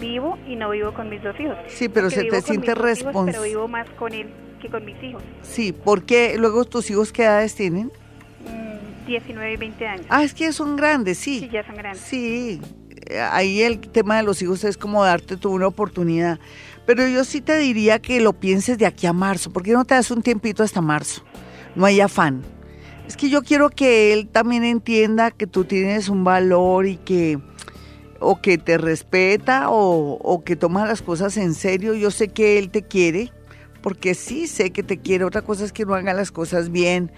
vivo 0.00 0.38
y 0.46 0.56
no 0.56 0.70
vivo 0.70 0.92
con 0.94 1.08
mis 1.08 1.22
dos 1.22 1.38
hijos. 1.38 1.56
Sí, 1.68 1.88
pero 1.88 2.10
se 2.10 2.24
te 2.24 2.40
siente 2.42 2.74
responsable. 2.74 3.32
Pero 3.32 3.42
vivo 3.42 3.68
más 3.68 3.88
con 3.90 4.12
él 4.12 4.28
que 4.60 4.68
con 4.68 4.84
mis 4.84 5.02
hijos. 5.02 5.22
Sí, 5.42 5.72
porque 5.72 6.36
luego 6.38 6.64
tus 6.64 6.90
hijos 6.90 7.12
qué 7.12 7.24
edades 7.24 7.54
tienen? 7.54 7.92
19 9.06 9.50
mm, 9.50 9.54
y 9.54 9.56
20 9.56 9.86
años. 9.86 10.06
Ah, 10.08 10.24
es 10.24 10.34
que 10.34 10.52
son 10.52 10.76
grandes, 10.76 11.18
sí. 11.18 11.40
Sí, 11.40 11.48
ya 11.50 11.64
son 11.64 11.76
grandes. 11.76 12.02
Sí, 12.02 12.60
ahí 13.30 13.62
el 13.62 13.80
tema 13.80 14.16
de 14.16 14.22
los 14.22 14.40
hijos 14.42 14.64
es 14.64 14.76
como 14.76 15.04
darte 15.04 15.36
tú 15.36 15.50
una 15.50 15.66
oportunidad. 15.66 16.38
Pero 16.86 17.06
yo 17.08 17.24
sí 17.24 17.40
te 17.40 17.56
diría 17.58 17.98
que 17.98 18.20
lo 18.20 18.32
pienses 18.32 18.78
de 18.78 18.86
aquí 18.86 19.06
a 19.06 19.12
marzo. 19.12 19.52
¿Por 19.52 19.62
qué 19.62 19.72
no 19.72 19.84
te 19.84 19.94
das 19.94 20.10
un 20.10 20.22
tiempito 20.22 20.62
hasta 20.62 20.80
marzo? 20.80 21.24
no 21.76 21.86
hay 21.86 22.00
afán. 22.00 22.42
Es 23.06 23.16
que 23.16 23.28
yo 23.28 23.42
quiero 23.42 23.70
que 23.70 24.12
él 24.12 24.26
también 24.26 24.64
entienda 24.64 25.30
que 25.30 25.46
tú 25.46 25.64
tienes 25.64 26.08
un 26.08 26.24
valor 26.24 26.86
y 26.86 26.96
que 26.96 27.38
o 28.20 28.40
que 28.40 28.58
te 28.58 28.78
respeta 28.78 29.66
o, 29.68 30.42
que 30.44 30.56
toma 30.56 30.86
las 30.86 31.02
cosas 31.02 31.36
en 31.36 31.54
serio. 31.54 31.94
Yo 31.94 32.10
sé 32.10 32.28
que 32.28 32.58
él 32.58 32.70
te 32.70 32.82
quiere, 32.82 33.32
porque 33.82 34.14
sí 34.14 34.46
sé 34.46 34.70
que 34.70 34.82
te 34.82 34.98
quiere. 34.98 35.24
Otra 35.24 35.42
cosa 35.42 35.64
es 35.64 35.72
que 35.72 35.84
no 35.84 35.94
haga 35.94 36.14
las 36.14 36.32
cosas 36.32 36.70
bien 36.70 37.10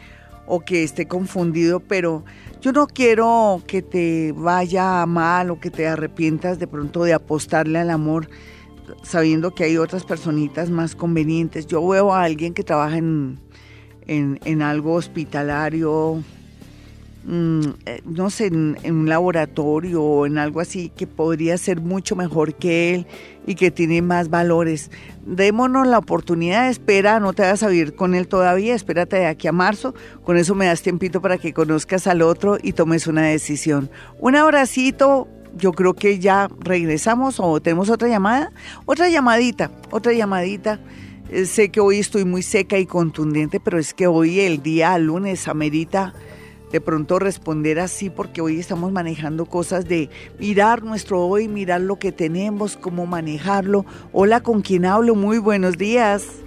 o 0.46 0.60
que 0.60 0.82
esté 0.82 1.06
confundido, 1.06 1.80
pero 1.80 2.24
yo 2.60 2.72
no 2.72 2.86
quiero 2.86 3.62
que 3.66 3.82
te 3.82 4.32
vaya 4.34 5.04
mal 5.06 5.50
o 5.50 5.60
que 5.60 5.70
te 5.70 5.86
arrepientas 5.86 6.58
de 6.58 6.66
pronto 6.66 7.04
de 7.04 7.12
apostarle 7.12 7.78
al 7.78 7.90
amor 7.90 8.28
sabiendo 9.02 9.54
que 9.54 9.64
hay 9.64 9.76
otras 9.76 10.04
personitas 10.04 10.70
más 10.70 10.94
convenientes. 10.94 11.66
Yo 11.66 11.86
veo 11.86 12.14
a 12.14 12.22
alguien 12.22 12.54
que 12.54 12.62
trabaja 12.62 12.96
en 12.96 13.38
en, 14.08 14.62
algo 14.62 14.94
hospitalario, 14.94 16.22
no 17.28 18.30
sé, 18.30 18.46
en, 18.46 18.76
un 18.84 19.08
laboratorio 19.08 20.02
o 20.02 20.26
en 20.26 20.38
algo 20.38 20.60
así 20.60 20.90
que 20.96 21.06
podría 21.06 21.58
ser 21.58 21.80
mucho 21.80 22.16
mejor 22.16 22.54
que 22.54 22.94
él 22.94 23.06
y 23.46 23.54
que 23.54 23.70
tiene 23.70 24.00
más 24.00 24.30
valores. 24.30 24.90
Démonos 25.26 25.86
la 25.86 25.98
oportunidad, 25.98 26.70
espera, 26.70 27.20
no 27.20 27.34
te 27.34 27.42
vas 27.42 27.62
a 27.62 27.68
vivir 27.68 27.94
con 27.94 28.14
él 28.14 28.28
todavía, 28.28 28.74
espérate 28.74 29.16
de 29.16 29.26
aquí 29.26 29.46
a 29.46 29.52
marzo, 29.52 29.94
con 30.24 30.38
eso 30.38 30.54
me 30.54 30.66
das 30.66 30.80
tiempito 30.80 31.20
para 31.20 31.36
que 31.36 31.52
conozcas 31.52 32.06
al 32.06 32.22
otro 32.22 32.56
y 32.62 32.72
tomes 32.72 33.06
una 33.06 33.22
decisión. 33.22 33.90
Un 34.18 34.34
abracito, 34.36 35.28
yo 35.54 35.72
creo 35.72 35.92
que 35.92 36.18
ya 36.18 36.48
regresamos 36.60 37.40
o 37.40 37.60
tenemos 37.60 37.90
otra 37.90 38.08
llamada, 38.08 38.52
otra 38.86 39.10
llamadita, 39.10 39.70
otra 39.90 40.14
llamadita. 40.14 40.80
Eh, 41.30 41.44
sé 41.44 41.68
que 41.68 41.80
hoy 41.80 41.98
estoy 41.98 42.24
muy 42.24 42.40
seca 42.40 42.78
y 42.78 42.86
contundente, 42.86 43.60
pero 43.60 43.78
es 43.78 43.92
que 43.92 44.06
hoy 44.06 44.40
el 44.40 44.62
día 44.62 44.96
lunes 44.96 45.46
amerita 45.46 46.14
de 46.72 46.80
pronto 46.80 47.18
responder 47.18 47.78
así 47.80 48.10
porque 48.10 48.40
hoy 48.40 48.58
estamos 48.58 48.92
manejando 48.92 49.46
cosas 49.46 49.86
de 49.86 50.10
mirar 50.38 50.82
nuestro 50.82 51.20
hoy, 51.26 51.48
mirar 51.48 51.80
lo 51.80 51.96
que 51.96 52.12
tenemos, 52.12 52.76
cómo 52.76 53.06
manejarlo. 53.06 53.84
Hola, 54.12 54.40
¿con 54.40 54.62
quién 54.62 54.84
hablo? 54.84 55.14
Muy 55.14 55.38
buenos 55.38 55.78
días. 55.78 56.42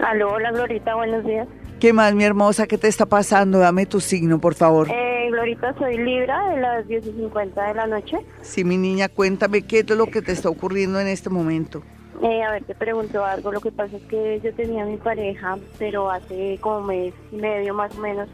Aló, 0.00 0.32
hola 0.32 0.50
Glorita, 0.52 0.94
buenos 0.94 1.24
días. 1.24 1.48
¿Qué 1.80 1.92
más, 1.92 2.14
mi 2.14 2.24
hermosa? 2.24 2.66
¿Qué 2.66 2.78
te 2.78 2.88
está 2.88 3.04
pasando? 3.04 3.58
Dame 3.58 3.84
tu 3.84 4.00
signo, 4.00 4.40
por 4.40 4.54
favor. 4.54 4.88
Eh, 4.90 5.28
Glorita, 5.30 5.74
soy 5.78 5.98
Libra 5.98 6.48
de 6.50 6.60
las 6.60 6.88
10 6.88 7.06
y 7.06 7.12
50 7.12 7.68
de 7.68 7.74
la 7.74 7.86
noche. 7.86 8.16
Sí, 8.40 8.64
mi 8.64 8.78
niña, 8.78 9.08
cuéntame 9.10 9.62
qué 9.62 9.80
es 9.80 9.90
lo 9.90 10.06
que 10.06 10.22
te 10.22 10.32
está 10.32 10.48
ocurriendo 10.48 10.98
en 11.00 11.06
este 11.06 11.28
momento. 11.28 11.82
Eh, 12.22 12.42
a 12.42 12.52
ver, 12.52 12.64
te 12.64 12.74
pregunto 12.74 13.22
algo. 13.24 13.52
Lo 13.52 13.60
que 13.60 13.70
pasa 13.70 13.96
es 13.96 14.02
que 14.04 14.40
yo 14.42 14.54
tenía 14.54 14.84
a 14.84 14.86
mi 14.86 14.96
pareja, 14.96 15.58
pero 15.78 16.10
hace 16.10 16.58
como 16.62 16.80
mes 16.86 17.12
y 17.30 17.36
medio 17.36 17.74
más 17.74 17.94
o 17.94 18.00
menos. 18.00 18.26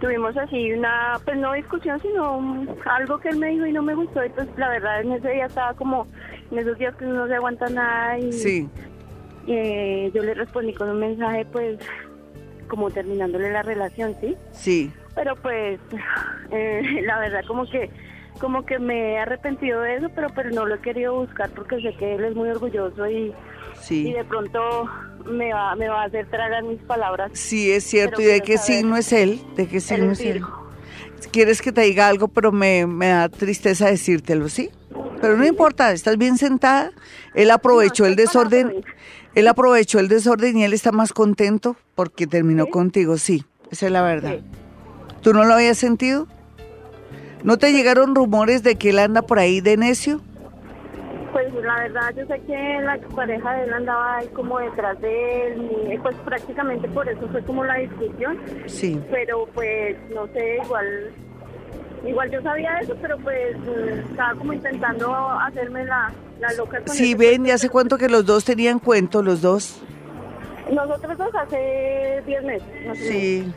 Tuvimos 0.00 0.36
así 0.36 0.72
una, 0.72 1.18
pues 1.24 1.36
no 1.36 1.52
discusión, 1.52 2.00
sino 2.00 2.66
algo 2.86 3.18
que 3.18 3.28
él 3.28 3.36
me 3.36 3.48
dijo 3.48 3.66
y 3.66 3.72
no 3.72 3.82
me 3.82 3.94
gustó. 3.94 4.24
Y 4.24 4.28
pues 4.30 4.48
la 4.56 4.68
verdad 4.70 5.00
en 5.00 5.12
ese 5.12 5.30
día 5.30 5.46
estaba 5.46 5.74
como, 5.74 6.06
en 6.50 6.58
esos 6.58 6.78
días 6.78 6.94
que 6.96 7.04
no 7.04 7.26
se 7.26 7.34
aguanta 7.34 7.68
nada. 7.68 8.18
Y 8.18 8.32
sí. 8.32 8.68
Eh, 9.46 10.10
yo 10.14 10.22
le 10.22 10.34
respondí 10.34 10.72
con 10.74 10.90
un 10.90 11.00
mensaje, 11.00 11.44
pues, 11.52 11.78
como 12.68 12.90
terminándole 12.90 13.50
la 13.50 13.62
relación, 13.62 14.14
¿sí? 14.20 14.36
Sí. 14.52 14.92
Pero 15.14 15.34
pues, 15.36 15.80
eh, 16.50 17.02
la 17.04 17.18
verdad 17.18 17.42
como 17.46 17.66
que 17.66 17.90
como 18.38 18.64
que 18.64 18.78
me 18.78 19.12
he 19.12 19.18
arrepentido 19.18 19.82
de 19.82 19.96
eso, 19.96 20.08
pero 20.14 20.28
pero 20.34 20.50
no 20.50 20.64
lo 20.64 20.76
he 20.76 20.78
querido 20.80 21.14
buscar 21.14 21.50
porque 21.50 21.80
sé 21.82 21.92
que 21.98 22.14
él 22.14 22.24
es 22.24 22.34
muy 22.34 22.48
orgulloso 22.48 23.06
y, 23.06 23.34
y 23.90 24.12
de 24.12 24.24
pronto 24.24 24.88
me 25.24 25.52
va, 25.52 25.74
me 25.76 25.88
va 25.88 26.02
a 26.02 26.04
hacer 26.06 26.28
tragar 26.30 26.62
mis 26.64 26.80
palabras. 26.80 27.30
Sí, 27.34 27.70
es 27.70 27.84
cierto. 27.84 28.20
¿Y 28.20 28.24
de 28.24 28.40
qué 28.40 28.58
signo 28.58 28.96
es 28.96 29.12
él? 29.12 29.40
¿De 29.56 29.66
qué 29.66 29.80
signo 29.80 30.12
es 30.12 30.20
él? 30.20 30.42
Quieres 31.32 31.60
que 31.60 31.70
te 31.72 31.82
diga 31.82 32.08
algo, 32.08 32.28
pero 32.28 32.50
me, 32.50 32.86
me 32.86 33.08
da 33.08 33.28
tristeza 33.28 33.86
decírtelo, 33.86 34.48
¿sí? 34.48 34.70
Pero 35.20 35.36
no 35.36 35.46
importa, 35.46 35.92
estás 35.92 36.16
bien 36.16 36.38
sentada. 36.38 36.92
Él 37.34 37.50
aprovechó 37.50 38.06
el 38.06 38.16
desorden. 38.16 38.84
Él 39.34 39.46
aprovechó 39.46 40.00
el 40.00 40.08
desorden 40.08 40.56
y 40.56 40.64
él 40.64 40.72
está 40.72 40.92
más 40.92 41.12
contento 41.12 41.76
porque 41.94 42.26
terminó 42.26 42.66
contigo, 42.66 43.16
sí. 43.18 43.44
Esa 43.70 43.86
es 43.86 43.92
la 43.92 44.02
verdad. 44.02 44.40
¿Tú 45.22 45.32
no 45.32 45.44
lo 45.44 45.54
habías 45.54 45.78
sentido? 45.78 46.26
¿No 47.44 47.58
te 47.58 47.72
llegaron 47.72 48.14
rumores 48.14 48.62
de 48.62 48.76
que 48.76 48.90
él 48.90 48.98
anda 48.98 49.22
por 49.22 49.38
ahí 49.38 49.60
de 49.60 49.76
necio? 49.76 50.20
Pues 51.32 51.54
la 51.54 51.76
verdad, 51.76 52.14
yo 52.16 52.26
sé 52.26 52.40
que 52.46 52.80
la 52.82 52.98
pareja 53.14 53.54
de 53.54 53.64
él 53.64 53.72
andaba 53.72 54.16
ahí 54.16 54.28
como 54.28 54.58
detrás 54.58 55.00
de 55.00 55.46
él, 55.46 55.70
y 55.92 55.98
pues 55.98 56.16
prácticamente 56.24 56.88
por 56.88 57.08
eso 57.08 57.28
fue 57.30 57.42
como 57.42 57.64
la 57.64 57.74
discusión. 57.76 58.38
Sí. 58.66 59.00
Pero 59.10 59.46
pues, 59.54 59.96
no 60.12 60.26
sé, 60.28 60.58
igual, 60.64 61.10
igual 62.04 62.30
yo 62.30 62.42
sabía 62.42 62.78
eso, 62.78 62.96
pero 63.00 63.16
pues 63.18 63.56
estaba 64.10 64.34
como 64.34 64.52
intentando 64.52 65.14
hacerme 65.14 65.84
la, 65.84 66.12
la 66.40 66.52
loca. 66.54 66.80
Con 66.80 66.94
sí, 66.94 67.14
ven, 67.14 67.46
¿y 67.46 67.50
hace 67.50 67.68
cuánto 67.68 67.96
que 67.96 68.08
los 68.08 68.26
dos 68.26 68.44
tenían 68.44 68.78
cuento, 68.80 69.22
los 69.22 69.40
dos? 69.40 69.80
Nosotros 70.72 71.18
dos 71.18 71.34
hace 71.34 72.22
10 72.26 72.44
meses. 72.44 72.68
sí. 72.94 73.52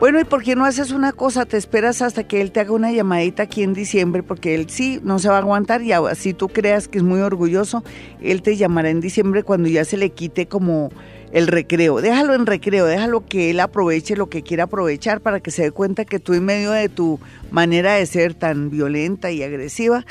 Bueno, 0.00 0.20
¿y 0.20 0.24
por 0.24 0.44
qué 0.44 0.54
no 0.54 0.64
haces 0.64 0.92
una 0.92 1.10
cosa? 1.10 1.44
Te 1.44 1.56
esperas 1.56 2.02
hasta 2.02 2.22
que 2.22 2.40
él 2.40 2.52
te 2.52 2.60
haga 2.60 2.70
una 2.70 2.92
llamadita 2.92 3.42
aquí 3.42 3.64
en 3.64 3.74
diciembre, 3.74 4.22
porque 4.22 4.54
él 4.54 4.70
sí 4.70 5.00
no 5.02 5.18
se 5.18 5.28
va 5.28 5.34
a 5.34 5.38
aguantar 5.38 5.82
y 5.82 5.90
así 5.90 6.34
tú 6.34 6.48
creas 6.48 6.86
que 6.86 6.98
es 6.98 7.04
muy 7.04 7.18
orgulloso, 7.18 7.82
él 8.20 8.42
te 8.42 8.56
llamará 8.56 8.90
en 8.90 9.00
diciembre 9.00 9.42
cuando 9.42 9.68
ya 9.68 9.84
se 9.84 9.96
le 9.96 10.10
quite 10.10 10.46
como 10.46 10.90
el 11.32 11.48
recreo. 11.48 12.00
Déjalo 12.00 12.34
en 12.34 12.46
recreo, 12.46 12.86
déjalo 12.86 13.26
que 13.26 13.50
él 13.50 13.58
aproveche 13.58 14.14
lo 14.14 14.28
que 14.28 14.44
quiera 14.44 14.64
aprovechar 14.64 15.20
para 15.20 15.40
que 15.40 15.50
se 15.50 15.62
dé 15.62 15.72
cuenta 15.72 16.04
que 16.04 16.20
tú 16.20 16.32
en 16.32 16.44
medio 16.44 16.70
de 16.70 16.88
tu 16.88 17.18
manera 17.50 17.94
de 17.94 18.06
ser 18.06 18.34
tan 18.34 18.70
violenta 18.70 19.32
y 19.32 19.42
agresiva, 19.42 20.06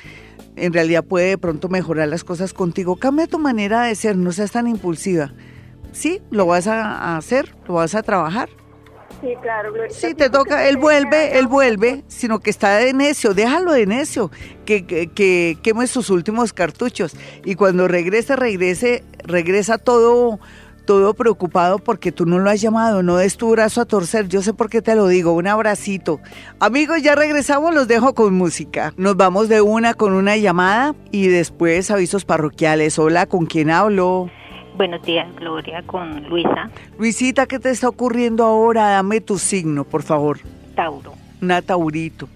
en 0.57 0.73
realidad 0.73 1.05
puede 1.05 1.29
de 1.29 1.37
pronto 1.37 1.69
mejorar 1.69 2.09
las 2.09 2.25
cosas 2.25 2.51
contigo. 2.51 2.97
Cambia 2.97 3.25
tu 3.25 3.39
manera 3.39 3.83
de 3.83 3.95
ser, 3.95 4.17
no 4.17 4.33
seas 4.33 4.51
tan 4.51 4.67
impulsiva. 4.67 5.31
Sí, 5.93 6.19
lo 6.29 6.45
vas 6.45 6.67
a 6.67 7.15
hacer, 7.15 7.55
lo 7.69 7.75
vas 7.75 7.95
a 7.95 8.03
trabajar. 8.03 8.49
Sí, 9.21 9.33
claro. 9.41 9.73
Sí, 9.89 10.13
te 10.13 10.29
toca, 10.29 10.67
él 10.67 10.77
vuelve, 10.77 11.39
él 11.39 11.47
vuelve, 11.47 12.03
sino 12.07 12.39
que 12.39 12.49
está 12.49 12.77
de 12.77 12.93
necio, 12.93 13.33
déjalo 13.33 13.73
de 13.73 13.87
necio, 13.87 14.31
que, 14.65 14.85
que, 14.85 15.57
queme 15.61 15.87
sus 15.87 16.09
últimos 16.09 16.53
cartuchos. 16.53 17.15
Y 17.43 17.55
cuando 17.55 17.87
regrese, 17.87 18.35
regrese, 18.35 19.03
regresa 19.23 19.79
todo, 19.79 20.39
todo 20.85 21.15
preocupado 21.15 21.79
porque 21.79 22.11
tú 22.11 22.25
no 22.25 22.37
lo 22.37 22.49
has 22.49 22.61
llamado, 22.61 23.01
no 23.01 23.17
des 23.17 23.37
tu 23.37 23.49
brazo 23.49 23.81
a 23.81 23.85
torcer, 23.85 24.27
yo 24.27 24.43
sé 24.43 24.53
por 24.53 24.69
qué 24.69 24.81
te 24.81 24.95
lo 24.95 25.07
digo, 25.07 25.33
un 25.33 25.47
abracito. 25.47 26.19
Amigos, 26.59 27.01
ya 27.01 27.15
regresamos, 27.15 27.73
los 27.73 27.87
dejo 27.87 28.13
con 28.13 28.35
música. 28.35 28.93
Nos 28.97 29.17
vamos 29.17 29.49
de 29.49 29.61
una 29.61 29.95
con 29.95 30.13
una 30.13 30.37
llamada 30.37 30.95
y 31.11 31.27
después 31.27 31.89
avisos 31.89 32.23
parroquiales. 32.23 32.99
Hola, 32.99 33.25
¿con 33.25 33.47
quién 33.47 33.71
hablo? 33.71 34.29
Buenos 34.77 35.01
días, 35.01 35.27
Gloria, 35.35 35.81
con 35.81 36.29
Luisa. 36.29 36.69
Luisita, 36.99 37.47
¿qué 37.47 37.57
te 37.57 37.71
está 37.71 37.89
ocurriendo 37.89 38.43
ahora? 38.43 38.89
Dame 38.89 39.21
tu 39.21 39.39
signo, 39.39 39.83
por 39.83 40.03
favor. 40.03 40.37
Tauro. 40.75 41.13
Una 41.41 41.63
Taurito. 41.63 42.29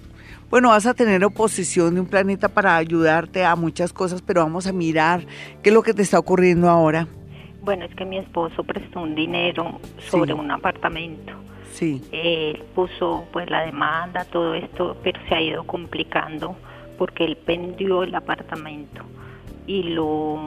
Bueno, 0.49 0.69
vas 0.69 0.87
a 0.87 0.95
tener 0.95 1.23
oposición 1.23 1.93
de 1.93 2.01
un 2.01 2.07
planeta 2.07 2.49
para 2.49 2.77
ayudarte 2.77 3.45
a 3.45 3.55
muchas 3.55 3.93
cosas, 3.93 4.23
pero 4.23 4.41
vamos 4.41 4.65
a 4.65 4.73
mirar 4.73 5.21
qué 5.61 5.69
es 5.69 5.73
lo 5.73 5.83
que 5.83 5.93
te 5.93 6.01
está 6.01 6.17
ocurriendo 6.17 6.67
ahora. 6.67 7.07
Bueno, 7.61 7.85
es 7.85 7.93
que 7.93 8.05
mi 8.05 8.17
esposo 8.17 8.63
prestó 8.63 9.01
un 9.01 9.13
dinero 9.13 9.79
sobre 10.09 10.33
un 10.33 10.49
apartamento. 10.49 11.33
Sí. 11.73 12.01
Él 12.11 12.63
puso 12.73 13.23
pues 13.31 13.51
la 13.51 13.61
demanda, 13.67 14.25
todo 14.25 14.55
esto, 14.55 14.97
pero 15.03 15.19
se 15.29 15.35
ha 15.35 15.41
ido 15.41 15.63
complicando 15.67 16.55
porque 16.97 17.23
él 17.23 17.37
vendió 17.45 18.01
el 18.01 18.15
apartamento 18.15 19.03
y 19.67 19.83
lo 19.83 20.39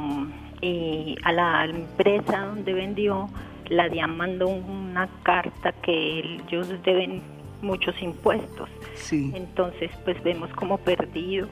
y 0.64 1.16
a 1.24 1.32
la 1.32 1.66
empresa 1.66 2.40
donde 2.46 2.72
vendió 2.72 3.28
la 3.68 3.88
DIAN 3.88 4.16
mandó 4.16 4.48
una 4.48 5.08
carta 5.22 5.72
que 5.82 6.20
ellos 6.20 6.68
deben 6.84 7.22
muchos 7.62 7.94
impuestos. 8.02 8.68
Sí. 8.94 9.32
Entonces, 9.34 9.90
pues 10.04 10.22
vemos 10.22 10.50
como 10.54 10.78
perdido 10.78 11.48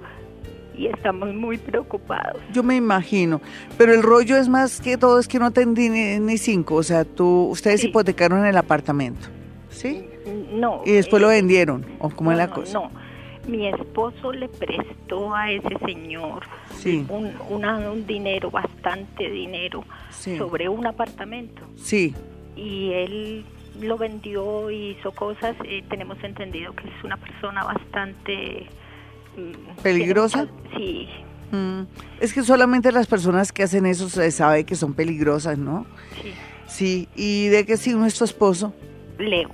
y 0.76 0.86
estamos 0.86 1.34
muy 1.34 1.58
preocupados. 1.58 2.40
Yo 2.52 2.62
me 2.62 2.76
imagino, 2.76 3.40
pero 3.76 3.92
el 3.92 4.02
rollo 4.02 4.36
es 4.36 4.48
más 4.48 4.80
que 4.80 4.96
todo 4.96 5.18
es 5.18 5.28
que 5.28 5.38
no 5.38 5.50
tendí 5.50 5.88
ni, 5.90 6.38
cinco, 6.38 6.76
o 6.76 6.82
sea, 6.82 7.04
tú, 7.04 7.48
ustedes 7.50 7.84
hipotecaron 7.84 8.46
el 8.46 8.56
apartamento, 8.56 9.28
¿sí? 9.68 10.06
No. 10.52 10.82
Y 10.86 10.92
después 10.92 11.20
lo 11.20 11.30
eh, 11.30 11.36
vendieron, 11.36 11.84
¿o 11.98 12.08
cómo 12.10 12.32
es 12.32 12.38
la 12.38 12.48
cosa? 12.48 12.72
No, 12.74 12.90
mi 13.46 13.66
esposo 13.66 14.32
le 14.32 14.48
prestó 14.48 15.34
a 15.34 15.50
ese 15.50 15.78
señor 15.84 16.44
un, 17.08 17.32
un 17.50 18.06
dinero, 18.06 18.50
bastante 18.50 19.30
dinero, 19.30 19.84
sobre 20.10 20.68
un 20.68 20.86
apartamento. 20.86 21.62
Sí. 21.76 22.14
Y 22.56 22.92
él 22.92 23.44
lo 23.80 23.96
vendió 23.96 24.70
y 24.70 24.90
hizo 24.90 25.12
cosas. 25.12 25.56
Eh, 25.64 25.82
tenemos 25.88 26.22
entendido 26.22 26.74
que 26.74 26.88
es 26.88 27.04
una 27.04 27.16
persona 27.16 27.64
bastante... 27.64 28.66
Mm, 29.36 29.82
¿Peligrosa? 29.82 30.46
Sí. 30.76 31.08
Mm, 31.50 31.82
es 32.20 32.32
que 32.32 32.42
solamente 32.42 32.92
las 32.92 33.06
personas 33.06 33.52
que 33.52 33.62
hacen 33.62 33.86
eso 33.86 34.08
se 34.08 34.30
sabe 34.30 34.64
que 34.64 34.74
son 34.74 34.94
peligrosas, 34.94 35.58
¿no? 35.58 35.86
Sí. 36.22 36.32
Sí. 36.66 37.08
¿Y 37.14 37.48
de 37.48 37.66
qué 37.66 37.76
signo 37.76 38.06
es 38.06 38.16
tu 38.16 38.24
esposo? 38.24 38.74
Leo. 39.18 39.50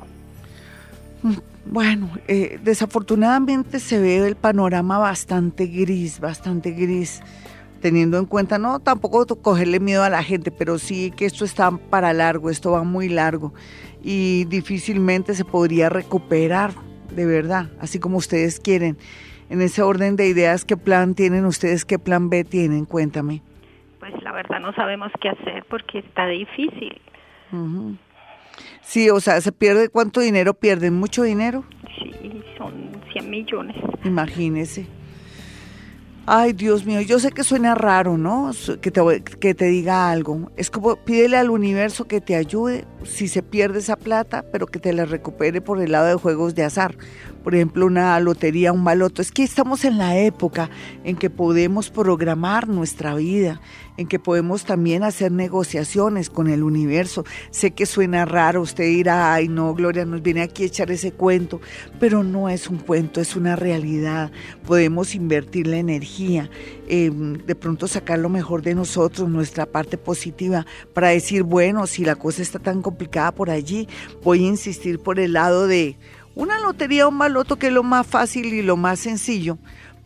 Mm, 1.23 1.35
bueno, 1.71 2.11
eh, 2.29 2.59
desafortunadamente 2.63 3.79
se 3.79 4.01
ve 4.01 4.27
el 4.27 4.37
panorama 4.37 4.99
bastante 4.99 5.67
gris, 5.67 6.19
bastante 6.19 6.71
gris, 6.71 7.23
teniendo 7.81 8.19
en 8.19 8.25
cuenta, 8.25 8.59
no 8.59 8.81
tampoco 8.81 9.27
cogerle 9.43 9.79
miedo 9.79 10.03
a 10.03 10.09
la 10.09 10.23
gente, 10.23 10.51
pero 10.51 10.79
sí 10.79 11.11
que 11.11 11.27
esto 11.27 11.45
está 11.45 11.71
para 11.71 12.13
largo, 12.13 12.51
esto 12.51 12.73
va 12.73 12.85
muy 12.85 13.09
largo 13.09 13.53
y 14.03 14.45
difícilmente 14.47 15.35
se 15.35 15.45
podría 15.45 15.89
recuperar, 15.89 16.71
de 17.15 17.27
verdad, 17.27 17.71
así 17.81 17.99
como 17.99 18.17
ustedes 18.17 18.61
quieren. 18.61 18.97
En 19.51 19.61
ese 19.63 19.83
orden 19.83 20.17
de 20.17 20.27
ideas, 20.27 20.65
¿qué 20.65 20.77
plan 20.77 21.15
tienen 21.15 21.45
ustedes? 21.45 21.85
¿Qué 21.85 21.99
plan 21.99 22.29
B 22.31 22.45
tienen? 22.45 22.85
Cuéntame. 22.85 23.43
Pues 23.99 24.13
la 24.23 24.33
verdad 24.33 24.61
no 24.61 24.73
sabemos 24.75 25.11
qué 25.21 25.31
hacer 25.31 25.65
porque 25.69 25.99
está 25.99 26.27
difícil. 26.27 27.01
Sí, 28.89 29.11
o 29.11 29.21
sea, 29.21 29.39
¿se 29.43 29.53
pierde 29.53 29.91
cuánto 29.91 30.21
dinero 30.21 30.55
pierden? 30.55 30.95
¿Mucho 30.95 31.23
dinero? 31.23 31.63
Sí, 31.99 32.43
son 32.57 32.91
100 33.13 33.31
millones. 33.31 33.77
Imagínese. 34.03 34.87
Ay, 36.25 36.55
Dios 36.55 36.87
mío, 36.87 37.03
yo 37.03 37.19
sé 37.19 37.31
que 37.31 37.45
suena 37.45 37.75
raro, 37.75 38.17
¿no? 38.17 38.51
Que 38.81 38.91
te, 38.91 39.03
que 39.23 39.55
te 39.55 39.67
diga 39.67 40.11
algo. 40.11 40.51
Es 40.57 40.71
como 40.71 40.97
pídele 40.97 41.37
al 41.37 41.51
universo 41.51 42.07
que 42.07 42.23
te 42.23 42.35
ayude 42.35 42.87
si 43.05 43.29
se 43.29 43.43
pierde 43.43 43.81
esa 43.81 43.97
plata, 43.97 44.47
pero 44.53 44.67
que 44.67 44.79
te 44.79 44.95
la 44.95 45.05
recupere 45.05 45.61
por 45.61 45.83
el 45.83 45.93
lado 45.93 46.07
de 46.07 46.15
juegos 46.15 46.55
de 46.55 46.65
azar. 46.65 46.97
Por 47.45 47.55
ejemplo, 47.55 47.85
una 47.85 48.19
lotería, 48.21 48.73
un 48.73 48.85
baloto. 48.85 49.21
Es 49.21 49.33
que 49.33 49.43
estamos 49.43 49.85
en 49.85 49.99
la 49.99 50.19
época 50.19 50.71
en 51.05 51.17
que 51.17 51.29
podemos 51.29 51.91
programar 51.91 52.69
nuestra 52.69 53.15
vida, 53.15 53.61
en 53.99 54.07
que 54.07 54.19
podemos 54.19 54.65
también 54.65 55.03
hacer 55.03 55.33
negociaciones 55.33 56.31
con 56.31 56.49
el 56.49 56.63
universo. 56.63 57.25
Sé 57.51 57.73
que 57.73 57.85
suena 57.85 58.25
raro, 58.25 58.63
usted 58.63 58.85
dirá, 58.85 59.35
ay 59.35 59.49
no, 59.49 59.75
Gloria, 59.75 60.05
nos 60.05 60.23
viene 60.23 60.41
aquí 60.41 60.63
a 60.63 60.67
echar 60.67 60.91
ese 60.91 61.13
cuento, 61.13 61.61
pero 61.99 62.23
no 62.23 62.49
es 62.49 62.69
un 62.69 62.79
cuento, 62.79 63.21
es 63.21 63.35
una 63.35 63.57
realidad. 63.57 64.31
Podemos 64.65 65.17
invertir 65.17 65.67
la 65.67 65.79
energía, 65.79 66.49
em, 66.87 67.35
de 67.45 67.55
pronto 67.57 67.89
sacar 67.89 68.21
lo 68.21 68.29
mejor 68.29 68.63
de 68.63 68.77
nosotros, 68.77 69.29
nuestra 69.29 69.67
parte 69.67 69.99
positiva, 69.99 70.65
para 70.95 71.09
decir, 71.09 71.43
bueno, 71.43 71.87
si 71.89 72.05
la 72.05 72.15
cosa 72.15 72.41
está 72.41 72.61
tan 72.61 72.83
complicada 72.83 73.33
por 73.33 73.51
allí, 73.51 73.89
voy 74.23 74.45
a 74.45 74.49
insistir 74.49 75.01
por 75.01 75.19
el 75.19 75.33
lado 75.33 75.67
de 75.67 75.97
una 76.37 76.61
lotería 76.61 77.07
o 77.07 77.09
un 77.09 77.17
maloto, 77.17 77.57
que 77.57 77.67
es 77.67 77.73
lo 77.73 77.83
más 77.83 78.07
fácil 78.07 78.55
y 78.55 78.63
lo 78.63 78.77
más 78.77 79.01
sencillo 79.01 79.59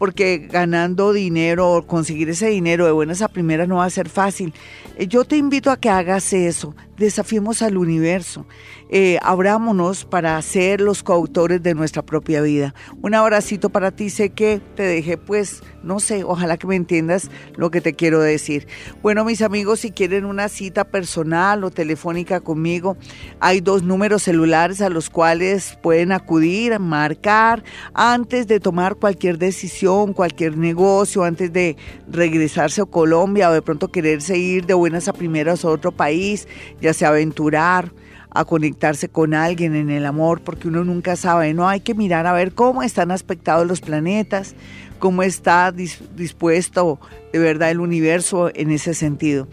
porque 0.03 0.49
ganando 0.51 1.13
dinero 1.13 1.71
o 1.71 1.87
conseguir 1.87 2.29
ese 2.29 2.49
dinero 2.49 2.87
de 2.87 2.91
buenas 2.91 3.23
a 3.23 3.29
primeras 3.29 3.69
no 3.69 3.77
va 3.77 3.85
a 3.85 3.91
ser 3.91 4.09
fácil. 4.09 4.53
Eh, 4.97 5.07
yo 5.07 5.25
te 5.25 5.37
invito 5.37 5.71
a 5.71 5.77
que 5.77 5.91
hagas 5.91 6.33
eso, 6.33 6.75
desafiemos 6.97 7.63
al 7.63 7.77
universo, 7.77 8.45
eh, 8.91 9.21
abrámonos 9.23 10.05
para 10.05 10.43
ser 10.43 10.81
los 10.81 11.05
coautores 11.05 11.63
de 11.63 11.77
nuestra 11.77 12.03
propia 12.03 12.41
vida. 12.41 12.75
Un 13.01 13.15
abracito 13.15 13.71
para 13.71 13.93
ti, 13.93 14.11
sé 14.11 14.31
que 14.31 14.61
te 14.75 14.83
dejé 14.83 15.19
pues, 15.19 15.63
no 15.83 16.01
sé, 16.01 16.25
ojalá 16.25 16.57
que 16.57 16.67
me 16.67 16.77
entiendas 16.77 17.31
lo 17.57 17.71
que 17.71 17.81
te 17.81 17.95
quiero 17.95 18.21
decir. 18.21 18.67
Bueno, 19.03 19.25
mis 19.25 19.43
amigos, 19.43 19.81
si 19.81 19.91
quieren 19.91 20.25
una 20.25 20.49
cita 20.49 20.85
personal 20.85 21.65
o 21.65 21.71
telefónica 21.71 22.41
conmigo, 22.41 22.97
hay 23.41 23.61
dos 23.61 23.83
números 23.83 24.23
celulares 24.23 24.81
a 24.81 24.89
los 24.89 25.11
cuales 25.11 25.79
pueden 25.83 26.13
acudir, 26.13 26.79
marcar 26.79 27.65
antes 27.95 28.47
de 28.47 28.61
tomar 28.61 28.97
cualquier 28.97 29.39
decisión, 29.39 30.13
cualquier 30.13 30.57
negocio, 30.57 31.25
antes 31.25 31.53
de 31.53 31.77
regresarse 32.11 32.83
a 32.83 32.87
Colombia 32.87 33.51
o 33.51 33.53
de 33.53 33.63
pronto 33.63 33.89
quererse 33.89 34.39
ir 34.39 34.67
de 34.67 34.75
buenas 34.75 35.09
a 35.09 35.13
primeras 35.13 35.65
a 35.65 35.69
otro 35.69 35.93
país, 35.93 36.49
ya 36.81 36.93
sea 36.93 37.09
aventurar, 37.09 37.93
a 38.35 38.45
conectarse 38.45 39.09
con 39.09 39.35
alguien 39.35 39.75
en 39.75 39.91
el 39.91 40.07
amor, 40.07 40.41
porque 40.41 40.69
uno 40.69 40.85
nunca 40.85 41.17
sabe, 41.17 41.53
no 41.53 41.69
hay 41.69 41.81
que 41.81 41.95
mirar 41.95 42.27
a 42.27 42.33
ver 42.33 42.55
cómo 42.55 42.83
están 42.83 43.11
aspectados 43.11 43.67
los 43.67 43.81
planetas, 43.81 44.55
cómo 45.03 45.23
está 45.25 45.73
dispuesto 45.73 47.01
de 47.33 47.41
verdad 47.41 47.73
el 47.73 47.81
universo 47.81 48.53
en 48.55 48.71
ese 48.71 48.95
sentido. 48.95 49.49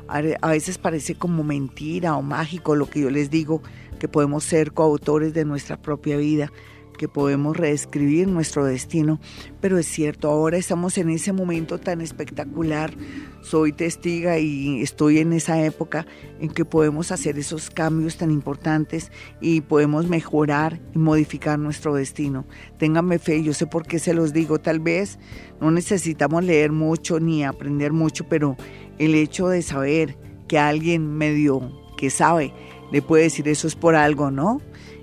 A 0.08 0.52
veces 0.52 0.78
parece 0.78 1.16
como 1.16 1.44
mentira 1.44 2.16
o 2.16 2.22
mágico 2.22 2.76
lo 2.76 2.88
que 2.90 3.02
yo 3.02 3.10
les 3.10 3.30
digo, 3.30 3.62
que 4.00 4.08
podemos 4.08 4.44
ser 4.44 4.72
coautores 4.74 5.34
de 5.34 5.44
nuestra 5.46 5.78
propia 5.78 6.18
vida 6.18 6.52
que 6.98 7.08
podemos 7.08 7.56
reescribir 7.56 8.28
nuestro 8.28 8.66
destino, 8.66 9.20
pero 9.62 9.78
es 9.78 9.88
cierto, 9.88 10.30
ahora 10.30 10.58
estamos 10.58 10.98
en 10.98 11.10
ese 11.10 11.32
momento 11.32 11.78
tan 11.78 12.02
espectacular, 12.02 12.94
soy 13.42 13.72
testiga 13.72 14.40
y 14.40 14.82
estoy 14.82 15.20
en 15.20 15.32
esa 15.34 15.64
época 15.64 16.06
en 16.40 16.50
que 16.50 16.66
podemos 16.66 17.12
hacer 17.12 17.38
esos 17.38 17.70
cambios 17.70 18.18
tan 18.18 18.32
importantes 18.32 19.12
y 19.40 19.62
podemos 19.62 20.08
mejorar 20.08 20.80
y 20.94 20.98
modificar 20.98 21.58
nuestro 21.60 21.96
destino. 21.96 22.46
Ténganme 22.78 23.20
fe, 23.20 23.44
yo 23.44 23.54
sé 23.54 23.68
por 23.68 23.86
qué 23.86 24.00
se 24.00 24.14
los 24.14 24.34
digo, 24.34 24.60
tal 24.60 24.80
vez 24.80 25.20
no 25.62 25.72
necesitamos 25.72 26.44
leer 26.44 26.72
mucho 26.72 27.20
ni 27.20 27.46
aprender 27.46 27.94
mucho, 27.94 28.28
pero 28.28 28.58
el 28.98 29.16
hecho 29.16 29.48
de 29.48 29.62
saber 29.62 30.18
que 30.48 30.58
alguien 30.58 31.16
medio 31.18 31.72
que 31.98 32.10
sabe 32.10 32.54
le 32.92 33.02
puede 33.02 33.24
decir 33.24 33.48
eso 33.48 33.68
es 33.68 33.76
por 33.76 33.96
algo, 33.96 34.32
¿no? 34.32 34.62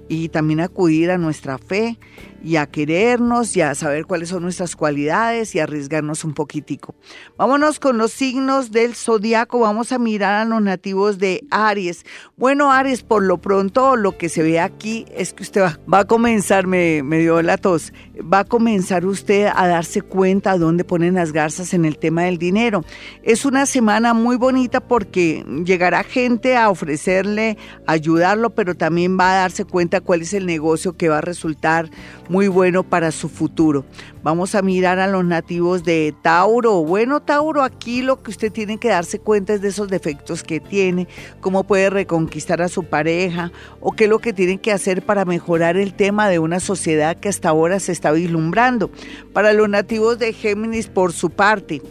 Y 0.09 0.29
también 0.29 0.61
acudir 0.61 1.11
a 1.11 1.19
nuestra 1.19 1.59
fe 1.59 1.99
y 2.45 2.57
a 2.57 2.67
querernos 2.67 3.57
y 3.57 3.63
a 3.63 3.75
saber 3.75 4.05
cuáles 4.05 4.29
son 4.29 4.43
nuestras 4.43 4.77
cualidades 4.77 5.55
y 5.55 5.61
arriesgarnos 5.61 6.25
un 6.25 6.35
poquitico. 6.35 6.95
Vámonos 7.39 7.81
con 7.81 7.97
los 7.97 8.13
signos 8.13 8.71
del 8.71 8.95
zodiaco. 8.95 9.61
Vamos 9.61 9.93
a 9.93 9.99
mirar 9.99 10.35
a 10.35 10.45
los 10.45 10.61
nativos 10.61 11.19
de 11.19 11.43
Aries. 11.51 12.05
Bueno, 12.37 12.71
Aries, 12.71 13.03
por 13.03 13.23
lo 13.23 13.39
pronto 13.39 13.97
lo 13.97 14.19
que 14.19 14.29
se 14.29 14.43
ve 14.43 14.61
aquí 14.61 15.07
es 15.17 15.33
que 15.33 15.43
usted 15.43 15.63
va, 15.93 15.99
a 15.99 16.05
comenzar, 16.05 16.67
me, 16.67 17.03
me 17.03 17.19
dio 17.19 17.41
la 17.41 17.57
tos, 17.57 17.95
va 18.21 18.41
a 18.41 18.45
comenzar 18.45 19.07
usted 19.07 19.49
a 19.55 19.67
darse 19.67 20.03
cuenta 20.03 20.59
dónde 20.59 20.85
ponen 20.85 21.15
las 21.15 21.33
garzas 21.33 21.73
en 21.73 21.87
el 21.87 21.99
tema 21.99 22.25
del 22.25 22.37
dinero. 22.37 22.85
Es 23.23 23.47
una 23.47 23.65
semana 23.65 24.13
muy 24.13 24.37
bonita 24.37 24.81
porque 24.81 25.45
llegará 25.65 26.05
gente 26.05 26.59
a 26.59 26.69
ofrecerle, 26.69 27.57
ayudarlo, 27.87 28.51
pero 28.51 28.75
también 28.75 29.19
va 29.19 29.33
a 29.33 29.37
darse 29.37 29.65
cuenta 29.65 30.03
cuál 30.03 30.21
es 30.21 30.35
el 30.35 30.45
negocio 30.45 30.93
que 30.93 31.09
va 31.09 31.19
a 31.19 31.23
resultar 31.23 31.89
muy 32.35 32.49
bueno 32.49 32.83
para 32.83 33.13
su 33.13 33.29
futuro. 33.29 33.85
Vamos 34.25 34.57
a 34.57 34.63
mirar 34.63 34.99
a 34.99 35.07
los 35.07 35.25
nativos 35.25 35.85
de 35.85 36.13
Tauro. 36.21 36.83
Bueno, 36.83 37.23
Tauro, 37.23 37.63
aquí 37.63 38.03
lo 38.03 38.25
que 38.25 38.33
usted 38.33 38.51
tiene 38.51 38.79
que 38.79 38.89
darse 38.89 39.21
cuenta 39.21 39.55
es 39.55 39.61
de 39.61 39.69
esos 39.69 39.87
defectos 39.87 40.43
que 40.43 40.59
tiene, 40.59 41.07
cómo 41.41 41.63
puede 41.63 41.91
reconquistar 41.91 42.61
a 42.61 42.67
su 42.67 42.83
pareja 42.83 43.53
o 43.81 43.93
qué 43.93 44.05
es 44.05 44.11
lo 44.11 44.19
que 44.19 44.33
tiene 44.33 44.59
que 44.59 44.73
hacer 44.73 45.07
para 45.07 45.25
mejorar 45.25 45.77
el 45.77 45.95
tema 45.95 46.29
de 46.29 46.41
una 46.41 46.59
sociedad 46.59 47.17
que 47.17 47.29
hasta 47.29 47.51
ahora 47.51 47.79
se 47.79 47.93
está 47.93 48.11
vislumbrando. 48.11 48.91
Para 49.33 49.53
los 49.53 49.69
nativos 49.69 50.19
de 50.19 50.33
Géminis, 50.33 50.89
por 50.89 51.13
su 51.13 51.31
parte, 51.31 51.83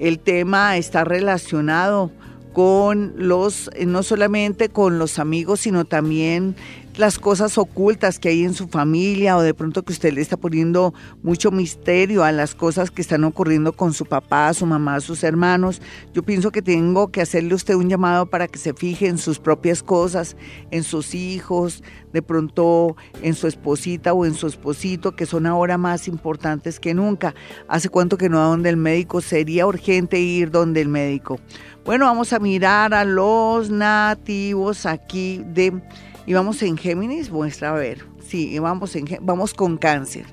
el 0.00 0.18
tema 0.18 0.76
está 0.78 1.04
relacionado 1.04 2.10
con 2.52 3.14
los, 3.16 3.70
no 3.86 4.02
solamente 4.02 4.68
con 4.68 4.98
los 4.98 5.20
amigos, 5.20 5.60
sino 5.60 5.84
también 5.84 6.56
las 6.96 7.18
cosas 7.18 7.56
ocultas 7.56 8.18
que 8.18 8.28
hay 8.28 8.44
en 8.44 8.54
su 8.54 8.68
familia 8.68 9.36
o 9.36 9.42
de 9.42 9.54
pronto 9.54 9.82
que 9.82 9.92
usted 9.92 10.12
le 10.12 10.20
está 10.20 10.36
poniendo 10.36 10.92
mucho 11.22 11.50
misterio 11.50 12.22
a 12.22 12.32
las 12.32 12.54
cosas 12.54 12.90
que 12.90 13.02
están 13.02 13.24
ocurriendo 13.24 13.72
con 13.72 13.94
su 13.94 14.04
papá, 14.04 14.52
su 14.52 14.66
mamá, 14.66 15.00
sus 15.00 15.24
hermanos. 15.24 15.80
Yo 16.12 16.22
pienso 16.22 16.50
que 16.50 16.60
tengo 16.60 17.08
que 17.08 17.22
hacerle 17.22 17.54
usted 17.54 17.74
un 17.74 17.88
llamado 17.88 18.26
para 18.26 18.46
que 18.46 18.58
se 18.58 18.74
fije 18.74 19.08
en 19.08 19.18
sus 19.18 19.38
propias 19.38 19.82
cosas, 19.82 20.36
en 20.70 20.82
sus 20.82 21.14
hijos, 21.14 21.82
de 22.12 22.20
pronto 22.20 22.96
en 23.22 23.34
su 23.34 23.46
esposita 23.46 24.12
o 24.12 24.26
en 24.26 24.34
su 24.34 24.46
esposito, 24.46 25.16
que 25.16 25.24
son 25.24 25.46
ahora 25.46 25.78
más 25.78 26.08
importantes 26.08 26.78
que 26.78 26.92
nunca. 26.92 27.34
¿Hace 27.68 27.88
cuánto 27.88 28.18
que 28.18 28.28
no 28.28 28.38
a 28.38 28.44
donde 28.44 28.68
el 28.68 28.76
médico? 28.76 29.22
Sería 29.22 29.66
urgente 29.66 30.20
ir 30.20 30.50
donde 30.50 30.82
el 30.82 30.88
médico. 30.88 31.40
Bueno, 31.84 32.04
vamos 32.04 32.32
a 32.32 32.38
mirar 32.38 32.94
a 32.94 33.04
los 33.04 33.70
nativos 33.70 34.86
aquí 34.86 35.42
de 35.46 35.72
y 36.26 36.34
vamos 36.34 36.62
en 36.62 36.76
Géminis, 36.76 37.30
muestra 37.30 37.70
a 37.70 37.74
ver. 37.74 38.04
Sí, 38.26 38.58
vamos, 38.58 38.94
en, 38.96 39.06
vamos 39.20 39.54
con 39.54 39.76
cáncer, 39.76 40.24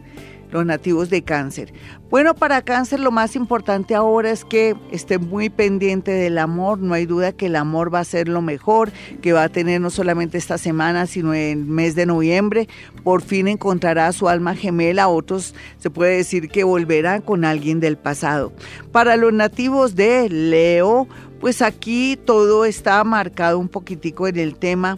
los 0.51 0.65
nativos 0.65 1.09
de 1.09 1.23
cáncer. 1.23 1.73
Bueno, 2.09 2.35
para 2.35 2.61
cáncer 2.61 2.99
lo 2.99 3.11
más 3.11 3.35
importante 3.35 3.95
ahora 3.95 4.31
es 4.31 4.45
que 4.45 4.75
esté 4.91 5.17
muy 5.17 5.49
pendiente 5.49 6.11
del 6.11 6.37
amor. 6.37 6.79
No 6.79 6.93
hay 6.93 7.05
duda 7.05 7.31
que 7.31 7.47
el 7.47 7.55
amor 7.55 7.93
va 7.93 7.99
a 7.99 8.05
ser 8.05 8.27
lo 8.27 8.41
mejor, 8.41 8.91
que 9.21 9.33
va 9.33 9.43
a 9.43 9.49
tener 9.49 9.81
no 9.81 9.89
solamente 9.89 10.37
esta 10.37 10.57
semana, 10.57 11.07
sino 11.07 11.33
el 11.33 11.57
mes 11.65 11.95
de 11.95 12.05
noviembre. 12.05 12.67
Por 13.03 13.21
fin 13.21 13.47
encontrará 13.47 14.11
su 14.11 14.29
alma 14.29 14.55
gemela. 14.55 15.07
Otros 15.07 15.55
se 15.77 15.89
puede 15.89 16.17
decir 16.17 16.49
que 16.49 16.63
volverán 16.63 17.21
con 17.21 17.45
alguien 17.45 17.79
del 17.79 17.97
pasado. 17.97 18.53
Para 18.91 19.17
los 19.17 19.33
nativos 19.33 19.95
de 19.95 20.29
Leo, 20.29 21.07
pues 21.39 21.61
aquí 21.61 22.17
todo 22.25 22.65
está 22.65 23.03
marcado 23.03 23.59
un 23.59 23.69
poquitico 23.69 24.27
en 24.27 24.37
el 24.37 24.55
tema 24.55 24.97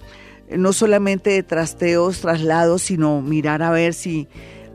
no 0.57 0.73
solamente 0.73 1.31
de 1.31 1.43
trasteos, 1.43 2.21
traslados, 2.21 2.83
sino 2.83 3.21
mirar 3.21 3.61
a 3.61 3.71
ver 3.71 3.93
si 3.93 4.27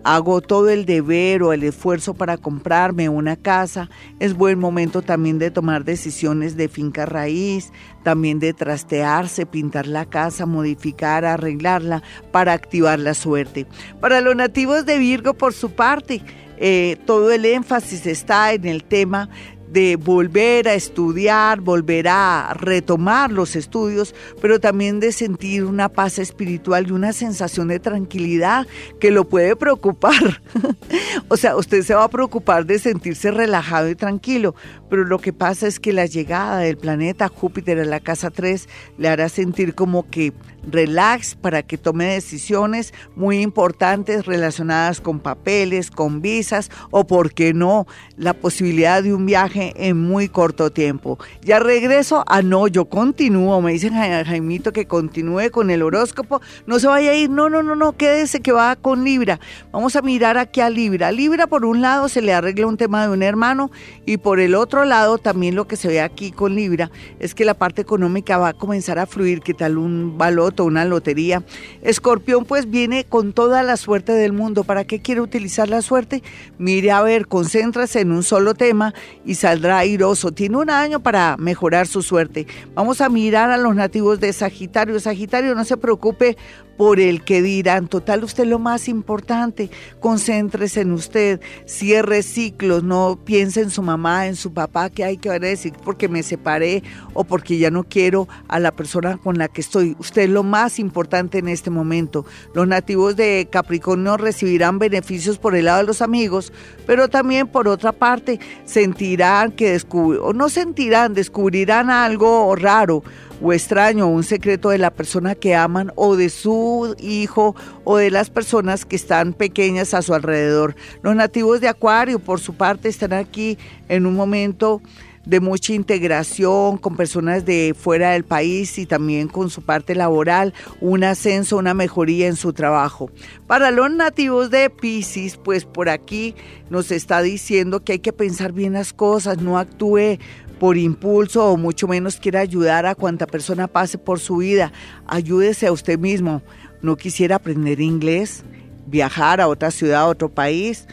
hago 0.07 0.41
todo 0.41 0.69
el 0.69 0.87
deber 0.87 1.43
o 1.43 1.53
el 1.53 1.65
esfuerzo 1.65 2.15
para 2.15 2.37
comprarme 2.37 3.09
una 3.09 3.35
casa. 3.35 3.91
Es 4.21 4.35
buen 4.35 4.57
momento 4.57 5.03
también 5.03 5.41
de 5.41 5.51
tomar 5.51 5.85
decisiones 5.85 6.57
de 6.57 6.69
finca 6.69 7.07
raíz, 7.07 7.73
también 8.05 8.39
de 8.39 8.55
trastearse, 8.55 9.47
pintar 9.47 9.89
la 9.89 10.05
casa, 10.05 10.47
modificar, 10.47 11.25
arreglarla 11.25 12.05
para 12.31 12.53
activar 12.53 13.01
la 13.01 13.15
suerte. 13.15 13.67
Para 14.01 14.21
los 14.21 14.37
nativos 14.37 14.87
de 14.87 14.99
Virgo, 14.99 15.35
por 15.35 15.53
su 15.53 15.73
parte, 15.73 16.23
eh, 16.59 16.97
todo 17.05 17.33
el 17.33 17.45
énfasis 17.45 18.07
está 18.07 18.53
en 18.53 18.65
el 18.65 18.85
tema 18.85 19.29
de 19.71 19.97
volver 19.97 20.69
a 20.69 20.75
estudiar, 20.75 21.61
volver 21.61 22.09
a 22.09 22.55
retomar 22.55 23.33
los 23.33 23.57
estudios, 23.57 24.15
pero 24.41 24.61
también 24.61 25.01
de 25.01 25.13
sentir 25.13 25.65
una 25.65 25.89
paz 25.89 26.19
espiritual 26.19 26.87
y 26.89 26.93
una 26.93 27.13
sensación 27.13 27.69
de 27.69 27.81
tranquilidad 27.81 28.67
que 29.01 29.11
lo 29.11 29.25
puede 29.25 29.57
preocupar. 29.57 30.43
o 31.29 31.37
sea, 31.37 31.57
usted 31.57 31.83
se 31.83 31.95
va 31.95 32.05
a 32.05 32.11
preocupar 32.11 32.67
de 32.67 32.79
sentirse 32.79 33.31
relajado 33.31 33.89
y 33.91 33.95
tranquilo, 33.95 34.55
pero 34.89 35.05
lo 35.05 35.19
que 35.19 35.33
pasa 35.33 35.67
es 35.67 35.81
que 35.81 35.93
la 35.93 36.07
llegada 36.07 36.59
del 36.59 36.77
planeta 36.77 37.29
Júpiter 37.29 37.79
a 37.81 37.85
la 37.85 38.01
casa 38.01 38.31
3 38.31 38.69
le 38.99 39.09
hará 39.09 39.29
sentir 39.29 39.75
como 39.75 40.09
que 40.09 40.33
relax 40.67 41.35
para 41.35 41.63
que 41.63 41.79
tome 41.79 42.07
decisiones 42.07 42.93
muy 43.15 43.41
importantes 43.41 44.27
relacionadas 44.27 45.01
con 45.01 45.21
papeles, 45.21 45.91
con 45.91 46.21
visas 46.21 46.71
o, 46.91 47.07
por 47.07 47.33
qué 47.33 47.55
no, 47.55 47.87
la 48.17 48.35
posibilidad 48.35 49.03
de 49.03 49.15
un 49.15 49.27
viaje 49.27 49.73
en 49.77 50.01
muy 50.01 50.29
corto 50.29 50.71
tiempo. 50.71 51.19
Ya 51.43 51.59
regreso 51.59 52.25
a 52.27 52.43
no, 52.43 52.67
yo 52.67 52.87
continúo, 52.87 53.61
me 53.61 53.73
dicen 53.73 53.95
Jaimito 53.95 54.73
que 54.73 54.87
continúe 54.87 55.51
con 55.51 55.71
el 55.71 55.83
horóscopo, 55.83 56.41
no 56.67 56.79
se 56.79 56.89
vaya 56.89 57.13
a 57.13 57.15
ir, 57.15 57.31
no, 57.31 57.49
no, 57.49 57.63
no, 57.63 57.77
no, 57.77 57.97
quédese 57.97 58.41
que 58.41 58.53
va 58.53 58.77
con 58.77 59.05
Libra. 59.05 59.41
Vamos 59.73 59.97
a 59.97 60.03
mirar 60.03 60.37
aquí 60.39 60.61
a 60.61 60.71
Libra. 60.71 61.13
Libra 61.13 61.47
por 61.47 61.65
un 61.65 61.81
lado 61.81 62.09
se 62.09 62.23
le 62.23 62.33
arregla 62.33 62.67
un 62.67 62.77
tema 62.77 63.07
de 63.07 63.13
un 63.13 63.23
hermano 63.23 63.71
y 64.05 64.17
por 64.17 64.41
el 64.41 64.55
otro 64.55 64.76
lado 64.85 65.19
también 65.19 65.55
lo 65.55 65.67
que 65.67 65.77
se 65.77 65.89
ve 65.89 66.01
aquí 66.01 66.33
con 66.33 66.55
Libra 66.55 66.91
es 67.19 67.35
que 67.35 67.45
la 67.45 67.55
parte 67.55 67.83
económica 67.83 68.39
va 68.39 68.49
a 68.49 68.55
comenzar 68.55 68.99
a 68.99 69.07
fluir, 69.07 69.41
que 69.41 69.55
tal 69.55 69.79
un 69.79 70.19
valor 70.19 70.47
una 70.65 70.85
lotería. 70.85 71.43
Escorpión 71.83 72.45
pues 72.45 72.71
viene 72.71 73.05
con 73.05 73.33
toda 73.33 73.63
la 73.63 73.77
suerte 73.77 74.13
del 74.13 74.33
mundo. 74.33 74.65
¿Para 74.65 74.85
qué 74.85 75.01
quiere 75.01 75.21
utilizar 75.21 75.69
la 75.69 75.83
suerte? 75.83 76.23
Mire 76.59 76.91
a 76.91 77.03
ver, 77.03 77.27
concéntrase 77.27 78.01
en 78.01 78.13
un 78.13 78.23
solo 78.23 78.55
tema 78.55 78.95
y 79.25 79.35
saldrá 79.35 79.79
airoso. 79.79 80.33
Tiene 80.33 80.57
un 80.57 80.71
año 80.71 81.01
para 81.01 81.37
mejorar 81.37 81.87
su 81.87 82.03
suerte. 82.03 82.47
Vamos 82.75 83.01
a 83.01 83.09
mirar 83.09 83.51
a 83.51 83.57
los 83.57 83.75
nativos 83.75 84.21
de 84.21 84.33
Sagitario. 84.33 84.99
Sagitario, 85.01 85.55
no 85.55 85.65
se 85.65 85.77
preocupe 85.77 86.37
por 86.77 87.01
el 87.01 87.23
que 87.23 87.43
dirán. 87.43 87.89
Total, 87.89 88.25
usted 88.25 88.47
lo 88.47 88.59
más 88.59 88.89
importante, 88.89 89.71
concéntrese 90.01 90.83
en 90.83 90.93
usted, 90.93 91.41
cierre 91.65 92.23
ciclos, 92.23 92.83
no 92.83 93.19
piense 93.25 93.61
en 93.63 93.71
su 93.71 93.83
mamá, 93.83 94.27
en 94.27 94.37
su 94.37 94.53
papá, 94.53 94.91
que 94.91 95.05
hay 95.05 95.17
que 95.17 95.31
decir 95.39 95.73
porque 95.85 96.09
me 96.09 96.23
separé 96.23 96.83
o 97.15 97.25
porque 97.25 97.59
ya 97.59 97.71
no 97.71 97.85
quiero 97.85 98.29
a 98.49 98.59
la 98.59 98.73
persona 98.73 99.17
con 99.17 99.39
la 99.39 99.49
que 99.49 99.61
estoy. 99.61 99.97
Usted 99.99 100.23
es 100.23 100.31
lo 100.31 100.43
más 100.43 100.79
importante 100.79 101.39
en 101.39 101.49
este 101.49 101.71
momento. 101.71 102.25
Los 102.55 102.67
nativos 102.67 103.17
de 103.17 103.49
Capricornio 103.51 104.17
recibirán 104.17 104.79
beneficios 104.79 105.39
por 105.39 105.55
el 105.55 105.67
lado 105.67 105.81
de 105.81 105.87
los 105.87 106.03
amigos, 106.03 106.53
pero 106.87 107.09
también 107.09 107.47
por 107.49 107.69
otra 107.69 107.93
parte 107.93 108.41
sentirán 108.65 109.53
que 109.53 109.73
descubrir, 109.73 110.21
o 110.21 110.33
no 110.33 110.49
sentirán, 110.49 111.15
descubrirán 111.15 111.91
algo 111.91 112.55
raro 112.57 113.03
o 113.41 113.53
extraño, 113.53 114.07
un 114.09 114.23
secreto 114.23 114.71
de 114.71 114.79
la 114.79 114.91
persona 114.91 115.35
que 115.35 115.55
aman 115.55 115.93
o 115.97 116.17
de 116.17 116.29
su 116.29 116.95
hijo 116.99 117.55
o 117.85 117.97
de 117.97 118.11
las 118.11 118.31
personas 118.31 118.85
que 118.85 118.97
están 118.97 119.33
pequeñas 119.33 119.95
a 119.95 120.03
su 120.03 120.15
alrededor. 120.15 120.77
Los 121.03 121.15
nativos 121.15 121.61
de 121.61 121.69
Acuario, 121.69 122.19
por 122.19 122.41
su 122.41 122.55
parte, 122.55 122.89
están 122.89 123.13
aquí 123.13 123.59
en 123.89 124.07
un 124.07 124.15
momento 124.15 124.81
de 125.27 125.41
mucha 125.41 125.75
integración 125.75 126.79
con 126.79 126.97
personas 126.97 127.45
de 127.45 127.75
fuera 127.79 128.13
del 128.13 128.25
país 128.25 128.79
y 128.79 128.87
también 128.87 129.29
con 129.29 129.51
su 129.51 129.61
parte 129.61 129.95
laboral, 129.95 130.55
un 130.81 131.05
ascenso, 131.05 131.59
una 131.59 131.75
mejoría 131.75 132.29
en 132.29 132.37
su 132.37 132.53
trabajo. 132.53 133.11
Para 133.47 133.73
los 133.73 133.91
nativos 133.91 134.51
de 134.51 134.71
Pisces, 134.71 135.37
pues 135.37 135.65
por 135.65 135.89
aquí 135.89 136.35
nos 136.71 136.93
está 136.93 137.21
diciendo 137.23 137.83
que 137.83 137.93
hay 137.93 137.99
que 137.99 138.13
pensar 138.13 138.53
bien 138.53 138.75
las 138.75 138.93
cosas, 138.93 139.39
no 139.39 139.59
actúe 139.59 140.19
por 140.59 140.77
impulso 140.77 141.53
o 141.53 141.57
mucho 141.57 141.87
menos 141.89 142.17
quiera 142.17 142.41
ayudar 142.41 142.87
a 142.87 142.95
cuanta 142.95 143.27
persona 143.27 143.67
pase 143.67 143.99
por 143.99 144.21
su 144.21 144.39
vida. 144.39 144.73
Ayúdese 145.07 145.67
a 145.67 145.73
usted 145.73 145.99
mismo. 145.99 146.43
¿No 146.83 146.97
quisiera 146.97 147.37
aprender 147.37 147.81
inglés? 147.81 148.45
¿Viajar 148.87 149.41
a 149.41 149.49
otra 149.49 149.71
ciudad, 149.71 150.03
a 150.03 150.07
otro 150.07 150.29
país? 150.29 150.87